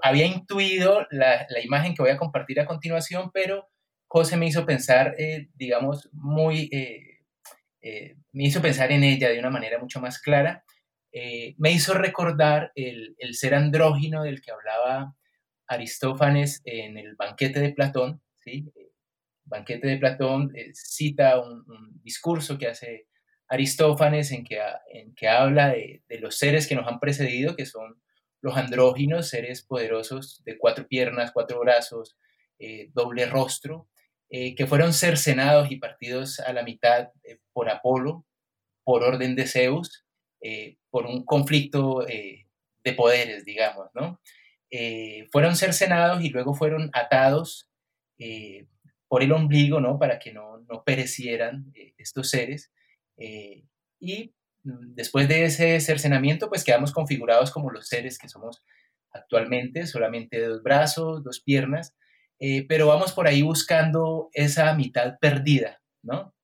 había 0.03 0.27
intuido 0.27 1.07
la, 1.11 1.47
la, 1.51 1.61
imagen 1.63 1.95
que 1.95 2.03
voy 2.03 2.11
a 2.13 2.17
compartir 2.17 2.61
a 2.61 2.67
continuación, 2.67 3.31
pero 3.33 3.69
José 4.15 4.37
me 4.37 4.47
hizo 4.47 4.65
pensar, 4.65 5.17
eh, 5.19 5.49
digamos, 5.55 6.09
muy, 6.13 6.69
eh, 6.73 7.25
eh, 7.83 8.17
me 8.33 8.45
hizo 8.45 8.63
pensar 8.63 8.93
en 8.93 9.03
ella 9.03 9.29
de 9.29 9.41
una 9.41 9.51
manera 9.51 9.79
mucho 9.81 10.01
más 10.01 10.21
clara. 10.21 10.65
me 11.59 11.73
hizo 11.73 11.95
recordar 11.95 12.73
el, 12.77 13.17
ser 13.35 13.55
andrógino 13.55 14.23
del 14.23 14.41
que 14.41 14.53
hablaba 14.53 15.17
Aristófanes 15.67 16.63
en 16.65 16.97
el 16.97 17.17
banquete 17.17 17.61
de 17.61 17.73
Platón. 17.73 18.23
¿sí? 18.37 18.71
Banquete 19.45 19.89
de 19.89 19.99
Platón 19.99 20.53
cita 20.73 21.41
un, 21.41 21.65
discurso 22.03 22.59
que 22.59 22.69
hace 22.69 23.07
Aristófanes 23.49 24.31
en 24.33 24.45
que, 24.45 24.61
en 24.93 25.15
que 25.15 25.29
habla 25.29 25.69
de, 25.69 26.03
los 26.21 26.37
seres 26.37 26.67
que 26.67 26.75
nos 26.75 26.87
han 26.87 27.01
precedido, 27.01 27.57
que 27.57 27.67
son 27.67 28.01
los 28.41 28.57
andróginos, 28.57 29.29
seres 29.29 29.63
poderosos 29.63 30.43
de 30.45 30.59
cuatro 30.59 30.87
piernas, 30.87 31.33
cuatro 31.33 31.61
brazos, 31.61 32.17
doble 32.93 33.27
rostro, 33.27 33.89
eh, 34.37 34.57
que 34.57 34.67
fueron 34.67 34.93
cercenados 34.93 35.71
y 35.71 35.77
partidos 35.77 36.41
a 36.41 36.53
la 36.53 36.65
mitad 36.65 37.11
eh, 37.23 37.39
por 37.53 37.71
Apolo, 37.71 38.27
por 38.83 39.05
orden 39.05 39.37
de 39.37 39.47
Zeus, 39.47 40.05
eh, 40.41 40.77
por 40.91 41.07
un 41.07 41.25
conflicto 41.25 42.05
de 42.05 42.93
poderes, 42.95 43.45
digamos, 43.45 43.89
¿no? 43.95 44.21
fueron 45.31 45.55
cercenados 45.55 46.25
y 46.25 46.31
luego 46.31 46.53
fueron 46.53 46.91
atados 46.93 47.69
por 49.15 49.23
el 49.23 49.31
ombligo, 49.31 49.81
¿no? 49.81 49.97
Para 49.97 50.19
que 50.19 50.33
no, 50.33 50.59
no 50.69 50.83
perecieran 50.83 51.73
estos 51.97 52.31
seres. 52.31 52.73
y 54.01 54.35
mm, 54.65 54.95
después 54.97 55.29
de 55.29 55.45
ese 55.45 55.79
cercenamiento, 55.79 56.49
pues 56.49 56.65
quedamos 56.65 56.91
configurados 56.91 57.53
como 57.53 57.71
los 57.71 57.87
seres 57.87 58.19
que 58.19 58.29
somos 58.29 58.65
actualmente, 59.13 59.87
solamente 59.87 60.45
dos 60.45 60.65
brazos, 60.65 61.23
dos 61.23 61.41
piernas, 61.41 61.95
eh, 62.41 62.67
pero 62.69 62.89
vamos 62.89 63.13
por 63.13 63.29
ahí 63.29 63.43
buscando 63.43 64.31
esa 64.33 64.75
mitad 64.75 65.17
perdida, 65.21 65.81
¿no? 66.03 66.35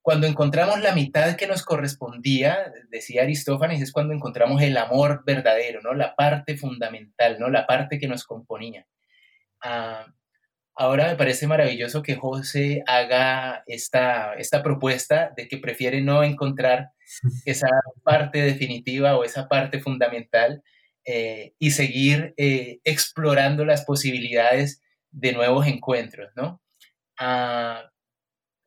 Cuando 0.00 0.28
encontramos 0.28 0.80
la 0.80 0.94
mitad 0.94 1.34
que 1.34 1.48
nos 1.48 1.64
correspondía, 1.64 2.72
decía 2.88 3.22
Aristófanes, 3.22 3.82
es 3.82 3.90
cuando 3.90 4.14
encontramos 4.14 4.62
el 4.62 4.76
amor 4.76 5.24
verdadero, 5.26 5.80
¿no? 5.82 5.92
La 5.92 6.14
parte 6.14 6.56
fundamental, 6.56 7.40
¿no? 7.40 7.50
La 7.50 7.66
parte 7.66 7.98
que 7.98 8.06
nos 8.06 8.22
componía. 8.22 8.86
Ah, 9.60 10.06
ahora 10.78 11.08
me 11.08 11.16
parece 11.16 11.46
maravilloso 11.46 12.02
que 12.02 12.16
José 12.16 12.82
haga 12.86 13.62
esta, 13.66 14.34
esta 14.34 14.62
propuesta 14.62 15.32
de 15.36 15.48
que 15.48 15.58
prefiere 15.58 16.00
no 16.00 16.22
encontrar 16.22 16.92
esa 17.44 17.68
parte 18.04 18.40
definitiva 18.40 19.16
o 19.16 19.24
esa 19.24 19.48
parte 19.48 19.80
fundamental, 19.80 20.62
eh, 21.10 21.54
y 21.58 21.70
seguir 21.70 22.34
eh, 22.36 22.80
explorando 22.84 23.64
las 23.64 23.86
posibilidades 23.86 24.82
de 25.10 25.32
nuevos 25.32 25.66
encuentros, 25.66 26.30
¿no? 26.36 26.60
Ah, 27.18 27.90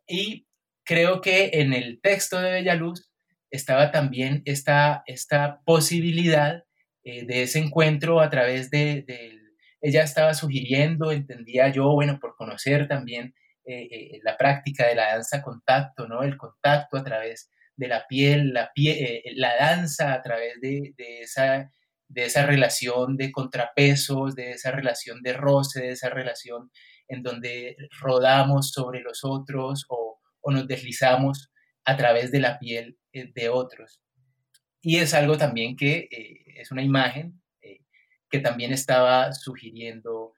y 0.08 0.48
creo 0.84 1.22
que 1.22 1.52
en 1.54 1.72
el 1.72 2.02
texto 2.02 2.40
de 2.40 2.54
Bellaluz 2.54 3.12
estaba 3.52 3.92
también 3.92 4.42
esta, 4.46 5.04
esta 5.06 5.62
posibilidad 5.66 6.64
eh, 7.04 7.28
de 7.28 7.44
ese 7.44 7.60
encuentro 7.60 8.22
a 8.22 8.32
través 8.32 8.72
de, 8.72 9.06
ella 9.82 10.04
estaba 10.04 10.34
sugiriendo, 10.34 11.12
entendía 11.12 11.70
yo, 11.70 11.92
bueno, 11.92 12.20
por 12.20 12.36
conocer 12.36 12.88
también 12.88 13.34
la 14.24 14.38
práctica 14.38 14.88
de 14.88 14.96
la 14.96 15.14
danza 15.14 15.42
contacto, 15.42 16.08
¿no? 16.08 16.24
El 16.24 16.36
contacto 16.36 16.98
a 16.98 17.04
través 17.04 17.50
de 17.76 17.88
la 17.88 18.06
piel, 18.08 18.54
la, 18.54 18.72
la 19.36 19.56
danza 19.56 20.14
a 20.14 20.22
través 20.22 20.60
de, 20.62 20.94
de 20.98 21.22
esa 21.22 21.70
de 22.14 22.26
esa 22.26 22.46
relación 22.46 23.16
de 23.16 23.32
contrapesos, 23.32 24.36
de 24.36 24.52
esa 24.52 24.72
relación 24.72 25.22
de 25.22 25.34
roce, 25.34 25.82
de 25.82 25.92
esa 25.92 26.10
relación 26.10 26.72
en 27.08 27.24
donde 27.24 27.78
rodamos 28.00 28.72
sobre 28.72 29.02
los 29.02 29.24
otros 29.24 29.86
o, 29.90 30.20
nos 30.46 30.68
deslizamos 30.68 31.52
a 31.86 31.96
través 31.96 32.32
de 32.32 32.40
la 32.40 32.60
piel 32.60 32.98
eh, 33.14 33.32
de 33.34 33.50
otros. 33.50 34.02
Y 34.82 34.98
es 34.98 35.14
algo 35.14 35.38
también 35.38 35.76
que 35.76 36.10
eh, 36.12 36.44
es 36.60 36.72
una 36.72 36.82
imagen 36.82 37.41
eh, 37.41 37.41
que 38.32 38.40
también 38.40 38.74
estaba 38.74 39.34
sugiriendo 39.34 40.34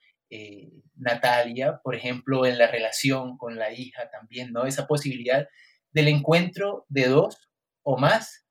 Natalia, 0.96 1.80
por 1.84 1.94
ejemplo, 1.94 2.48
en 2.48 2.58
la 2.58 2.66
relación 2.66 3.38
con 3.38 3.56
la 3.56 3.72
hija 3.72 4.10
también, 4.10 4.52
¿no? 4.52 4.66
Esa 4.66 4.88
posibilidad 4.88 5.48
del 5.92 6.08
encuentro 6.08 6.88
de 6.90 7.08
dos 7.08 7.52
o 7.84 7.98
más 7.98 8.44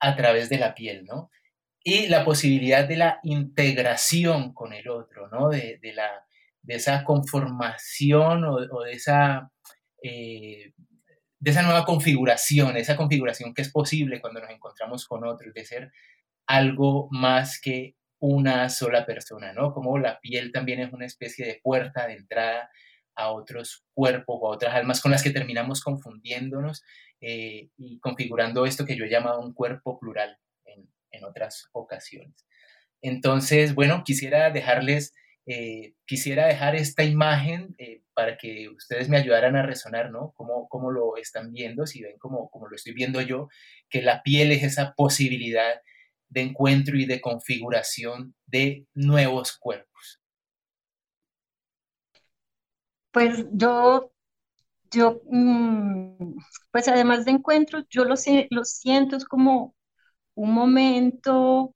a 0.00 0.16
través 0.16 0.48
de 0.48 0.58
la 0.58 0.74
piel, 0.74 1.04
¿no? 1.04 1.30
y 1.84 2.06
la 2.08 2.24
posibilidad 2.24 2.88
de 2.88 2.96
la 2.96 3.20
integración 3.22 4.54
con 4.54 4.72
el 4.72 4.88
otro, 4.88 5.28
¿no? 5.28 5.50
De, 5.50 5.78
la, 5.94 6.24
de 6.62 6.76
esa 6.76 7.04
conformación 7.04 8.44
o, 8.44 8.80
de, 8.80 8.92
esa, 8.92 9.50
eh, 10.02 10.72
de 11.38 11.50
esa 11.50 11.60
nueva 11.60 11.84
configuración, 11.84 12.78
esa 12.78 12.96
configuración 12.96 13.52
que 13.52 13.60
es 13.60 13.70
posible 13.70 14.22
cuando 14.22 14.40
nos 14.40 14.50
encontramos 14.50 15.06
con 15.06 15.26
otros, 15.26 15.52
de 15.52 15.66
ser 15.66 15.92
algo 16.46 17.08
más 17.10 17.60
que 17.60 17.96
una 18.26 18.70
sola 18.70 19.04
persona, 19.04 19.52
¿no? 19.52 19.72
Como 19.72 19.98
la 19.98 20.18
piel 20.20 20.50
también 20.50 20.80
es 20.80 20.92
una 20.92 21.06
especie 21.06 21.46
de 21.46 21.60
puerta 21.62 22.06
de 22.06 22.14
entrada 22.14 22.70
a 23.14 23.30
otros 23.30 23.84
cuerpos 23.92 24.38
o 24.40 24.48
a 24.48 24.54
otras 24.54 24.74
almas 24.74 25.00
con 25.00 25.10
las 25.10 25.22
que 25.22 25.30
terminamos 25.30 25.82
confundiéndonos 25.82 26.82
eh, 27.20 27.68
y 27.76 27.98
configurando 28.00 28.66
esto 28.66 28.86
que 28.86 28.96
yo 28.96 29.04
he 29.04 29.10
llamado 29.10 29.40
un 29.40 29.52
cuerpo 29.52 29.98
plural 30.00 30.38
en 31.10 31.24
otras 31.24 31.68
ocasiones. 31.72 32.46
Entonces, 33.02 33.74
bueno, 33.74 34.02
quisiera 34.04 34.50
dejarles, 34.50 35.12
eh, 35.46 35.92
quisiera 36.06 36.46
dejar 36.46 36.74
esta 36.74 37.04
imagen 37.04 37.74
eh, 37.78 38.00
para 38.14 38.38
que 38.38 38.70
ustedes 38.70 39.10
me 39.10 39.18
ayudaran 39.18 39.56
a 39.56 39.62
resonar, 39.62 40.10
¿no? 40.10 40.32
¿Cómo, 40.34 40.66
cómo 40.68 40.90
lo 40.90 41.18
están 41.18 41.52
viendo? 41.52 41.86
Si 41.86 42.02
ven 42.02 42.18
como, 42.18 42.48
como 42.48 42.68
lo 42.68 42.74
estoy 42.74 42.94
viendo 42.94 43.20
yo, 43.20 43.48
que 43.90 44.00
la 44.00 44.22
piel 44.22 44.52
es 44.52 44.62
esa 44.62 44.94
posibilidad 44.94 45.82
de 46.34 46.42
encuentro 46.42 46.96
y 46.98 47.06
de 47.06 47.20
configuración 47.20 48.34
de 48.46 48.86
nuevos 48.94 49.56
cuerpos. 49.56 50.20
Pues 53.12 53.46
yo, 53.52 54.12
yo, 54.90 55.22
mm, 55.30 56.36
pues 56.72 56.88
además 56.88 57.24
de 57.24 57.32
encuentros, 57.32 57.84
yo 57.88 58.04
lo, 58.04 58.16
lo 58.50 58.64
siento 58.64 59.16
es 59.16 59.24
como 59.24 59.74
un 60.34 60.52
momento 60.52 61.74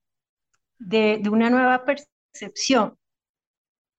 de, 0.78 1.22
una 1.30 1.50
nueva 1.50 1.84
percepción 1.84 2.18
percepción. 2.38 2.96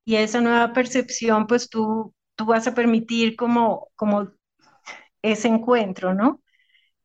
Y 0.05 0.15
esa 0.15 0.41
nueva 0.41 0.73
percepción, 0.73 1.47
pues 1.47 1.69
tú, 1.69 2.13
tú 2.35 2.45
vas 2.45 2.67
a 2.67 2.73
permitir 2.73 3.35
como, 3.35 3.89
como 3.95 4.31
ese 5.21 5.47
encuentro, 5.49 6.13
¿no? 6.13 6.41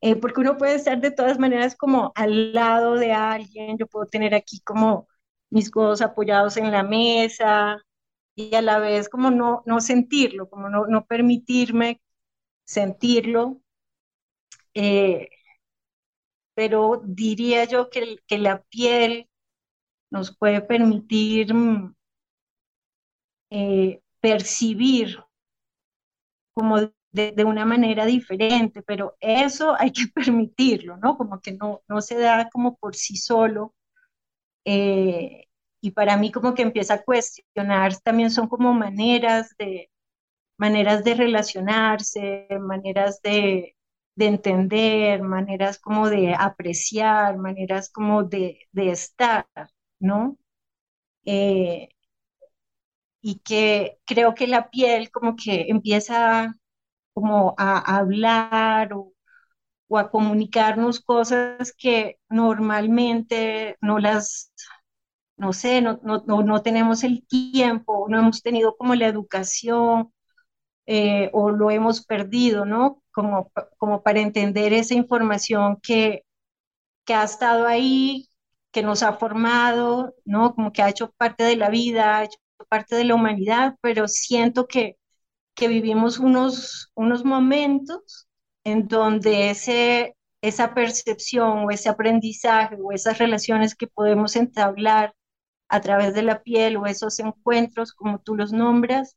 Eh, 0.04 0.16
porque 0.16 0.40
uno 0.42 0.58
puede 0.58 0.74
estar 0.74 1.00
de 1.00 1.10
todas 1.10 1.38
maneras 1.38 1.74
como 1.76 2.12
al 2.14 2.52
lado 2.52 2.96
de 2.96 3.12
alguien, 3.12 3.78
yo 3.78 3.86
puedo 3.86 4.04
tener 4.06 4.34
aquí 4.34 4.60
como 4.60 5.08
mis 5.50 5.70
codos 5.70 6.02
apoyados 6.02 6.58
en 6.58 6.70
la 6.70 6.82
mesa 6.82 7.78
y 8.36 8.54
a 8.56 8.62
la 8.62 8.78
vez 8.80 9.08
como 9.08 9.30
no, 9.30 9.62
no 9.66 9.80
sentirlo, 9.80 10.50
como 10.50 10.68
no, 10.70 10.86
no 10.88 11.06
permitirme 11.06 12.02
sentirlo. 12.64 13.62
Eh, 14.74 15.28
pero 16.54 17.02
diría 17.04 17.64
yo 17.64 17.90
que, 17.90 18.18
que 18.26 18.38
la 18.38 18.62
piel 18.62 19.28
nos 20.10 20.36
puede 20.36 20.60
permitir 20.62 21.54
mm, 21.54 21.94
eh, 23.50 24.02
percibir 24.20 25.18
como 26.54 26.76
de, 27.14 27.44
una 27.44 27.64
manera 27.64 28.06
diferente, 28.06 28.82
pero 28.82 29.16
eso 29.20 29.74
hay 29.78 29.92
que 29.92 30.06
permitirlo, 30.14 30.96
¿no? 30.98 31.16
Como 31.16 31.40
que 31.40 31.52
no, 31.52 31.82
no 31.88 32.00
se 32.00 32.18
da 32.18 32.48
como 32.50 32.76
por 32.76 32.96
sí 32.96 33.16
solo. 33.16 33.74
Eh, 34.64 35.46
y 35.80 35.90
para 35.92 36.16
mí 36.16 36.32
como 36.32 36.54
que 36.54 36.62
empieza 36.62 36.94
a 36.94 37.02
cuestionar, 37.04 37.96
también 38.00 38.30
son 38.30 38.48
como 38.48 38.74
maneras 38.74 39.54
de, 39.58 39.90
maneras 40.58 41.04
de 41.04 41.14
relacionarse, 41.14 42.48
maneras 42.60 43.20
de, 43.22 43.76
de 44.16 44.26
entender, 44.26 45.22
maneras 45.22 45.78
como 45.80 46.10
de 46.10 46.34
apreciar, 46.34 47.38
maneras 47.38 47.90
como 47.90 48.24
de, 48.24 48.60
de 48.72 48.90
estar, 48.90 49.46
¿no? 50.00 50.38
Eh, 51.26 51.90
y 53.20 53.40
que 53.40 53.98
creo 54.04 54.34
que 54.34 54.46
la 54.46 54.70
piel 54.70 55.10
como 55.10 55.36
que 55.36 55.66
empieza 55.68 56.54
como 57.14 57.54
a, 57.58 57.98
hablar 57.98 58.92
o, 58.94 59.12
o, 59.88 59.98
a 59.98 60.10
comunicarnos 60.10 61.00
cosas 61.00 61.74
que 61.78 62.18
normalmente 62.28 63.76
no 63.80 63.98
las, 63.98 64.52
no 65.36 65.52
sé, 65.52 65.82
no, 65.82 66.00
no, 66.04 66.22
no, 66.26 66.62
tenemos 66.62 67.04
el 67.04 67.26
tiempo, 67.26 68.06
no 68.08 68.18
hemos 68.18 68.42
tenido 68.42 68.76
como 68.76 68.94
la 68.94 69.06
educación 69.08 70.12
eh, 70.86 71.30
o 71.32 71.50
lo 71.50 71.70
hemos 71.70 72.04
perdido, 72.06 72.64
¿no? 72.66 73.02
Como, 73.12 73.50
como 73.78 74.02
para 74.02 74.20
entender 74.20 74.72
esa 74.72 74.94
información 74.94 75.78
que, 75.82 76.24
que 77.04 77.14
ha 77.14 77.24
estado 77.24 77.66
ahí, 77.66 78.28
que 78.72 78.82
nos 78.82 79.02
ha 79.02 79.14
formado, 79.14 80.14
¿no? 80.24 80.54
Como 80.54 80.72
que 80.72 80.82
ha 80.82 80.88
hecho 80.90 81.12
parte 81.12 81.44
de 81.44 81.56
la 81.56 81.70
vida, 81.70 82.18
ha 82.18 82.24
hecho 82.24 82.38
parte 82.68 82.96
de 82.96 83.04
la 83.04 83.14
humanidad, 83.14 83.76
pero 83.80 84.08
siento 84.08 84.66
que, 84.66 84.96
que 85.54 85.68
vivimos 85.68 86.18
unos, 86.18 86.90
unos 86.94 87.24
momentos 87.24 88.28
en 88.64 88.88
donde 88.88 89.50
ese, 89.50 90.16
esa 90.42 90.74
percepción 90.74 91.64
o 91.64 91.70
ese 91.70 91.88
aprendizaje 91.88 92.76
o 92.80 92.92
esas 92.92 93.18
relaciones 93.18 93.74
que 93.74 93.86
podemos 93.86 94.36
entablar 94.36 95.14
a 95.68 95.80
través 95.80 96.14
de 96.14 96.22
la 96.22 96.42
piel 96.42 96.76
o 96.76 96.86
esos 96.86 97.18
encuentros, 97.20 97.92
como 97.92 98.20
tú 98.20 98.36
los 98.36 98.52
nombras, 98.52 99.16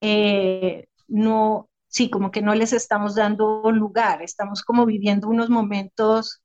eh, 0.00 0.86
no, 1.08 1.68
sí, 1.88 2.10
como 2.10 2.30
que 2.30 2.42
no 2.42 2.54
les 2.54 2.72
estamos 2.72 3.14
dando 3.14 3.70
lugar, 3.72 4.22
estamos 4.22 4.62
como 4.62 4.86
viviendo 4.86 5.28
unos 5.28 5.50
momentos 5.50 6.42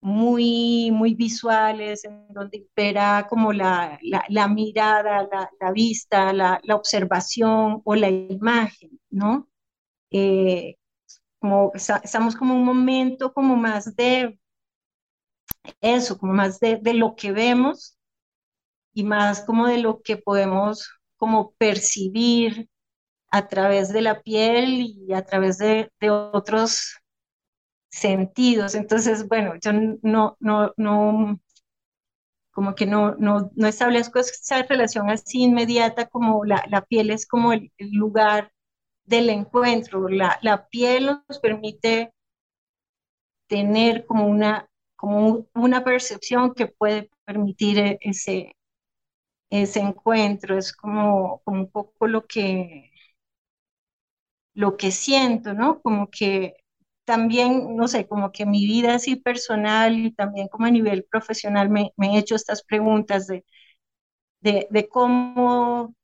muy, 0.00 0.90
muy 0.92 1.14
visuales, 1.14 2.04
en 2.04 2.26
donde 2.32 2.58
impera 2.58 3.26
como 3.28 3.52
la, 3.52 3.98
la, 4.28 4.48
mirada, 4.48 5.28
la, 5.60 5.72
vista, 5.72 6.32
la, 6.32 6.60
observación 6.72 7.82
o 7.84 7.94
la 7.94 8.08
imagen, 8.08 9.00
¿no? 9.10 9.48
Eh, 10.10 10.76
como, 11.40 11.72
estamos 11.74 12.36
como 12.36 12.54
un 12.54 12.64
momento 12.64 13.32
como 13.32 13.56
más 13.56 13.94
de 13.96 14.38
eso, 15.80 16.18
como 16.18 16.32
más 16.32 16.60
de, 16.60 16.76
de 16.76 16.94
lo 16.94 17.14
que 17.16 17.32
vemos 17.32 17.98
y 18.94 19.04
más 19.04 19.42
como 19.44 19.66
de 19.66 19.78
lo 19.78 20.00
que 20.02 20.16
podemos 20.16 20.90
como 21.16 21.52
percibir 21.58 22.68
a 23.30 23.48
través 23.48 23.92
de 23.92 24.02
la 24.02 24.22
piel 24.22 24.80
y 24.80 25.12
a 25.12 25.24
través 25.24 25.58
de, 25.58 25.90
de 26.00 26.10
otros 26.10 26.98
sentidos. 27.90 28.74
Entonces, 28.74 29.28
bueno, 29.28 29.54
yo 29.60 29.72
no, 29.72 30.36
no, 30.40 30.72
no, 30.76 31.40
como 32.50 32.74
que 32.74 32.86
no, 32.86 33.14
no, 33.16 33.50
no 33.54 33.68
establezco 33.68 34.18
esa 34.18 34.62
relación 34.64 35.10
así 35.10 35.42
inmediata 35.44 36.08
como 36.08 36.44
la, 36.44 36.64
la 36.68 36.84
piel 36.84 37.10
es 37.10 37.26
como 37.26 37.52
el, 37.52 37.70
lugar 37.78 38.52
del 39.04 39.30
encuentro. 39.30 40.08
La, 40.08 40.38
la, 40.42 40.68
piel 40.68 41.06
nos 41.28 41.38
permite 41.40 42.12
tener 43.48 44.06
como 44.06 44.26
una, 44.26 44.68
como 44.96 45.46
una 45.54 45.84
percepción 45.84 46.54
que 46.54 46.66
puede 46.66 47.10
permitir 47.24 47.78
e, 47.78 47.98
ese, 48.00 48.56
ese 49.50 49.80
encuentro. 49.80 50.56
Es 50.58 50.72
como, 50.72 51.40
como 51.44 51.60
un 51.62 51.70
poco 51.70 52.06
lo 52.08 52.26
que, 52.26 52.90
lo 54.54 54.76
que 54.76 54.90
siento, 54.90 55.54
¿no? 55.54 55.80
Como 55.80 56.10
que 56.10 56.56
también, 57.08 57.74
no 57.76 57.88
sé, 57.88 58.06
como 58.06 58.32
que 58.32 58.44
mi 58.44 58.66
vida 58.66 58.94
así 58.94 59.16
personal 59.16 59.98
y 59.98 60.12
también 60.12 60.48
como 60.48 60.66
a 60.66 60.70
nivel 60.70 61.04
profesional 61.04 61.70
me, 61.70 61.92
he 61.98 62.18
hecho 62.18 62.34
estas 62.36 62.62
preguntas 62.62 63.26
de, 63.26 63.46
de, 64.42 64.88
cómo, 64.90 65.94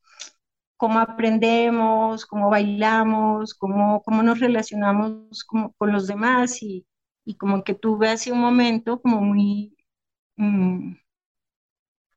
cómo 0.77 1.01
aprendemos, 1.01 2.27
cómo 2.27 2.51
bailamos, 2.51 3.55
cómo, 3.55 4.03
cómo 4.03 4.23
nos 4.23 4.41
relacionamos 4.41 5.45
con 5.45 5.93
los 5.93 6.07
demás 6.07 6.63
y, 6.63 6.87
y, 7.25 7.37
como 7.37 7.65
que 7.65 7.75
tuve 7.75 8.09
así 8.11 8.31
un 8.31 8.41
momento 8.41 9.01
como 9.03 9.21
muy, 9.21 9.77
mm, 10.37 10.95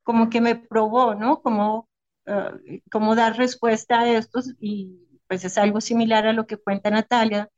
como 0.03 0.29
que 0.29 0.41
me 0.41 0.55
probó, 0.55 1.15
¿no? 1.15 1.41
Como, 1.41 1.89
ah, 2.27 2.53
como 2.91 3.15
dar 3.15 3.38
respuesta 3.38 4.01
a 4.01 4.09
estos 4.13 4.53
y 4.59 5.07
pues 5.27 5.43
es 5.45 5.57
algo 5.57 5.81
similar 5.81 6.27
a 6.27 6.33
lo 6.33 6.47
que 6.47 6.57
cuenta 6.57 6.89
Natalia 6.89 7.49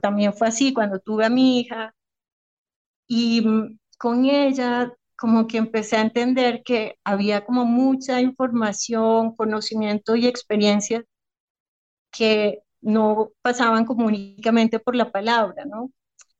también 0.00 0.32
fue 0.34 0.48
así 0.48 0.72
cuando 0.72 0.98
tuve 1.00 1.24
a 1.24 1.30
mi 1.30 1.60
hija. 1.60 1.94
Y 3.08 3.40
mm, 3.40 3.78
con 3.98 4.26
ella 4.26 4.92
como 5.16 5.46
que 5.46 5.58
empecé 5.58 5.96
a 5.96 6.02
entender 6.02 6.62
que 6.64 6.98
había 7.04 7.44
como 7.44 7.64
mucha 7.64 8.20
información, 8.20 9.34
conocimiento 9.36 10.16
y 10.16 10.26
experiencia 10.26 11.04
que 12.10 12.62
no 12.80 13.32
pasaban 13.42 13.84
como 13.86 14.06
únicamente 14.06 14.78
por 14.78 14.94
la 14.96 15.10
palabra, 15.10 15.64
¿no? 15.64 15.90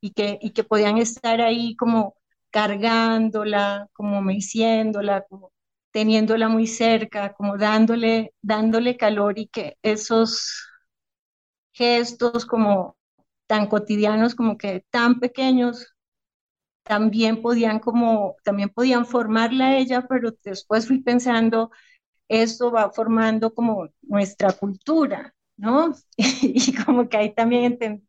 Y 0.00 0.12
que, 0.12 0.38
y 0.40 0.50
que 0.52 0.64
podían 0.64 0.98
estar 0.98 1.40
ahí 1.40 1.76
como 1.76 2.14
cargándola, 2.50 3.88
como 3.92 4.22
meciéndola, 4.22 5.24
como 5.28 5.52
teniéndola 5.92 6.48
muy 6.48 6.66
cerca, 6.66 7.32
como 7.34 7.56
dándole, 7.58 8.32
dándole 8.42 8.96
calor 8.96 9.38
y 9.38 9.46
que 9.48 9.76
esos 9.82 10.68
gestos 11.72 12.46
como 12.46 12.96
tan 13.46 13.66
cotidianos 13.68 14.34
como 14.34 14.56
que 14.58 14.84
tan 14.90 15.20
pequeños 15.20 15.94
también 16.82 17.42
podían 17.42 17.78
como 17.80 18.36
también 18.44 18.70
podían 18.70 19.06
formarla 19.06 19.68
a 19.68 19.78
ella, 19.78 20.06
pero 20.08 20.32
después 20.44 20.86
fui 20.86 21.00
pensando 21.02 21.70
esto 22.28 22.72
va 22.72 22.92
formando 22.92 23.54
como 23.54 23.88
nuestra 24.02 24.52
cultura, 24.52 25.34
¿no? 25.56 25.94
y 26.18 26.74
como 26.84 27.08
que 27.08 27.16
ahí 27.18 27.34
también 27.34 27.64
entendí 27.64 28.08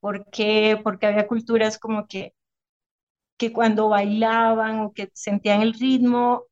por 0.00 0.26
qué, 0.30 0.80
porque 0.84 1.06
había 1.08 1.28
culturas 1.28 1.78
como 1.78 2.06
que 2.08 2.34
que 3.38 3.52
cuando 3.52 3.88
bailaban 3.88 4.80
o 4.80 4.92
que 4.92 5.10
sentían 5.14 5.62
el 5.62 5.72
ritmo, 5.74 6.44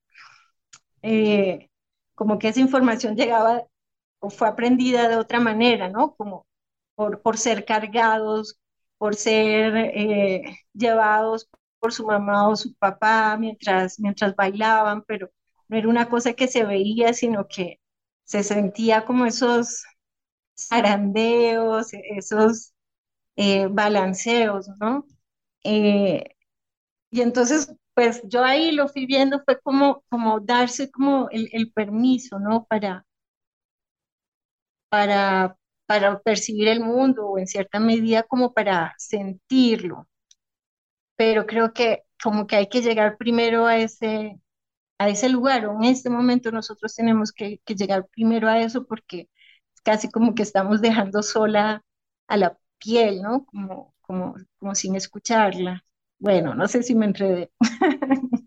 eh, 1.03 1.71
como 2.15 2.39
que 2.39 2.49
esa 2.49 2.61
información 2.61 3.17
llegaba 3.17 3.65
o 4.21 4.31
fue 4.31 4.49
aprendida 4.49 5.09
de 5.09 5.17
otra 5.17 5.41
manera, 5.41 5.89
¿no? 5.91 6.15
Como 6.17 6.46
por, 6.97 7.39
ser 7.39 7.65
cargados, 7.65 8.59
por 8.99 9.15
ser 9.17 9.77
eh, 9.77 10.43
llevados 10.75 11.49
por 11.79 11.93
su 11.93 12.07
mamá 12.07 12.49
o 12.49 12.57
su 12.57 12.75
papá 12.75 13.37
mientras, 13.39 14.01
mientras 14.01 14.35
bailaban, 14.37 15.03
pero 15.07 15.31
no 15.69 15.77
era 15.77 15.89
una 15.89 16.09
cosa 16.09 16.33
que 16.35 16.49
se 16.49 16.65
veía, 16.65 17.13
sino 17.15 17.47
que 17.49 17.81
se 18.25 18.43
sentía 18.43 19.05
como 19.05 19.27
esos 19.27 19.85
zarandeos, 20.59 21.91
esos 21.93 22.73
eh, 23.37 23.67
balanceos, 23.69 24.69
¿no? 24.81 25.07
Eh, 25.65 26.25
y 27.11 27.21
entonces, 27.23 27.73
pues 27.95 28.23
yo 28.25 28.45
ahí 28.45 28.73
lo 28.73 28.89
fui 28.89 29.07
viendo, 29.07 29.43
fue 29.45 29.61
como, 29.61 30.05
como 30.11 30.41
darse 30.41 30.91
como 30.91 31.29
el, 31.31 31.49
el 31.53 31.73
permiso, 31.73 32.39
¿no? 32.39 32.65
Para, 32.67 33.07
para, 34.89 35.57
para 35.87 36.21
percibir 36.21 36.69
el 36.69 36.81
mundo 36.81 37.27
o 37.29 37.39
en 37.39 37.47
cierta 37.47 37.81
medida 37.81 38.23
como 38.25 38.53
para 38.53 38.95
sentirlo. 38.99 40.09
Pero 41.17 41.47
creo 41.47 41.73
que 41.73 42.05
como 42.23 42.47
que 42.47 42.57
hay 42.57 42.69
que 42.69 42.83
llegar 42.83 43.17
primero 43.19 43.67
a 43.67 43.79
ese, 43.79 44.41
a 44.99 45.09
ese 45.09 45.29
lugar 45.29 45.67
o 45.67 45.77
en 45.77 45.85
este 45.85 46.11
momento 46.11 46.51
nosotros 46.53 46.95
tenemos 46.95 47.33
que, 47.33 47.61
llegar 47.67 48.07
primero 48.09 48.49
a 48.49 48.61
eso 48.61 48.87
porque 48.87 49.29
casi 49.85 50.11
como 50.11 50.35
que 50.35 50.43
estamos 50.43 50.81
dejando 50.83 51.23
sola 51.23 51.85
a 52.29 52.37
la 52.37 52.59
piel, 52.79 53.23
¿no? 53.23 53.47
Como, 53.47 53.95
como, 54.03 54.37
como 54.59 54.75
sin 54.75 54.97
escucharla. 54.97 55.85
Bueno, 56.19 56.55
no 56.55 56.69
sé 56.69 56.83
si 56.83 56.95
me 56.95 57.07
enredé. 57.07 57.51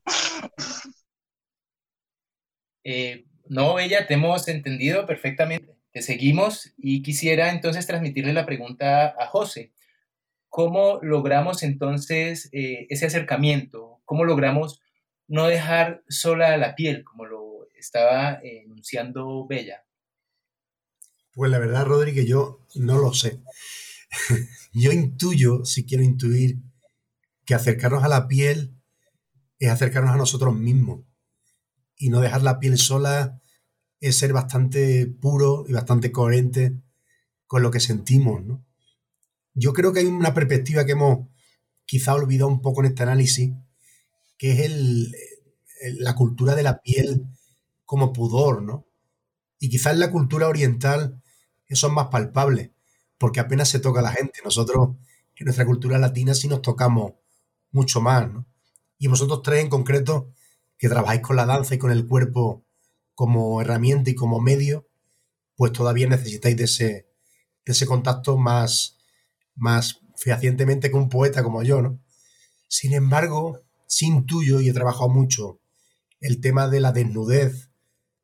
Eh, 2.83 3.25
no, 3.47 3.77
ella, 3.77 4.07
te 4.07 4.15
hemos 4.15 4.47
entendido 4.47 5.05
perfectamente. 5.05 5.78
Te 5.91 6.01
seguimos 6.01 6.71
y 6.77 7.01
quisiera 7.01 7.49
entonces 7.49 7.87
transmitirle 7.87 8.33
la 8.33 8.45
pregunta 8.45 9.15
a 9.19 9.27
José. 9.27 9.73
¿Cómo 10.47 10.99
logramos 11.01 11.63
entonces 11.63 12.49
eh, 12.51 12.85
ese 12.89 13.07
acercamiento? 13.07 14.01
¿Cómo 14.05 14.23
logramos 14.25 14.81
no 15.27 15.47
dejar 15.47 16.03
sola 16.07 16.57
la 16.57 16.75
piel, 16.75 17.03
como 17.03 17.25
lo 17.25 17.67
estaba 17.77 18.39
enunciando 18.43 19.47
Bella? 19.47 19.83
Pues 21.33 21.51
la 21.51 21.59
verdad, 21.59 21.85
Rodríguez, 21.85 22.25
yo 22.27 22.65
no 22.75 22.97
lo 22.97 23.13
sé. 23.13 23.41
yo 24.73 24.91
intuyo, 24.91 25.65
si 25.65 25.85
quiero 25.85 26.03
intuir, 26.03 26.57
que 27.45 27.55
acercarnos 27.55 28.03
a 28.03 28.09
la 28.09 28.27
piel 28.27 28.75
es 29.57 29.69
acercarnos 29.69 30.13
a 30.13 30.17
nosotros 30.17 30.55
mismos. 30.55 31.01
Y 31.97 32.09
no 32.09 32.21
dejar 32.21 32.43
la 32.43 32.59
piel 32.59 32.77
sola 32.77 33.41
es 33.99 34.17
ser 34.17 34.33
bastante 34.33 35.07
puro 35.07 35.65
y 35.67 35.73
bastante 35.73 36.11
coherente 36.11 36.73
con 37.47 37.63
lo 37.63 37.71
que 37.71 37.79
sentimos. 37.79 38.43
Yo 39.53 39.73
creo 39.73 39.91
que 39.91 39.99
hay 39.99 40.05
una 40.05 40.33
perspectiva 40.33 40.85
que 40.85 40.93
hemos 40.93 41.27
quizá 41.85 42.13
olvidado 42.13 42.49
un 42.49 42.61
poco 42.61 42.81
en 42.81 42.87
este 42.87 43.03
análisis, 43.03 43.51
que 44.37 44.51
es 44.51 44.59
el, 44.59 45.15
la 45.97 46.15
cultura 46.15 46.55
de 46.55 46.63
la 46.63 46.81
piel 46.81 47.25
como 47.85 48.13
pudor, 48.13 48.61
¿no? 48.61 48.85
Y 49.59 49.69
quizás 49.69 49.93
en 49.93 49.99
la 49.99 50.11
cultura 50.11 50.47
oriental 50.47 51.21
eso 51.67 51.87
es 51.87 51.93
más 51.93 52.07
palpable, 52.07 52.73
porque 53.17 53.39
apenas 53.39 53.69
se 53.69 53.79
toca 53.79 54.01
la 54.01 54.11
gente. 54.11 54.39
Nosotros, 54.43 54.95
en 55.35 55.45
nuestra 55.45 55.65
cultura 55.65 55.97
latina, 55.97 56.33
sí 56.33 56.47
nos 56.47 56.61
tocamos 56.61 57.13
mucho 57.71 58.01
más, 58.01 58.31
¿no? 58.31 58.45
Y 58.97 59.07
vosotros 59.07 59.41
tres 59.41 59.63
en 59.63 59.69
concreto, 59.69 60.31
que 60.77 60.89
trabajáis 60.89 61.21
con 61.21 61.35
la 61.35 61.45
danza 61.45 61.75
y 61.75 61.77
con 61.77 61.91
el 61.91 62.07
cuerpo 62.07 62.65
como 63.19 63.59
herramienta 63.59 64.09
y 64.09 64.15
como 64.15 64.39
medio, 64.39 64.87
pues 65.57 65.73
todavía 65.73 66.07
necesitáis 66.07 66.55
de 66.55 66.63
ese, 66.63 66.85
de 67.65 67.73
ese 67.73 67.85
contacto 67.85 68.37
más, 68.37 68.97
más 69.57 69.99
fehacientemente 70.15 70.89
que 70.89 70.95
un 70.95 71.09
poeta 71.09 71.43
como 71.43 71.61
yo, 71.61 71.81
¿no? 71.81 71.99
Sin 72.69 72.93
embargo, 72.93 73.59
sin 73.87 74.25
tuyo, 74.25 74.61
y 74.61 74.69
he 74.69 74.73
trabajado 74.73 75.09
mucho 75.09 75.59
el 76.21 76.39
tema 76.39 76.69
de 76.69 76.79
la 76.79 76.93
desnudez, 76.93 77.69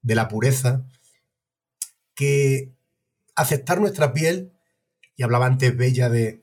de 0.02 0.16
la 0.16 0.30
pureza, 0.30 0.88
que 2.14 2.74
aceptar 3.36 3.82
nuestra 3.82 4.14
piel, 4.14 4.54
y 5.18 5.24
hablaba 5.24 5.48
antes 5.48 5.76
Bella 5.76 6.08
de, 6.08 6.41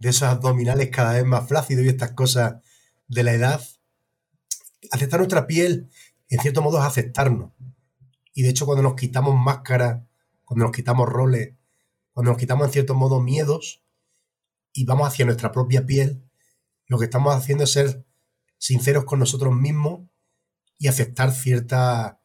de 0.00 0.08
esos 0.10 0.24
abdominales 0.24 0.90
cada 0.90 1.14
vez 1.14 1.24
más 1.24 1.48
flácidos 1.48 1.86
y 1.86 1.88
estas 1.88 2.12
cosas 2.12 2.56
de 3.08 3.22
la 3.22 3.32
edad, 3.32 3.66
aceptar 4.90 5.18
nuestra 5.18 5.46
piel, 5.46 5.88
en 6.28 6.40
cierto 6.40 6.60
modo, 6.60 6.78
es 6.78 6.84
aceptarnos. 6.84 7.52
Y 8.36 8.42
de 8.42 8.50
hecho, 8.50 8.66
cuando 8.66 8.82
nos 8.82 8.96
quitamos 8.96 9.34
máscaras, 9.34 10.02
cuando 10.44 10.66
nos 10.66 10.76
quitamos 10.76 11.08
roles, 11.08 11.54
cuando 12.12 12.32
nos 12.32 12.38
quitamos 12.38 12.66
en 12.66 12.72
cierto 12.74 12.94
modo 12.94 13.18
miedos 13.18 13.82
y 14.74 14.84
vamos 14.84 15.08
hacia 15.08 15.24
nuestra 15.24 15.52
propia 15.52 15.86
piel, 15.86 16.22
lo 16.86 16.98
que 16.98 17.06
estamos 17.06 17.34
haciendo 17.34 17.64
es 17.64 17.72
ser 17.72 18.04
sinceros 18.58 19.06
con 19.06 19.20
nosotros 19.20 19.56
mismos 19.56 20.02
y 20.78 20.88
aceptar 20.88 21.32
cierta 21.32 22.20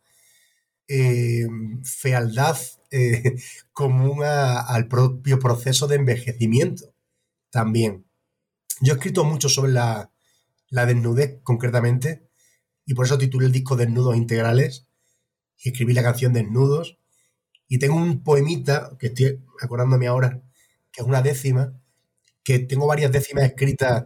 eh, 0.90 1.48
fealdad 1.86 2.58
eh, 2.92 3.38
común 3.72 4.22
al 4.26 4.90
propio 4.90 5.40
proceso 5.40 5.88
de 5.88 5.96
envejecimiento 5.96 6.94
también. 7.52 8.06
Yo 8.82 8.92
he 8.92 8.98
escrito 8.98 9.24
mucho 9.24 9.48
sobre 9.48 9.72
la, 9.72 10.12
la 10.68 10.86
desnudez 10.86 11.40
concretamente 11.44 12.28
y 12.86 12.96
por 12.96 13.06
eso 13.06 13.18
titulé 13.18 13.46
el 13.46 13.54
disco 13.54 13.78
Desnudos 13.78 14.18
Integrales 14.18 14.91
y 15.64 15.70
escribí 15.70 15.94
la 15.94 16.04
canción 16.04 16.34
Desnudos. 16.34 16.98
Y 17.68 17.80
tengo 17.80 17.96
un 17.96 18.24
poemita, 18.24 18.98
que 19.00 19.08
estoy 19.08 19.40
acordándome 19.62 20.08
ahora, 20.08 20.42
que 20.92 21.02
es 21.02 21.08
una 21.08 21.22
décima, 21.22 21.74
que 22.44 22.60
tengo 22.60 22.88
varias 22.88 23.12
décimas 23.12 23.46
escritas 23.46 24.06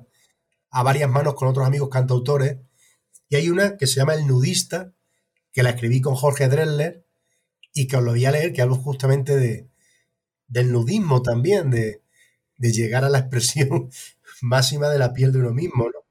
a 0.70 0.84
varias 0.84 1.10
manos 1.10 1.36
con 1.36 1.48
otros 1.48 1.66
amigos 1.66 1.90
cantautores. 1.90 2.58
Y 3.30 3.38
hay 3.38 3.50
una 3.50 3.78
que 3.78 3.88
se 3.88 3.96
llama 3.96 4.14
El 4.14 4.28
Nudista, 4.28 4.94
que 5.52 5.64
la 5.64 5.72
escribí 5.72 6.02
con 6.02 6.16
Jorge 6.16 6.48
Dressler 6.48 7.06
y 7.74 7.88
que 7.88 7.98
os 7.98 8.04
lo 8.04 8.12
voy 8.12 8.26
a 8.26 8.32
leer, 8.32 8.54
que 8.54 8.62
hablo 8.62 8.76
justamente 8.76 9.36
de, 9.36 9.70
del 10.48 10.72
nudismo 10.72 11.22
también, 11.22 11.72
de, 11.72 12.02
de 12.58 12.72
llegar 12.72 13.04
a 13.04 13.10
la 13.10 13.20
expresión 13.20 13.90
máxima 14.42 14.90
de 14.90 15.00
la 15.00 15.14
piel 15.14 15.32
de 15.32 15.40
uno 15.40 15.52
mismo. 15.52 15.86
¿no? 15.86 16.06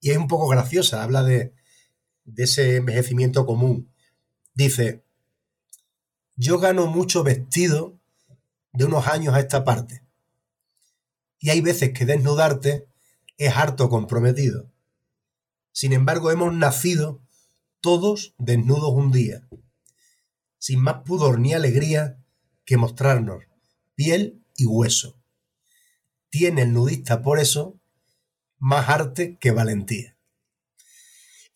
Y 0.00 0.10
es 0.10 0.16
un 0.16 0.28
poco 0.28 0.48
graciosa, 0.48 1.02
habla 1.02 1.22
de, 1.22 1.52
de 2.24 2.44
ese 2.44 2.76
envejecimiento 2.76 3.44
común. 3.44 3.89
Dice, 4.60 5.02
yo 6.36 6.58
gano 6.58 6.86
mucho 6.86 7.24
vestido 7.24 7.98
de 8.74 8.84
unos 8.84 9.06
años 9.06 9.34
a 9.34 9.40
esta 9.40 9.64
parte. 9.64 10.02
Y 11.38 11.48
hay 11.48 11.62
veces 11.62 11.94
que 11.94 12.04
desnudarte 12.04 12.86
es 13.38 13.56
harto 13.56 13.88
comprometido. 13.88 14.70
Sin 15.72 15.94
embargo, 15.94 16.30
hemos 16.30 16.52
nacido 16.52 17.22
todos 17.80 18.34
desnudos 18.36 18.92
un 18.92 19.12
día, 19.12 19.48
sin 20.58 20.82
más 20.82 21.04
pudor 21.06 21.40
ni 21.40 21.54
alegría 21.54 22.18
que 22.66 22.76
mostrarnos 22.76 23.44
piel 23.94 24.44
y 24.56 24.66
hueso. 24.66 25.16
Tiene 26.28 26.62
el 26.64 26.74
nudista 26.74 27.22
por 27.22 27.38
eso 27.38 27.80
más 28.58 28.90
arte 28.90 29.38
que 29.38 29.52
valentía. 29.52 30.18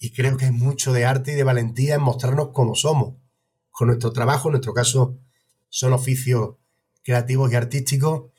Y 0.05 0.11
creo 0.11 0.37
que 0.37 0.45
hay 0.45 0.51
mucho 0.51 0.93
de 0.93 1.07
arte 1.07 1.33
y 1.33 1.35
de 1.35 1.45
valentía 1.45 1.95
en 1.95 2.03
mostrarnos 2.03 2.51
como 2.51 2.75
somos, 2.75 3.15
con 3.71 3.89
nuestro 3.89 4.13
trabajo, 4.13 4.49
en 4.49 4.53
nuestro 4.53 4.75
caso 4.75 5.19
son 5.71 5.95
oficios 5.95 6.57
creativos 7.03 7.51
y 7.51 7.55
artísticos, 7.55 8.31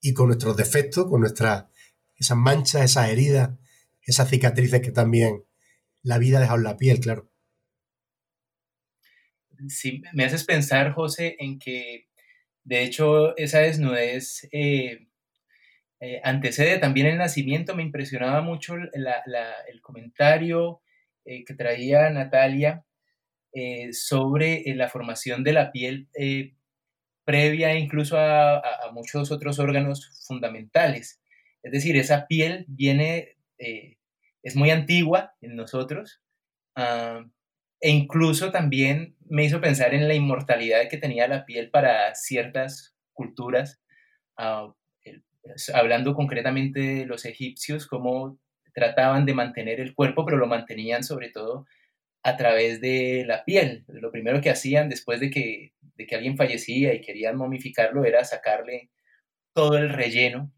y 0.00 0.12
con 0.12 0.26
nuestros 0.26 0.56
defectos, 0.56 1.06
con 1.06 1.20
nuestras 1.20 1.66
esas 2.16 2.36
manchas, 2.36 2.82
esas 2.82 3.10
heridas, 3.10 3.50
esas 4.02 4.28
cicatrices 4.28 4.80
que 4.80 4.90
también 4.90 5.44
la 6.02 6.18
vida 6.18 6.38
ha 6.38 6.40
dejado 6.40 6.58
en 6.58 6.64
la 6.64 6.76
piel, 6.76 6.98
claro. 6.98 7.30
Sí, 9.68 10.02
me 10.14 10.24
haces 10.24 10.42
pensar, 10.42 10.94
José, 10.94 11.36
en 11.38 11.60
que 11.60 12.08
de 12.64 12.82
hecho 12.82 13.36
esa 13.36 13.60
desnudez 13.60 14.48
eh, 14.50 15.06
eh, 16.00 16.20
antecede 16.24 16.78
también 16.78 17.06
el 17.06 17.18
nacimiento. 17.18 17.76
Me 17.76 17.84
impresionaba 17.84 18.42
mucho 18.42 18.74
el 18.74 19.80
comentario 19.80 20.80
eh, 21.24 21.44
que 21.44 21.54
traía 21.54 22.10
Natalia 22.10 22.84
eh, 23.52 23.92
sobre 23.92 24.68
eh, 24.68 24.74
la 24.74 24.88
formación 24.88 25.42
de 25.42 25.52
la 25.52 25.72
piel 25.72 26.08
previa 27.24 27.74
incluso 27.74 28.18
a, 28.18 28.62
muchos 28.92 29.30
otros 29.32 29.58
órganos 29.58 30.22
fundamentales. 30.26 31.22
Es 31.62 31.72
decir, 31.72 31.96
esa 31.96 32.26
piel 32.26 32.66
viene, 32.68 33.36
es 34.42 34.56
muy 34.56 34.70
antigua 34.70 35.34
en 35.40 35.56
nosotros 35.56 36.20
ah, 36.76 37.24
e 37.80 37.90
incluso 37.90 38.50
también 38.50 39.16
me 39.26 39.44
hizo 39.44 39.60
pensar 39.60 39.94
en 39.94 40.06
la 40.08 40.14
inmortalidad 40.14 40.88
que 40.90 40.98
tenía 40.98 41.26
la 41.26 41.46
piel 41.46 41.70
para 41.70 42.14
ciertas 42.14 42.94
culturas, 43.14 43.80
ah, 44.36 44.74
hablando 45.72 46.14
concretamente 46.14 46.80
de 46.80 47.06
los 47.06 47.24
egipcios, 47.24 47.86
como 47.86 48.38
trataban 48.74 49.24
de 49.24 49.34
mantener 49.34 49.80
el 49.80 49.94
cuerpo, 49.94 50.24
pero 50.24 50.36
lo 50.36 50.46
mantenían 50.46 51.04
sobre 51.04 51.30
todo 51.30 51.66
a 52.22 52.36
través 52.36 52.80
de 52.80 53.24
la 53.26 53.44
piel. 53.44 53.84
Lo 53.88 54.10
primero 54.10 54.40
que 54.40 54.50
hacían 54.50 54.88
después 54.88 55.20
de 55.20 55.30
que, 55.30 55.72
de 55.96 56.06
que 56.06 56.14
alguien 56.16 56.36
fallecía 56.36 56.92
y 56.94 57.00
querían 57.00 57.36
momificarlo 57.36 58.04
era 58.04 58.24
sacarle 58.24 58.90
todo 59.52 59.76
el 59.76 59.90
relleno 59.90 60.52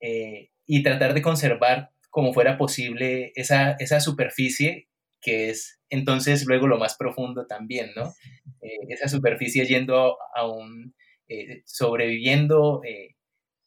eh, 0.00 0.50
y 0.66 0.82
tratar 0.82 1.14
de 1.14 1.22
conservar 1.22 1.90
como 2.10 2.32
fuera 2.32 2.56
posible 2.56 3.32
esa, 3.34 3.72
esa 3.72 4.00
superficie 4.00 4.88
que 5.20 5.50
es 5.50 5.80
entonces 5.90 6.46
luego 6.46 6.66
lo 6.66 6.78
más 6.78 6.96
profundo 6.96 7.46
también, 7.46 7.90
¿no? 7.96 8.14
Eh, 8.60 8.86
esa 8.88 9.08
superficie 9.08 9.66
yendo 9.66 10.16
a 10.34 10.46
un, 10.46 10.94
eh, 11.28 11.62
sobreviviendo 11.64 12.82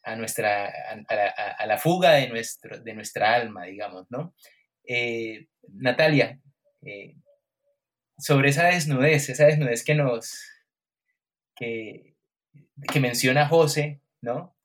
a, 0.04 0.16
nuestra, 0.16 0.68
a, 0.68 1.66
la, 1.66 1.78
fuga 1.78 2.14
de, 2.14 2.30
nuestro, 2.30 2.80
de 2.80 2.94
nuestra 2.94 3.34
alma, 3.34 3.66
digamos, 3.66 4.10
¿no? 4.10 4.34
Eh, 4.84 5.48
Natalia, 5.74 6.40
eh, 6.82 7.16
sobre 8.18 8.50
esa 8.50 8.68
desnudez, 8.68 9.30
esa 9.30 9.46
desnudez 9.46 9.84
que 9.84 9.96
nos, 9.96 10.44
que, 11.56 12.16
que 12.92 13.00
menciona 13.00 13.48
José, 13.48 14.02
¿no? 14.22 14.56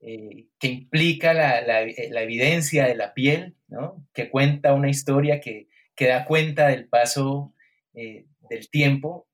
Eh, 0.00 0.46
que 0.58 0.68
implica 0.68 1.34
la, 1.34 1.62
la, 1.62 2.22
evidencia 2.22 2.86
de 2.86 2.94
la 2.94 3.14
piel, 3.14 3.56
¿no? 3.68 4.06
Que 4.12 4.30
cuenta 4.30 4.74
una 4.74 4.90
historia 4.90 5.40
que, 5.40 5.68
que 5.94 6.06
da 6.06 6.24
cuenta 6.24 6.68
del 6.68 6.88
paso 6.88 7.52
del 7.92 8.68
tiempo 8.70 9.26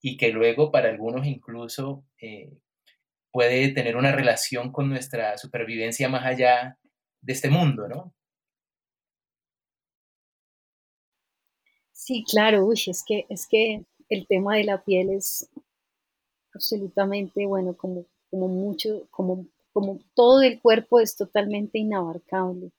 y 0.00 0.16
que 0.16 0.30
luego 0.30 0.70
para 0.70 0.88
algunos 0.88 1.26
incluso 1.26 2.04
puede 3.34 3.72
tener 3.72 3.96
una 3.96 4.12
relación 4.12 4.70
con 4.70 4.88
nuestra 4.88 5.36
supervivencia 5.36 6.08
más 6.08 6.24
allá 6.24 6.78
de 7.20 7.32
este 7.32 7.50
mundo, 7.50 7.88
¿no? 7.88 8.14
Sí, 11.90 12.24
claro, 12.30 12.64
uy, 12.64 12.80
es 12.86 13.02
que, 13.04 13.26
es 13.28 13.48
que 13.48 13.84
el 14.08 14.28
tema 14.28 14.54
de 14.56 14.62
la 14.62 14.84
piel 14.84 15.10
es 15.10 15.50
absolutamente, 16.54 17.44
bueno, 17.44 17.76
como, 17.76 18.06
como 18.30 18.46
mucho, 18.46 19.08
como, 19.10 19.48
como 19.72 19.98
todo 20.14 20.42
el 20.42 20.60
cuerpo 20.60 21.00
es 21.00 21.16
totalmente 21.16 21.80
inabarcable. 21.80 22.70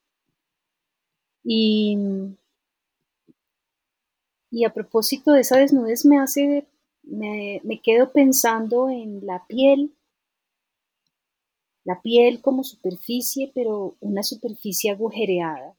Y, 1.43 1.97
y 4.49 4.63
a 4.63 4.73
propósito 4.73 5.33
de 5.33 5.41
esa 5.41 5.57
desnudez 5.57 6.05
me 6.05 6.17
hace, 6.17 6.65
me, 7.03 7.59
me 7.65 7.81
quedo 7.81 8.13
pensando 8.13 8.87
en 8.87 9.25
la 9.25 9.45
piel, 9.47 9.93
la 11.85 12.01
piel 12.01 12.41
como 12.41 12.63
superficie, 12.63 13.51
pero 13.53 13.95
una 14.01 14.23
superficie 14.23 14.91
agujereada, 14.91 15.77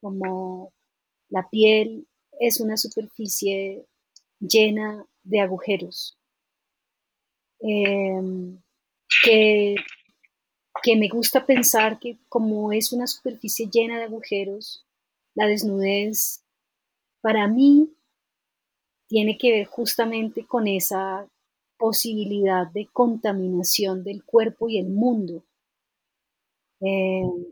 como 0.00 0.72
la 1.28 1.48
piel 1.48 2.06
es 2.40 2.60
una 2.60 2.76
superficie 2.76 3.86
llena 4.40 5.06
de 5.22 5.40
agujeros, 5.40 6.18
em, 7.60 8.60
que, 9.24 9.76
que 10.82 10.96
me 10.96 11.08
gusta 11.08 11.46
pensar 11.46 12.00
que 12.00 12.18
como 12.28 12.72
es 12.72 12.92
una 12.92 13.06
superficie 13.06 13.68
llena 13.72 13.98
de 13.98 14.04
agujeros, 14.04 14.84
la 15.34 15.46
desnudez 15.46 16.44
para 17.20 17.46
mí 17.46 17.94
tiene 19.08 19.38
que 19.38 19.52
ver 19.52 19.66
justamente 19.66 20.44
con 20.46 20.66
esa 20.66 21.28
posibilidad 21.78 22.66
de 22.72 22.86
contaminación 22.86 24.04
del 24.04 24.24
cuerpo 24.24 24.68
y 24.68 24.78
el 24.78 24.88
mundo, 24.88 25.44
em, 26.80 27.46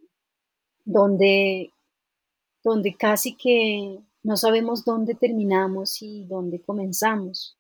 donde, 0.85 1.73
donde 2.63 2.95
casi 2.95 3.35
que 3.37 4.01
no 4.23 4.37
sabemos 4.37 4.85
dónde 4.85 5.15
terminamos 5.15 6.03
y 6.03 6.25
dónde 6.25 6.61
comenzamos, 6.61 7.57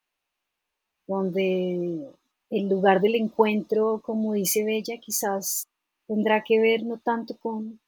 donde 1.06 2.10
el 2.50 2.68
lugar 2.68 3.00
del 3.00 3.16
encuentro, 3.16 4.00
como 4.04 4.34
dice 4.34 4.64
Bella, 4.64 4.98
quizás 4.98 5.68
tendrá 6.06 6.44
que 6.44 6.60
ver 6.60 6.84
no 6.84 6.98
tanto 6.98 7.36
con, 7.38 7.80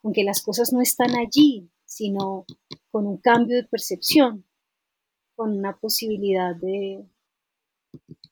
con 0.00 0.12
que 0.12 0.24
las 0.24 0.42
cosas 0.42 0.72
no 0.72 0.80
están 0.80 1.16
allí, 1.16 1.68
sino 1.84 2.44
con 2.90 3.06
un 3.06 3.18
cambio 3.18 3.56
de 3.56 3.64
percepción, 3.64 4.44
con 5.34 5.58
una 5.58 5.76
posibilidad 5.76 6.54
de, 6.54 7.04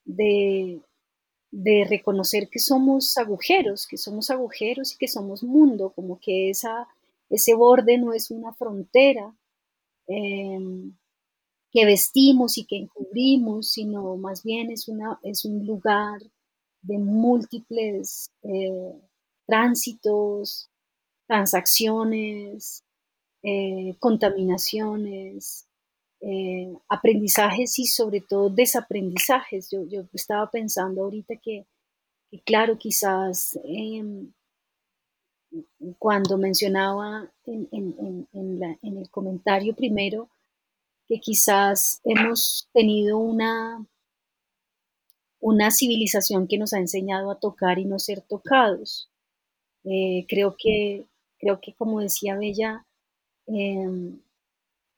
de, 0.04 0.82
reconocer 1.88 2.48
que 2.48 2.58
somos 2.58 3.16
agujeros, 3.18 3.86
que 3.86 3.96
somos 3.96 4.30
agujeros 4.30 4.94
y 4.94 4.98
que 4.98 5.08
somos 5.08 5.42
mundo, 5.42 5.92
como 5.94 6.20
que 6.20 6.50
esa, 6.50 6.88
ese 7.28 7.54
borde 7.54 7.98
no 7.98 8.12
es 8.12 8.30
una 8.30 8.52
frontera, 8.54 9.34
Em, 10.12 10.96
que 11.70 11.86
vestimos 11.86 12.58
y 12.58 12.64
que 12.64 12.76
encubrimos, 12.76 13.70
sino 13.70 14.16
más 14.16 14.42
bien 14.42 14.72
es, 14.72 14.88
una, 14.88 15.20
es 15.22 15.44
un 15.44 15.64
lugar 15.64 16.20
de 16.82 16.98
múltiples 16.98 18.32
eh, 18.42 18.92
tránsitos, 19.46 20.68
transacciones, 21.28 22.82
eh, 23.44 23.94
contaminaciones, 24.00 25.68
eh, 26.22 26.72
aprendizajes 26.88 27.78
y 27.78 27.86
sobre 27.86 28.20
todo 28.20 28.50
desaprendizajes. 28.50 29.70
Yo, 29.70 29.84
yo 29.84 30.04
estaba 30.12 30.50
pensando 30.50 31.02
ahorita 31.02 31.36
que, 31.36 31.66
claro, 32.44 32.76
quizás 32.78 33.58
em, 33.64 34.30
cuando 35.98 36.36
mencionaba 36.36 37.32
en, 37.46 38.28
el 38.82 39.10
comentario 39.10 39.74
primero 39.74 40.28
que 41.08 41.18
quizás 41.20 42.00
hemos 42.04 42.68
tenido 42.72 43.18
una, 43.18 43.84
una 45.40 45.70
civilización 45.70 46.46
que 46.46 46.58
nos 46.58 46.72
ha 46.72 46.78
enseñado 46.78 47.30
a 47.30 47.40
tocar 47.40 47.78
y 47.78 47.84
no 47.84 47.98
ser 47.98 48.20
tocados. 48.20 49.10
Eh, 49.84 50.26
creo, 50.28 50.54
que, 50.56 51.06
creo 51.38 51.60
que, 51.60 51.74
como 51.74 52.00
decía 52.00 52.36
Bella, 52.36 52.86
em, 53.46 54.20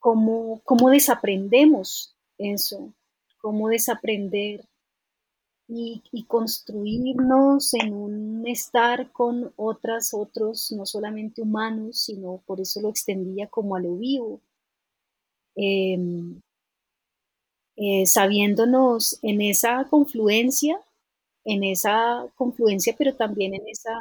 cómo, 0.02 0.60
cómo 0.64 0.90
desaprendemos 0.90 2.16
eso, 2.36 2.92
cómo 3.40 3.68
desaprender 3.68 4.66
y, 5.68 6.24
construirnos 6.26 7.72
en 7.74 7.94
un 7.94 8.46
estar 8.48 9.12
con 9.12 9.52
otras, 9.56 10.12
otros, 10.12 10.72
no 10.72 10.86
solamente 10.86 11.40
humanos, 11.40 12.00
sino 12.00 12.42
por 12.46 12.60
eso 12.60 12.80
lo 12.80 12.90
extendía 12.90 13.46
como 13.46 13.76
a 13.76 13.80
lo 13.80 13.96
vivo. 13.96 14.40
Em, 15.54 16.40
eh, 17.76 18.06
sabiéndonos 18.06 19.18
en 19.22 19.40
esa 19.40 19.86
confluencia, 19.88 20.80
en 21.44 21.62
esa 21.64 22.26
confluencia, 22.34 22.94
pero 22.98 23.14
también 23.14 23.54
en, 23.54 23.68
esa, 23.68 23.92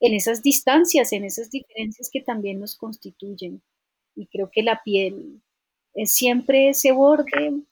en 0.00 0.14
esas 0.14 0.42
distancias, 0.42 1.12
en 1.12 1.24
esas 1.24 1.50
diferencias 1.50 2.08
que 2.12 2.22
también 2.22 2.60
nos 2.60 2.76
constituyen. 2.76 3.62
Y 4.16 4.26
creo 4.26 4.50
que 4.52 4.62
la 4.62 4.80
piel 4.84 5.42
es 5.94 6.12
siempre 6.14 6.68
ese 6.70 6.92
borde 6.92 7.62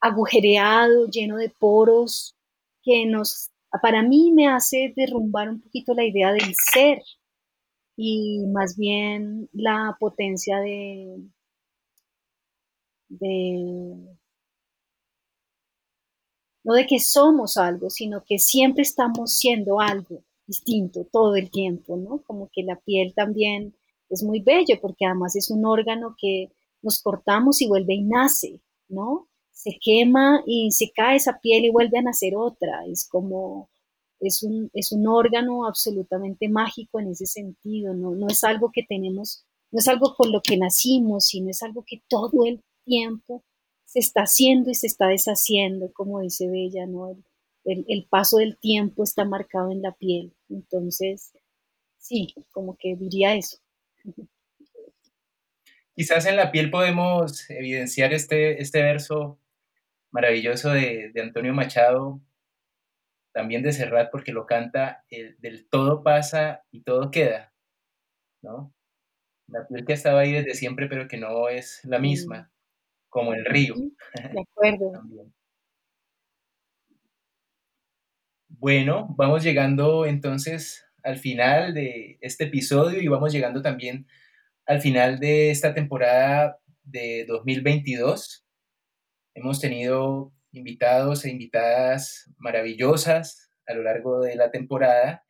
agujereado, 0.00 1.08
lleno 1.08 1.36
de 1.36 1.50
poros, 1.50 2.36
que 2.82 3.06
nos, 3.06 3.50
para 3.82 4.02
mí 4.02 4.32
me 4.32 4.48
hace 4.48 4.92
derrumbar 4.96 5.48
un 5.50 5.60
poquito 5.60 5.94
la 5.94 6.04
idea 6.04 6.32
del 6.32 6.54
ser 6.72 7.02
y 7.96 8.44
más 8.48 8.76
bien 8.76 9.48
la 9.52 9.96
potencia 9.98 10.58
de, 10.60 11.18
de 13.08 14.16
no 16.64 16.74
de 16.74 16.86
que 16.86 16.98
somos 16.98 17.56
algo, 17.56 17.90
sino 17.90 18.24
que 18.24 18.38
siempre 18.38 18.82
estamos 18.82 19.36
siendo 19.36 19.80
algo 19.80 20.24
distinto 20.46 21.06
todo 21.12 21.36
el 21.36 21.50
tiempo, 21.50 21.96
¿no? 21.96 22.22
Como 22.26 22.50
que 22.52 22.62
la 22.62 22.76
piel 22.76 23.14
también 23.14 23.74
es 24.10 24.22
muy 24.22 24.40
bello 24.40 24.78
porque 24.80 25.06
además 25.06 25.36
es 25.36 25.50
un 25.50 25.64
órgano 25.64 26.16
que 26.20 26.52
nos 26.82 27.02
cortamos 27.02 27.60
y 27.62 27.68
vuelve 27.68 27.94
y 27.94 28.02
nace, 28.02 28.60
¿no? 28.88 29.28
se 29.56 29.78
quema 29.80 30.42
y 30.46 30.70
se 30.70 30.92
cae 30.94 31.16
esa 31.16 31.40
piel 31.40 31.64
y 31.64 31.70
vuelve 31.70 31.98
a 31.98 32.02
nacer 32.02 32.36
otra. 32.36 32.84
Es 32.86 33.08
como, 33.08 33.70
es 34.20 34.42
un, 34.42 34.70
es 34.74 34.92
un 34.92 35.08
órgano 35.08 35.66
absolutamente 35.66 36.48
mágico 36.48 37.00
en 37.00 37.08
ese 37.08 37.26
sentido, 37.26 37.94
¿no? 37.94 38.14
no 38.14 38.26
es 38.28 38.44
algo 38.44 38.70
que 38.70 38.82
tenemos, 38.86 39.44
no 39.72 39.78
es 39.78 39.88
algo 39.88 40.14
con 40.14 40.30
lo 40.30 40.42
que 40.42 40.58
nacimos, 40.58 41.26
sino 41.26 41.50
es 41.50 41.62
algo 41.62 41.84
que 41.86 42.02
todo 42.06 42.44
el 42.44 42.62
tiempo 42.84 43.42
se 43.86 44.00
está 44.00 44.22
haciendo 44.22 44.70
y 44.70 44.74
se 44.74 44.88
está 44.88 45.08
deshaciendo, 45.08 45.90
como 45.94 46.20
dice 46.20 46.48
Bella, 46.48 46.86
¿no? 46.86 47.16
El, 47.64 47.84
el, 47.88 48.06
paso 48.08 48.36
del 48.36 48.58
tiempo 48.58 49.02
está 49.04 49.24
marcado 49.24 49.70
en 49.70 49.82
la 49.82 49.92
piel. 49.92 50.34
Entonces, 50.48 51.32
sí, 51.98 52.34
como 52.52 52.76
que 52.76 52.94
diría 52.94 53.34
eso. 53.34 53.58
Quizás 55.94 56.26
en 56.26 56.36
la 56.36 56.52
piel 56.52 56.70
podemos 56.70 57.48
evidenciar 57.48 58.12
este, 58.12 58.60
este 58.60 58.82
verso 58.82 59.40
maravilloso 60.10 60.70
de, 60.70 61.10
Antonio 61.22 61.54
Machado, 61.54 62.20
también 63.32 63.62
de 63.62 63.72
Serrat, 63.72 64.10
porque 64.10 64.32
lo 64.32 64.46
canta, 64.46 65.04
el, 65.08 65.38
del 65.40 65.68
todo 65.68 66.02
pasa 66.02 66.64
y 66.70 66.82
todo 66.82 67.10
queda, 67.10 67.54
¿no? 68.42 68.74
La 69.46 69.66
piel 69.66 69.84
que 69.86 69.92
estaba 69.94 70.20
ahí 70.20 70.32
desde 70.32 70.54
siempre, 70.54 70.86
pero 70.86 71.08
que 71.08 71.16
no 71.16 71.48
es 71.48 71.80
la 71.84 71.98
misma, 71.98 72.50
como 73.08 73.32
el 73.32 73.44
río. 73.44 73.74
De 74.34 74.40
acuerdo. 74.40 75.02
Bueno, 78.48 79.06
vamos 79.16 79.44
llegando 79.44 80.06
entonces 80.06 80.85
al 81.06 81.18
final 81.18 81.72
de 81.72 82.18
este 82.20 82.44
episodio 82.44 83.00
y 83.00 83.06
vamos 83.06 83.32
llegando 83.32 83.62
también 83.62 84.08
al 84.66 84.80
final 84.80 85.20
de 85.20 85.50
esta 85.50 85.72
temporada 85.72 86.58
de 86.82 87.24
2022. 87.28 88.44
Hemos 89.34 89.60
tenido 89.60 90.32
invitados 90.50 91.24
e 91.24 91.30
invitadas 91.30 92.28
maravillosas 92.38 93.52
a 93.68 93.74
lo 93.74 93.84
largo 93.84 94.20
de 94.20 94.34
la 94.34 94.50
temporada 94.50 95.24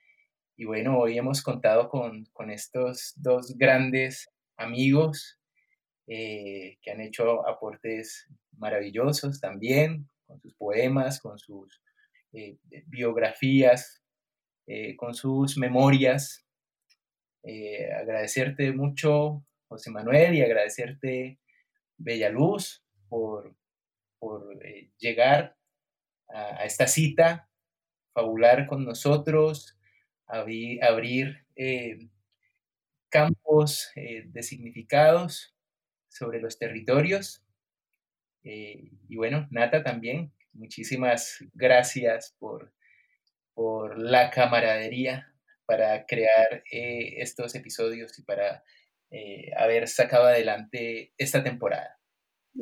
y 0.57 0.65
bueno, 0.65 0.99
hoy 0.99 1.19
hemos 1.19 1.43
contado 1.43 1.91
con, 1.91 2.27
estos 2.51 3.13
dos 3.17 3.55
grandes 3.59 4.31
amigos 4.57 5.39
eh, 6.07 6.79
que 6.81 6.91
han 6.91 7.03
hecho 7.03 7.47
aportes 7.47 8.27
maravillosos 8.57 9.41
también, 9.41 10.09
con 10.25 10.41
sus 10.41 10.55
poemas, 10.55 11.21
con 11.21 11.39
sus 11.39 11.83
eh, 12.33 12.57
biografías, 12.87 14.06
eh, 14.67 14.97
con 14.97 15.15
sus 15.15 15.57
memorias. 15.59 16.45
agradecerte 18.01 18.73
mucho, 18.73 19.45
José 19.69 19.91
Manuel, 19.91 20.35
y 20.35 20.43
agradecerte 20.43 21.39
Bella 21.99 22.31
Luz, 22.31 22.83
por, 23.09 23.55
por 24.19 24.65
eh, 24.65 24.91
llegar 24.99 25.57
a, 26.29 26.65
esta 26.65 26.87
cita, 26.87 27.49
fabular 28.13 28.67
con 28.67 28.85
nosotros, 28.85 29.79
abrir, 30.27 30.83
abrir 30.83 31.47
eh, 31.55 32.09
campos 33.09 33.91
eh, 33.95 34.25
de 34.27 34.43
significados 34.43 35.55
sobre 36.09 36.41
los 36.41 36.59
territorios. 36.59 37.43
y 38.43 39.17
bueno, 39.17 39.49
Nata 39.51 39.83
también, 39.83 40.33
muchísimas 40.53 41.45
gracias 41.53 42.35
por, 42.39 42.73
por 43.57 43.99
la 43.99 44.31
camaradería 44.31 45.33
para 45.65 46.07
crear 46.07 46.63
estos 46.71 47.57
episodios 47.57 48.17
y 48.21 48.23
para 48.23 48.63
haber 49.57 49.89
sacado 49.89 50.27
adelante 50.27 51.13
esta 51.19 51.43
temporada 51.43 51.97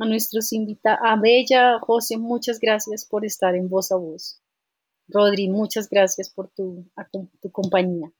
a 0.00 0.06
nuestros 0.06 0.52
invitados, 0.52 1.00
a 1.04 1.16
Bella, 1.20 1.78
José, 1.80 2.16
muchas 2.18 2.58
gracias 2.60 3.06
por 3.06 3.24
estar 3.24 3.54
en 3.54 3.68
Voz 3.68 3.92
a 3.92 3.96
Voz. 3.96 4.42
Rodri, 5.08 5.48
muchas 5.48 5.88
gracias 5.88 6.30
por 6.30 6.48
tu, 6.50 6.90
tu 7.40 7.50
compañía. 7.50 8.10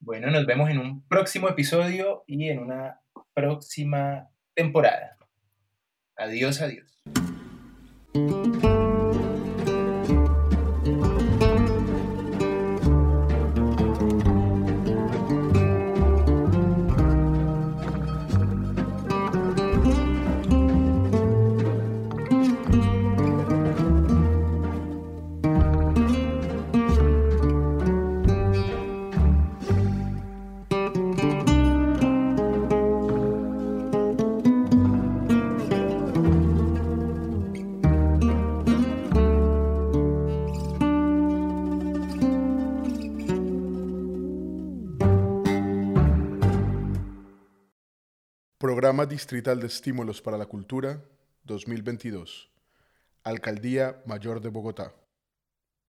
Bueno, 0.00 0.30
nos 0.30 0.46
vemos 0.46 0.70
en 0.70 0.78
un 0.78 1.06
próximo 1.06 1.48
episodio 1.48 2.24
y 2.26 2.48
en 2.48 2.60
una 2.60 3.00
próxima 3.34 4.30
temporada. 4.54 5.18
Adiós, 6.16 6.60
adiós. 6.62 7.02
Programa 48.70 49.04
Distrital 49.04 49.58
de 49.58 49.66
Estímulos 49.66 50.22
para 50.22 50.38
la 50.38 50.46
Cultura 50.46 51.02
2022. 51.42 52.48
Alcaldía 53.24 54.00
Mayor 54.06 54.40
de 54.40 54.48
Bogotá. 54.48 54.94